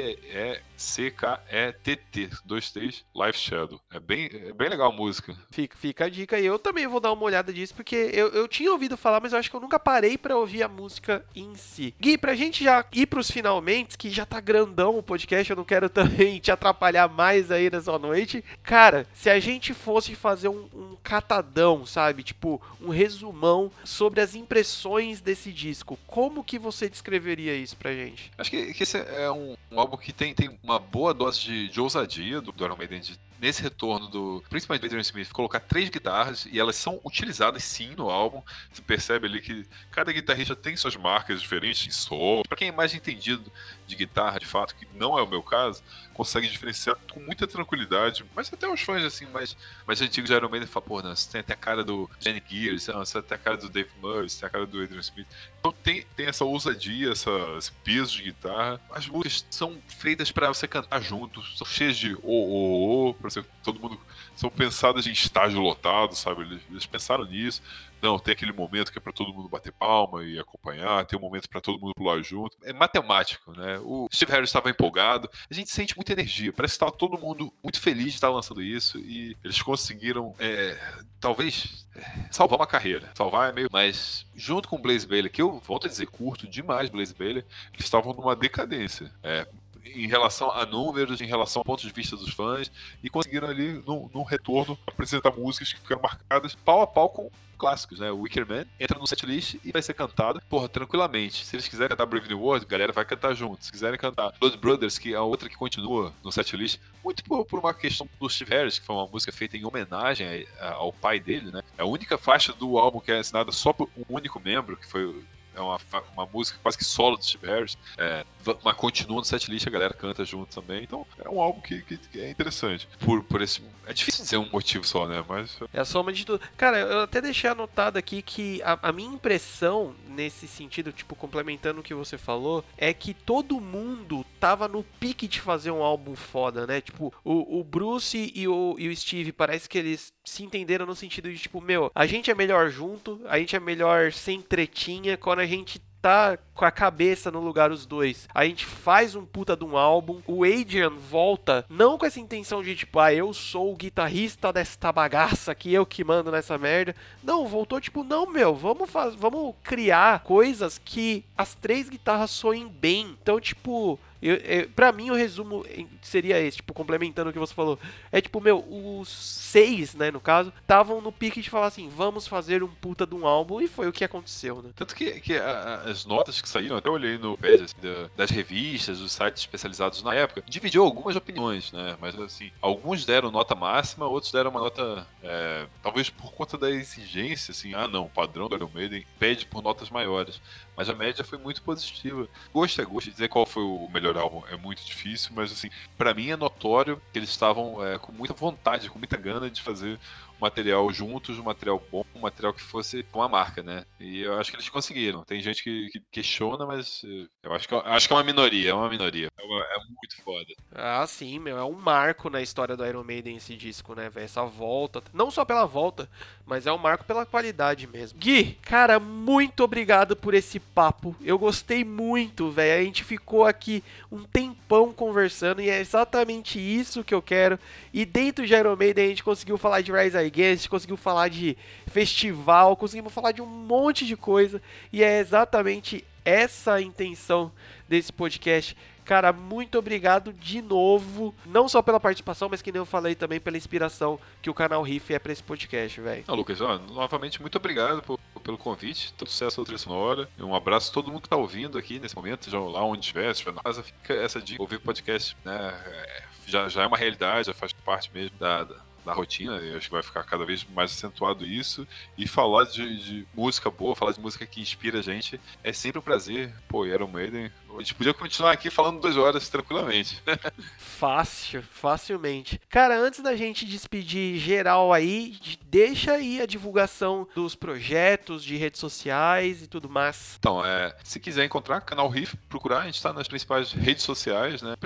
É, 0.00 0.60
B-E-C-K-E-T-T, 0.76 2.30
2-3, 2.46 3.04
Life 3.14 3.38
Shadow. 3.38 3.80
É 3.92 4.00
bem, 4.00 4.28
é 4.32 4.52
bem 4.52 4.68
legal 4.68 4.90
a 4.90 4.94
música. 4.94 5.34
Fica, 5.50 5.76
fica 5.76 6.06
a 6.06 6.08
dica 6.08 6.36
aí. 6.36 6.44
Eu 6.44 6.58
também 6.58 6.86
vou 6.86 7.00
dar 7.00 7.12
uma 7.12 7.24
olhada 7.24 7.52
disso, 7.52 7.74
porque 7.74 8.10
eu, 8.12 8.28
eu 8.28 8.48
tinha 8.48 8.72
ouvido 8.72 8.96
falar, 8.96 9.20
mas 9.20 9.32
eu 9.32 9.38
acho 9.38 9.48
que 9.48 9.56
eu 9.56 9.60
nunca 9.60 9.78
parei 9.78 10.18
para 10.18 10.36
ouvir 10.36 10.62
a 10.62 10.68
música 10.68 11.24
em 11.34 11.54
si. 11.54 11.94
Gui, 12.00 12.18
pra 12.18 12.34
gente 12.34 12.64
já 12.64 12.84
ir 12.92 13.06
pros 13.06 13.30
finalmente, 13.30 13.96
que 13.96 14.10
já 14.10 14.26
tá 14.26 14.40
grandão 14.40 14.98
o 14.98 15.02
podcast, 15.02 15.48
eu 15.50 15.56
não 15.56 15.64
quero 15.64 15.88
também 15.90 16.40
te 16.40 16.50
atrapalhar 16.50 17.08
mais 17.08 17.50
aí 17.50 17.70
nessa 17.70 17.98
noite. 17.98 18.44
Cara, 18.62 19.06
se 19.14 19.30
a 19.30 19.38
gente 19.38 19.72
fosse 19.72 20.14
fazer 20.14 20.48
um, 20.48 20.68
um 20.74 20.96
catadão, 21.02 21.86
sabe? 21.86 22.22
Tipo, 22.22 22.60
um 22.80 22.88
resumão 22.88 23.70
sobre 23.84 24.20
as 24.20 24.34
impressões 24.34 25.20
desse 25.20 25.52
disco, 25.52 25.98
como 26.06 26.42
que 26.42 26.58
você 26.58 26.88
descreveria 26.88 27.54
isso 27.54 27.76
pra 27.76 27.92
gente? 27.92 28.32
Acho 28.36 28.50
que, 28.50 28.74
que 28.74 28.82
esse 28.82 28.98
é 28.98 29.30
um, 29.30 29.56
um 29.70 29.83
álbum 29.84 29.96
que 29.96 30.12
tem, 30.12 30.34
tem 30.34 30.58
uma 30.62 30.78
boa 30.78 31.14
dose 31.14 31.40
de, 31.40 31.68
de 31.68 31.80
ousadia 31.80 32.40
do, 32.40 32.52
do 32.52 32.64
Iron 32.64 32.76
Maiden 32.76 33.00
de 33.00 33.18
nesse 33.44 33.60
retorno 33.60 34.08
do, 34.08 34.42
principalmente 34.48 34.80
do 34.80 34.86
Adrian 34.86 35.02
Smith, 35.02 35.30
colocar 35.30 35.60
três 35.60 35.90
guitarras 35.90 36.46
e 36.50 36.58
elas 36.58 36.76
são 36.76 36.98
utilizadas 37.04 37.62
sim 37.62 37.94
no 37.94 38.08
álbum. 38.08 38.42
Você 38.72 38.80
percebe 38.80 39.26
ali 39.26 39.42
que 39.42 39.66
cada 39.90 40.10
guitarrista 40.12 40.56
tem 40.56 40.74
suas 40.76 40.96
marcas 40.96 41.42
diferentes 41.42 41.86
em 41.86 41.90
som. 41.90 42.42
Para 42.48 42.56
quem 42.56 42.68
é 42.68 42.72
mais 42.72 42.94
entendido 42.94 43.52
de 43.86 43.96
guitarra, 43.96 44.38
de 44.38 44.46
fato, 44.46 44.74
que 44.74 44.86
não 44.94 45.18
é 45.18 45.22
o 45.22 45.28
meu 45.28 45.42
caso, 45.42 45.82
consegue 46.14 46.48
diferenciar 46.48 46.96
com 47.12 47.20
muita 47.20 47.46
tranquilidade. 47.46 48.24
Mas 48.34 48.50
até 48.52 48.66
os 48.66 48.80
fãs 48.80 49.04
assim 49.04 49.26
mais, 49.26 49.56
mais 49.86 50.00
antigos 50.00 50.30
de 50.30 50.36
Iron 50.36 50.48
Maiden 50.48 50.68
falam, 50.68 50.88
pô, 50.88 51.02
não, 51.02 51.14
você 51.14 51.30
tem 51.30 51.40
até 51.40 51.52
a 51.52 51.56
cara 51.56 51.84
do 51.84 52.08
Jenny 52.20 52.42
Gears, 52.48 52.86
você 52.86 53.12
tem 53.12 53.20
até 53.20 53.34
a 53.34 53.38
cara 53.38 53.56
do 53.56 53.68
Dave 53.68 53.90
Murray, 54.00 54.30
você 54.30 54.40
tem 54.40 54.46
a 54.46 54.50
cara 54.50 54.66
do 54.66 54.82
Adrian 54.82 55.00
Smith. 55.00 55.26
Então 55.58 55.72
tem, 55.82 56.06
tem 56.16 56.26
essa 56.26 56.44
ousadia, 56.44 57.10
essa, 57.10 57.30
esse 57.58 57.72
peso 57.84 58.16
de 58.16 58.22
guitarra. 58.22 58.80
As 58.90 59.06
músicas 59.06 59.44
são 59.50 59.76
feitas 59.88 60.30
para 60.30 60.48
você 60.48 60.68
cantar 60.68 61.00
junto, 61.02 61.42
são 61.56 61.66
cheias 61.66 61.96
de 61.96 62.14
o, 62.14 62.20
o, 62.22 63.08
o, 63.10 63.14
pra 63.14 63.28
você, 63.28 63.44
todo 63.62 63.80
mundo. 63.80 64.00
São 64.36 64.50
pensadas 64.50 65.06
em 65.06 65.12
estágio 65.12 65.60
lotado, 65.60 66.14
sabe? 66.14 66.42
Eles, 66.42 66.62
eles 66.70 66.86
pensaram 66.86 67.24
nisso. 67.24 67.62
Não, 68.04 68.18
tem 68.18 68.32
aquele 68.32 68.52
momento 68.52 68.92
que 68.92 68.98
é 68.98 69.00
para 69.00 69.14
todo 69.14 69.32
mundo 69.32 69.48
bater 69.48 69.72
palma 69.72 70.22
e 70.22 70.38
acompanhar, 70.38 71.06
tem 71.06 71.18
um 71.18 71.22
momento 71.22 71.48
para 71.48 71.58
todo 71.58 71.80
mundo 71.80 71.94
pular 71.96 72.20
junto. 72.22 72.54
É 72.62 72.70
matemático, 72.70 73.52
né? 73.52 73.78
O 73.78 74.06
Steve 74.12 74.30
Harris 74.30 74.50
estava 74.50 74.68
empolgado, 74.68 75.26
a 75.50 75.54
gente 75.54 75.70
sente 75.70 75.96
muita 75.96 76.12
energia, 76.12 76.52
parece 76.52 76.72
que 76.72 76.84
estava 76.84 76.92
todo 76.92 77.16
mundo 77.16 77.50
muito 77.62 77.80
feliz 77.80 78.08
de 78.08 78.16
estar 78.16 78.28
lançando 78.28 78.60
isso 78.60 78.98
e 78.98 79.34
eles 79.42 79.62
conseguiram, 79.62 80.34
é, 80.38 80.78
talvez, 81.18 81.86
é, 81.96 82.28
salvar 82.30 82.58
uma 82.58 82.66
carreira. 82.66 83.10
Salvar 83.14 83.48
é 83.48 83.54
meio. 83.54 83.68
Mas, 83.72 84.26
junto 84.36 84.68
com 84.68 84.76
o 84.76 84.82
Blaze 84.82 85.06
Bailey, 85.06 85.30
que 85.30 85.40
eu 85.40 85.58
volto 85.60 85.86
a 85.86 85.88
dizer, 85.88 86.04
curto 86.08 86.46
demais 86.46 86.90
Blaze 86.90 87.14
Bailey, 87.14 87.42
eles 87.72 87.86
estavam 87.86 88.12
numa 88.12 88.36
decadência. 88.36 89.10
É, 89.22 89.48
em 89.82 90.06
relação 90.06 90.50
a 90.50 90.66
números, 90.66 91.22
em 91.22 91.26
relação 91.26 91.62
a 91.62 91.64
pontos 91.64 91.84
de 91.84 91.92
vista 91.92 92.16
dos 92.16 92.34
fãs, 92.34 92.70
e 93.02 93.08
conseguiram 93.08 93.48
ali, 93.48 93.82
num 93.86 94.22
retorno, 94.24 94.78
apresentar 94.86 95.30
músicas 95.30 95.72
que 95.72 95.80
ficaram 95.80 96.02
marcadas 96.02 96.54
pau 96.54 96.82
a 96.82 96.86
pau 96.86 97.08
com 97.08 97.30
clássicos, 97.64 97.98
né? 97.98 98.10
O 98.10 98.18
Wicker 98.18 98.46
Man 98.46 98.66
entra 98.78 98.98
no 98.98 99.06
setlist 99.06 99.56
e 99.64 99.72
vai 99.72 99.80
ser 99.80 99.94
cantado, 99.94 100.38
porra, 100.50 100.68
tranquilamente. 100.68 101.46
Se 101.46 101.56
eles 101.56 101.66
quiserem 101.66 101.88
cantar 101.88 102.04
Brave 102.04 102.28
New 102.28 102.38
World, 102.38 102.66
a 102.66 102.68
galera 102.68 102.92
vai 102.92 103.06
cantar 103.06 103.32
junto. 103.32 103.64
Se 103.64 103.72
quiserem 103.72 103.98
cantar 103.98 104.34
Blood 104.38 104.58
Brothers, 104.58 104.98
que 104.98 105.14
é 105.14 105.16
a 105.16 105.22
outra 105.22 105.48
que 105.48 105.56
continua 105.56 106.12
no 106.22 106.30
setlist, 106.30 106.78
muito 107.02 107.24
por, 107.24 107.46
por, 107.46 107.58
uma 107.58 107.72
questão 107.72 108.06
do 108.20 108.28
Steve 108.28 108.50
Harris, 108.50 108.78
que 108.78 108.84
foi 108.84 108.94
uma 108.94 109.06
música 109.06 109.32
feita 109.32 109.56
em 109.56 109.64
homenagem 109.64 110.46
ao 110.60 110.92
pai 110.92 111.18
dele, 111.18 111.50
né? 111.50 111.62
É 111.78 111.82
a 111.82 111.86
única 111.86 112.18
faixa 112.18 112.52
do 112.52 112.76
álbum 112.76 113.00
que 113.00 113.10
é 113.10 113.18
assinada 113.18 113.50
só 113.50 113.72
por 113.72 113.88
um 113.96 114.04
único 114.14 114.38
membro, 114.38 114.76
que 114.76 114.86
foi 114.86 115.24
é 115.54 115.60
uma, 115.60 115.78
uma 116.14 116.26
música 116.26 116.58
quase 116.62 116.76
que 116.76 116.84
solo 116.84 117.16
do 117.16 117.24
Steve 117.24 117.46
Harris, 117.46 117.78
é, 117.96 118.24
mas 118.62 118.76
continua 118.76 119.18
no 119.18 119.24
setlist, 119.24 119.66
a 119.66 119.70
galera 119.70 119.94
canta 119.94 120.24
junto 120.24 120.54
também. 120.54 120.82
Então 120.82 121.06
é 121.24 121.28
um 121.28 121.40
álbum 121.40 121.60
que, 121.60 121.82
que, 121.82 122.20
é 122.20 122.30
interessante. 122.30 122.88
Por, 123.00 123.22
por 123.22 123.40
esse. 123.40 123.62
É 123.86 123.92
difícil 123.92 124.24
dizer 124.24 124.36
um 124.36 124.48
motivo 124.50 124.84
só, 124.86 125.06
né? 125.06 125.24
Mas. 125.28 125.58
É 125.72 125.80
a 125.80 125.84
soma 125.84 126.12
de 126.12 126.24
tudo. 126.24 126.40
Cara, 126.56 126.78
eu 126.78 127.00
até 127.00 127.20
deixei 127.20 127.48
anotado 127.50 127.98
aqui 127.98 128.22
que 128.22 128.62
a, 128.62 128.78
a 128.88 128.92
minha 128.92 129.12
impressão 129.14 129.94
nesse 130.08 130.46
sentido, 130.46 130.92
tipo, 130.92 131.14
complementando 131.14 131.80
o 131.80 131.82
que 131.82 131.94
você 131.94 132.16
falou, 132.16 132.64
é 132.76 132.92
que 132.92 133.14
todo 133.14 133.60
mundo 133.60 134.24
tava 134.38 134.68
no 134.68 134.82
pique 134.82 135.26
de 135.26 135.40
fazer 135.40 135.70
um 135.70 135.82
álbum 135.82 136.14
foda, 136.14 136.66
né? 136.66 136.80
Tipo, 136.80 137.12
o, 137.24 137.60
o 137.60 137.64
Bruce 137.64 138.32
e 138.34 138.46
o, 138.46 138.76
e 138.78 138.88
o 138.88 138.96
Steve 138.96 139.32
parece 139.32 139.68
que 139.68 139.78
eles 139.78 140.12
se 140.24 140.42
entenderam 140.42 140.86
no 140.86 140.94
sentido 140.94 141.30
de, 141.30 141.38
tipo, 141.38 141.60
meu, 141.60 141.90
a 141.94 142.06
gente 142.06 142.30
é 142.30 142.34
melhor 142.34 142.70
junto, 142.70 143.20
a 143.26 143.38
gente 143.38 143.54
é 143.54 143.60
melhor 143.60 144.12
sem 144.12 144.40
tretinha, 144.40 145.16
quando 145.16 145.40
a 145.40 145.43
gente 145.46 145.80
tá 146.04 146.36
com 146.52 146.66
a 146.66 146.70
cabeça 146.70 147.30
no 147.30 147.40
lugar 147.40 147.70
os 147.70 147.86
dois. 147.86 148.28
A 148.34 148.44
gente 148.44 148.66
faz 148.66 149.14
um 149.14 149.24
puta 149.24 149.56
de 149.56 149.64
um 149.64 149.74
álbum. 149.74 150.20
O 150.26 150.44
Adrian 150.44 150.90
volta 150.90 151.64
não 151.66 151.96
com 151.96 152.04
essa 152.04 152.20
intenção 152.20 152.62
de 152.62 152.76
tipo, 152.76 152.98
ah, 152.98 153.14
eu 153.14 153.32
sou 153.32 153.72
o 153.72 153.76
guitarrista 153.76 154.52
desta 154.52 154.92
bagaça 154.92 155.52
aqui, 155.52 155.72
eu 155.72 155.86
que 155.86 156.04
mando 156.04 156.30
nessa 156.30 156.58
merda. 156.58 156.94
Não, 157.22 157.46
voltou 157.46 157.80
tipo, 157.80 158.04
não, 158.04 158.30
meu, 158.30 158.54
vamos 158.54 158.90
vamos 159.16 159.54
criar 159.62 160.22
coisas 160.24 160.76
que 160.76 161.24
as 161.38 161.54
três 161.54 161.88
guitarras 161.88 162.30
soem 162.30 162.68
bem. 162.68 163.16
Então, 163.22 163.40
tipo, 163.40 163.98
eu, 164.24 164.36
eu, 164.36 164.68
pra 164.70 164.90
mim, 164.90 165.10
o 165.10 165.14
resumo 165.14 165.66
seria 166.00 166.40
esse, 166.40 166.56
tipo, 166.56 166.72
complementando 166.72 167.28
o 167.28 167.32
que 167.32 167.38
você 167.38 167.52
falou. 167.52 167.78
É 168.10 168.20
tipo, 168.20 168.40
meu, 168.40 168.64
os 168.68 169.08
seis, 169.08 169.94
né, 169.94 170.10
no 170.10 170.20
caso, 170.20 170.52
estavam 170.62 171.00
no 171.02 171.12
pique 171.12 171.42
de 171.42 171.50
falar 171.50 171.66
assim, 171.66 171.88
vamos 171.88 172.26
fazer 172.26 172.62
um 172.62 172.68
puta 172.68 173.06
de 173.06 173.14
um 173.14 173.26
álbum, 173.26 173.60
e 173.60 173.68
foi 173.68 173.86
o 173.86 173.92
que 173.92 174.02
aconteceu, 174.02 174.62
né? 174.62 174.70
Tanto 174.74 174.94
que, 174.94 175.20
que 175.20 175.36
a, 175.36 175.82
as 175.86 176.06
notas 176.06 176.40
que 176.40 176.48
saíram, 176.48 176.76
até 176.76 176.88
olhei 176.88 177.18
no 177.18 177.36
page 177.36 177.64
assim, 177.64 177.74
da, 177.82 178.08
das 178.16 178.30
revistas, 178.30 178.98
dos 178.98 179.12
sites 179.12 179.42
especializados 179.42 180.02
na 180.02 180.14
época, 180.14 180.42
dividiu 180.48 180.84
algumas 180.84 181.16
opiniões, 181.16 181.70
né? 181.72 181.96
Mas 182.00 182.18
assim, 182.18 182.50
alguns 182.62 183.04
deram 183.04 183.30
nota 183.30 183.54
máxima, 183.54 184.06
outros 184.06 184.32
deram 184.32 184.50
uma 184.50 184.60
nota, 184.60 185.06
é, 185.22 185.66
talvez 185.82 186.08
por 186.08 186.32
conta 186.32 186.56
da 186.56 186.70
exigência, 186.70 187.52
assim, 187.52 187.74
ah 187.74 187.86
não, 187.86 188.06
o 188.06 188.10
padrão 188.10 188.48
do 188.48 188.56
Iron 188.56 188.70
Maiden 188.72 189.04
pede 189.18 189.44
por 189.44 189.62
notas 189.62 189.90
maiores. 189.90 190.40
Mas 190.76 190.88
a 190.88 190.94
média 190.94 191.24
foi 191.24 191.38
muito 191.38 191.62
positiva. 191.62 192.28
Gosto 192.52 192.80
é 192.80 192.84
gosto. 192.84 193.10
Dizer 193.10 193.28
qual 193.28 193.46
foi 193.46 193.62
o 193.62 193.88
melhor 193.92 194.16
álbum 194.16 194.42
é 194.50 194.56
muito 194.56 194.84
difícil, 194.84 195.32
mas 195.34 195.52
assim, 195.52 195.70
para 195.96 196.14
mim 196.14 196.30
é 196.30 196.36
notório 196.36 197.00
que 197.12 197.18
eles 197.18 197.30
estavam 197.30 197.84
é, 197.84 197.98
com 197.98 198.12
muita 198.12 198.34
vontade, 198.34 198.90
com 198.90 198.98
muita 198.98 199.16
gana 199.16 199.50
de 199.50 199.62
fazer 199.62 199.98
material 200.44 200.92
juntos, 200.92 201.38
um 201.38 201.42
material 201.42 201.82
bom, 201.90 202.04
um 202.14 202.20
material 202.20 202.52
que 202.52 202.60
fosse 202.60 203.04
uma 203.12 203.28
marca, 203.28 203.62
né? 203.62 203.84
E 203.98 204.20
eu 204.20 204.38
acho 204.38 204.50
que 204.50 204.56
eles 204.56 204.68
conseguiram. 204.68 205.24
Tem 205.24 205.40
gente 205.40 205.62
que, 205.62 205.88
que 205.90 206.00
questiona, 206.12 206.66
mas 206.66 207.02
eh, 207.04 207.26
eu 207.42 207.52
acho 207.52 207.68
que, 207.68 207.74
acho 207.74 208.06
que 208.06 208.12
é 208.12 208.16
uma 208.16 208.24
minoria, 208.24 208.70
é 208.70 208.74
uma 208.74 208.88
minoria. 208.88 209.28
É, 209.38 209.44
uma, 209.44 209.60
é, 209.62 209.78
muito 209.88 210.22
foda. 210.22 210.46
Ah, 210.74 211.06
sim, 211.06 211.38
meu. 211.38 211.56
É 211.56 211.64
um 211.64 211.72
marco 211.72 212.28
na 212.28 212.42
história 212.42 212.76
do 212.76 212.86
Iron 212.86 213.04
Maiden 213.04 213.36
esse 213.36 213.56
disco, 213.56 213.94
né, 213.94 214.10
velho? 214.10 214.24
Essa 214.24 214.44
volta. 214.44 215.02
Não 215.12 215.30
só 215.30 215.44
pela 215.44 215.64
volta, 215.64 216.08
mas 216.44 216.66
é 216.66 216.72
um 216.72 216.78
marco 216.78 217.04
pela 217.04 217.24
qualidade 217.24 217.86
mesmo. 217.86 218.18
Gui, 218.18 218.58
cara, 218.62 219.00
muito 219.00 219.64
obrigado 219.64 220.14
por 220.14 220.34
esse 220.34 220.60
papo. 220.60 221.16
Eu 221.22 221.38
gostei 221.38 221.84
muito, 221.84 222.50
velho. 222.50 222.82
A 222.82 222.84
gente 222.84 223.02
ficou 223.02 223.44
aqui 223.44 223.82
um 224.10 224.24
tempão 224.24 224.92
conversando 224.92 225.60
e 225.60 225.70
é 225.70 225.80
exatamente 225.80 226.58
isso 226.58 227.04
que 227.04 227.14
eu 227.14 227.22
quero. 227.22 227.58
E 227.92 228.04
dentro 228.04 228.46
de 228.46 228.54
Iron 228.54 228.76
Maiden 228.76 229.06
a 229.06 229.08
gente 229.08 229.24
conseguiu 229.24 229.56
falar 229.56 229.80
de 229.80 229.92
Rise 229.92 230.18
Again, 230.18 230.33
a 230.42 230.54
gente 230.54 230.68
conseguiu 230.68 230.96
falar 230.96 231.28
de 231.28 231.56
festival, 231.86 232.76
conseguimos 232.76 233.12
falar 233.12 233.32
de 233.32 233.42
um 233.42 233.46
monte 233.46 234.06
de 234.06 234.16
coisa. 234.16 234.60
E 234.92 235.02
é 235.02 235.18
exatamente 235.18 236.04
essa 236.24 236.74
a 236.74 236.82
intenção 236.82 237.52
desse 237.88 238.12
podcast. 238.12 238.76
Cara, 239.04 239.34
muito 239.34 239.78
obrigado 239.78 240.32
de 240.32 240.62
novo, 240.62 241.34
não 241.44 241.68
só 241.68 241.82
pela 241.82 242.00
participação, 242.00 242.48
mas 242.48 242.62
que 242.62 242.72
nem 242.72 242.80
eu 242.80 242.86
falei 242.86 243.14
também 243.14 243.38
pela 243.38 243.56
inspiração 243.58 244.18
que 244.40 244.48
o 244.48 244.54
canal 244.54 244.82
Riff 244.82 245.12
é 245.12 245.18
para 245.18 245.30
esse 245.30 245.42
podcast, 245.42 246.00
velho. 246.00 246.24
Lucas, 246.28 246.58
ó, 246.62 246.78
novamente 246.78 247.38
muito 247.38 247.56
obrigado 247.56 248.02
por, 248.02 248.18
pelo 248.42 248.56
convite, 248.56 249.12
todo 249.12 249.28
sucesso 249.28 249.60
ao 249.60 249.78
Sonora. 249.78 250.26
Um 250.40 250.54
abraço 250.54 250.90
a 250.90 250.94
todo 250.94 251.10
mundo 251.10 251.20
que 251.20 251.28
tá 251.28 251.36
ouvindo 251.36 251.76
aqui 251.76 251.98
nesse 251.98 252.16
momento, 252.16 252.48
já 252.48 252.58
lá 252.58 252.82
onde 252.82 253.00
estiver, 253.00 253.34
se 253.34 253.44
na 253.44 253.62
casa, 253.62 253.82
fica 253.82 254.14
essa 254.14 254.40
dica, 254.40 254.62
ouvir 254.62 254.78
podcast, 254.78 255.36
né, 255.44 255.82
é, 255.86 256.22
já, 256.46 256.68
já 256.70 256.84
é 256.84 256.86
uma 256.86 256.96
realidade, 256.96 257.48
já 257.48 257.54
faz 257.54 257.74
parte 257.74 258.10
mesmo 258.14 258.38
da 258.38 258.66
na 259.04 259.12
rotina, 259.12 259.56
eu 259.56 259.76
acho 259.76 259.86
que 259.86 259.92
vai 259.92 260.02
ficar 260.02 260.22
cada 260.24 260.44
vez 260.44 260.64
mais 260.74 260.90
acentuado 260.90 261.44
isso. 261.44 261.86
E 262.16 262.26
falar 262.26 262.64
de, 262.64 262.96
de, 263.02 263.26
música 263.34 263.70
boa, 263.70 263.94
falar 263.94 264.12
de 264.12 264.20
música 264.20 264.46
que 264.46 264.60
inspira 264.60 264.98
a 264.98 265.02
gente, 265.02 265.40
é 265.62 265.72
sempre 265.72 265.98
um 265.98 266.02
prazer. 266.02 266.52
Pô, 266.68 266.86
Iron 266.86 267.08
Maiden. 267.08 267.50
A 267.74 267.78
gente 267.78 267.94
podia 267.94 268.14
continuar 268.14 268.52
aqui 268.52 268.70
falando 268.70 269.00
duas 269.00 269.16
horas 269.16 269.48
tranquilamente. 269.48 270.22
Fácil, 270.78 271.62
facilmente. 271.72 272.60
Cara, 272.68 272.96
antes 272.96 273.20
da 273.20 273.34
gente 273.34 273.66
despedir 273.66 274.38
geral 274.38 274.92
aí, 274.92 275.36
deixa 275.64 276.12
aí 276.12 276.40
a 276.40 276.46
divulgação 276.46 277.26
dos 277.34 277.56
projetos 277.56 278.44
de 278.44 278.56
redes 278.56 278.78
sociais 278.78 279.60
e 279.62 279.66
tudo 279.66 279.88
mais. 279.88 280.36
Então, 280.38 280.64
é, 280.64 280.96
se 281.02 281.18
quiser 281.18 281.44
encontrar 281.44 281.80
canal 281.80 282.08
Riff, 282.08 282.36
procurar, 282.48 282.80
a 282.80 282.84
gente 282.84 282.94
está 282.94 283.12
nas 283.12 283.26
principais 283.26 283.72
redes 283.72 284.04
sociais, 284.04 284.62
né? 284.62 284.76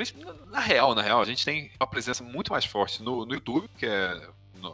Na 0.47 0.61
real, 0.61 0.95
na 0.95 1.03
real, 1.03 1.21
a 1.21 1.27
gente 1.27 1.45
tem 1.45 1.71
uma 1.79 1.87
presença 1.87 2.25
muito 2.25 2.51
mais 2.51 2.65
forte 2.65 3.03
no, 3.03 3.27
no 3.27 3.35
YouTube, 3.35 3.69
que 3.77 3.85
é 3.85 4.08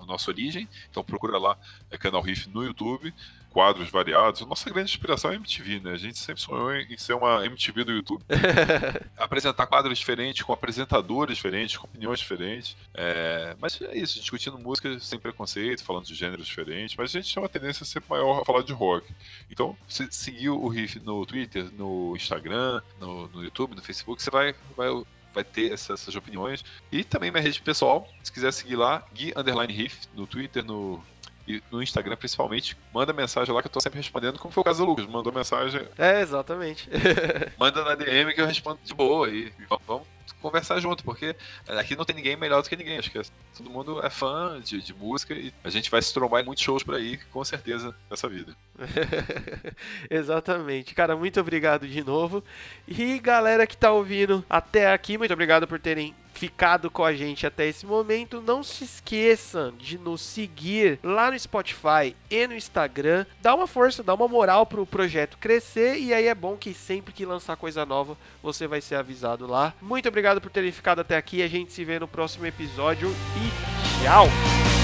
nossa 0.06 0.30
origem. 0.30 0.68
Então 0.90 1.04
procura 1.04 1.38
lá, 1.38 1.58
é 1.90 1.98
Canal 1.98 2.22
Riff 2.22 2.48
no 2.48 2.64
YouTube, 2.64 3.12
quadros 3.54 3.88
variados. 3.88 4.40
Nossa 4.40 4.68
grande 4.68 4.90
inspiração 4.90 5.30
é 5.30 5.34
a 5.34 5.36
MTV, 5.36 5.80
né? 5.80 5.92
A 5.92 5.96
gente 5.96 6.18
sempre 6.18 6.42
sonhou 6.42 6.74
em 6.74 6.96
ser 6.98 7.14
uma 7.14 7.46
MTV 7.46 7.84
do 7.84 7.92
YouTube. 7.92 8.24
Apresentar 9.16 9.66
quadros 9.66 9.96
diferentes, 9.96 10.42
com 10.42 10.52
apresentadores 10.52 11.36
diferentes, 11.36 11.76
com 11.76 11.86
opiniões 11.86 12.18
diferentes. 12.18 12.76
É... 12.92 13.54
Mas 13.60 13.80
é 13.80 13.96
isso, 13.96 14.18
discutindo 14.18 14.58
música 14.58 14.98
sem 14.98 15.20
preconceito, 15.20 15.84
falando 15.84 16.04
de 16.04 16.14
gêneros 16.14 16.46
diferentes. 16.46 16.96
Mas 16.96 17.14
a 17.14 17.20
gente 17.20 17.32
tem 17.32 17.42
uma 17.42 17.48
tendência 17.48 17.86
sempre 17.86 18.10
maior 18.10 18.40
a 18.40 18.44
falar 18.44 18.64
de 18.64 18.72
rock. 18.72 19.06
Então, 19.48 19.76
se 19.86 20.10
seguir 20.10 20.48
o 20.48 20.66
Riff 20.66 20.98
no 20.98 21.24
Twitter, 21.24 21.70
no 21.78 22.16
Instagram, 22.16 22.82
no, 23.00 23.28
no 23.28 23.44
YouTube, 23.44 23.76
no 23.76 23.82
Facebook, 23.82 24.20
você 24.20 24.30
vai, 24.30 24.54
vai 24.76 24.88
vai 25.34 25.44
ter 25.44 25.72
essas, 25.72 26.00
essas, 26.00 26.14
opiniões. 26.14 26.64
E 26.90 27.04
também 27.04 27.30
minha 27.30 27.42
rede 27.42 27.60
pessoal, 27.60 28.08
se 28.22 28.32
quiser 28.32 28.52
seguir 28.52 28.76
lá, 28.76 29.04
Gui 29.12 29.32
Underline 29.36 29.72
Riff, 29.72 30.06
no 30.14 30.26
Twitter, 30.26 30.64
no, 30.64 31.02
e 31.46 31.62
no 31.70 31.82
Instagram 31.82 32.16
principalmente, 32.16 32.76
manda 32.92 33.12
mensagem 33.12 33.54
lá 33.54 33.60
que 33.60 33.68
eu 33.68 33.72
tô 33.72 33.80
sempre 33.80 33.98
respondendo, 33.98 34.38
como 34.38 34.52
foi 34.52 34.60
o 34.60 34.64
caso 34.64 34.84
do 34.84 34.88
Lucas, 34.88 35.06
mandou 35.06 35.32
mensagem. 35.32 35.86
É, 35.98 36.20
exatamente. 36.20 36.88
manda 37.58 37.84
na 37.84 37.94
DM 37.94 38.32
que 38.32 38.40
eu 38.40 38.46
respondo 38.46 38.78
de 38.82 38.94
boa 38.94 39.28
e 39.28 39.52
vamos 39.86 40.06
conversar 40.44 40.78
junto, 40.78 41.02
porque 41.02 41.34
aqui 41.66 41.96
não 41.96 42.04
tem 42.04 42.14
ninguém 42.14 42.36
melhor 42.36 42.62
do 42.62 42.68
que 42.68 42.76
ninguém. 42.76 42.98
Acho 42.98 43.10
que 43.10 43.20
todo 43.56 43.70
mundo 43.70 44.04
é 44.04 44.10
fã 44.10 44.60
de, 44.62 44.82
de 44.82 44.92
música 44.92 45.32
e 45.32 45.52
a 45.64 45.70
gente 45.70 45.90
vai 45.90 46.02
se 46.02 46.12
trombar 46.12 46.42
em 46.42 46.44
muitos 46.44 46.62
shows 46.62 46.82
por 46.82 46.94
aí, 46.94 47.16
com 47.32 47.42
certeza, 47.42 47.94
nessa 48.10 48.28
vida. 48.28 48.54
Exatamente. 50.10 50.94
Cara, 50.94 51.16
muito 51.16 51.40
obrigado 51.40 51.88
de 51.88 52.04
novo. 52.04 52.44
E 52.86 53.18
galera 53.18 53.66
que 53.66 53.76
tá 53.76 53.90
ouvindo 53.90 54.44
até 54.48 54.92
aqui, 54.92 55.16
muito 55.16 55.32
obrigado 55.32 55.66
por 55.66 55.80
terem 55.80 56.14
ficado 56.34 56.90
com 56.90 57.04
a 57.04 57.14
gente 57.14 57.46
até 57.46 57.66
esse 57.66 57.86
momento. 57.86 58.42
Não 58.42 58.62
se 58.62 58.84
esqueçam 58.84 59.72
de 59.72 59.96
nos 59.98 60.20
seguir 60.20 60.98
lá 61.02 61.30
no 61.30 61.38
Spotify 61.38 62.14
e 62.30 62.46
no 62.46 62.54
Instagram. 62.54 63.24
Dá 63.40 63.54
uma 63.54 63.66
força, 63.66 64.02
dá 64.02 64.14
uma 64.14 64.28
moral 64.28 64.66
pro 64.66 64.86
projeto 64.86 65.38
crescer 65.38 65.98
e 65.98 66.12
aí 66.12 66.26
é 66.26 66.34
bom 66.34 66.56
que 66.56 66.74
sempre 66.74 67.12
que 67.12 67.24
lançar 67.24 67.56
coisa 67.56 67.86
nova, 67.86 68.16
você 68.42 68.66
vai 68.66 68.80
ser 68.80 68.96
avisado 68.96 69.46
lá. 69.46 69.72
Muito 69.80 70.08
obrigado 70.08 70.40
por 70.40 70.50
terem 70.50 70.72
ficado 70.72 71.00
até 71.00 71.16
aqui. 71.16 71.42
A 71.42 71.48
gente 71.48 71.72
se 71.72 71.84
vê 71.84 71.98
no 71.98 72.08
próximo 72.08 72.46
episódio 72.46 73.08
e 73.08 74.04
tchau. 74.04 74.83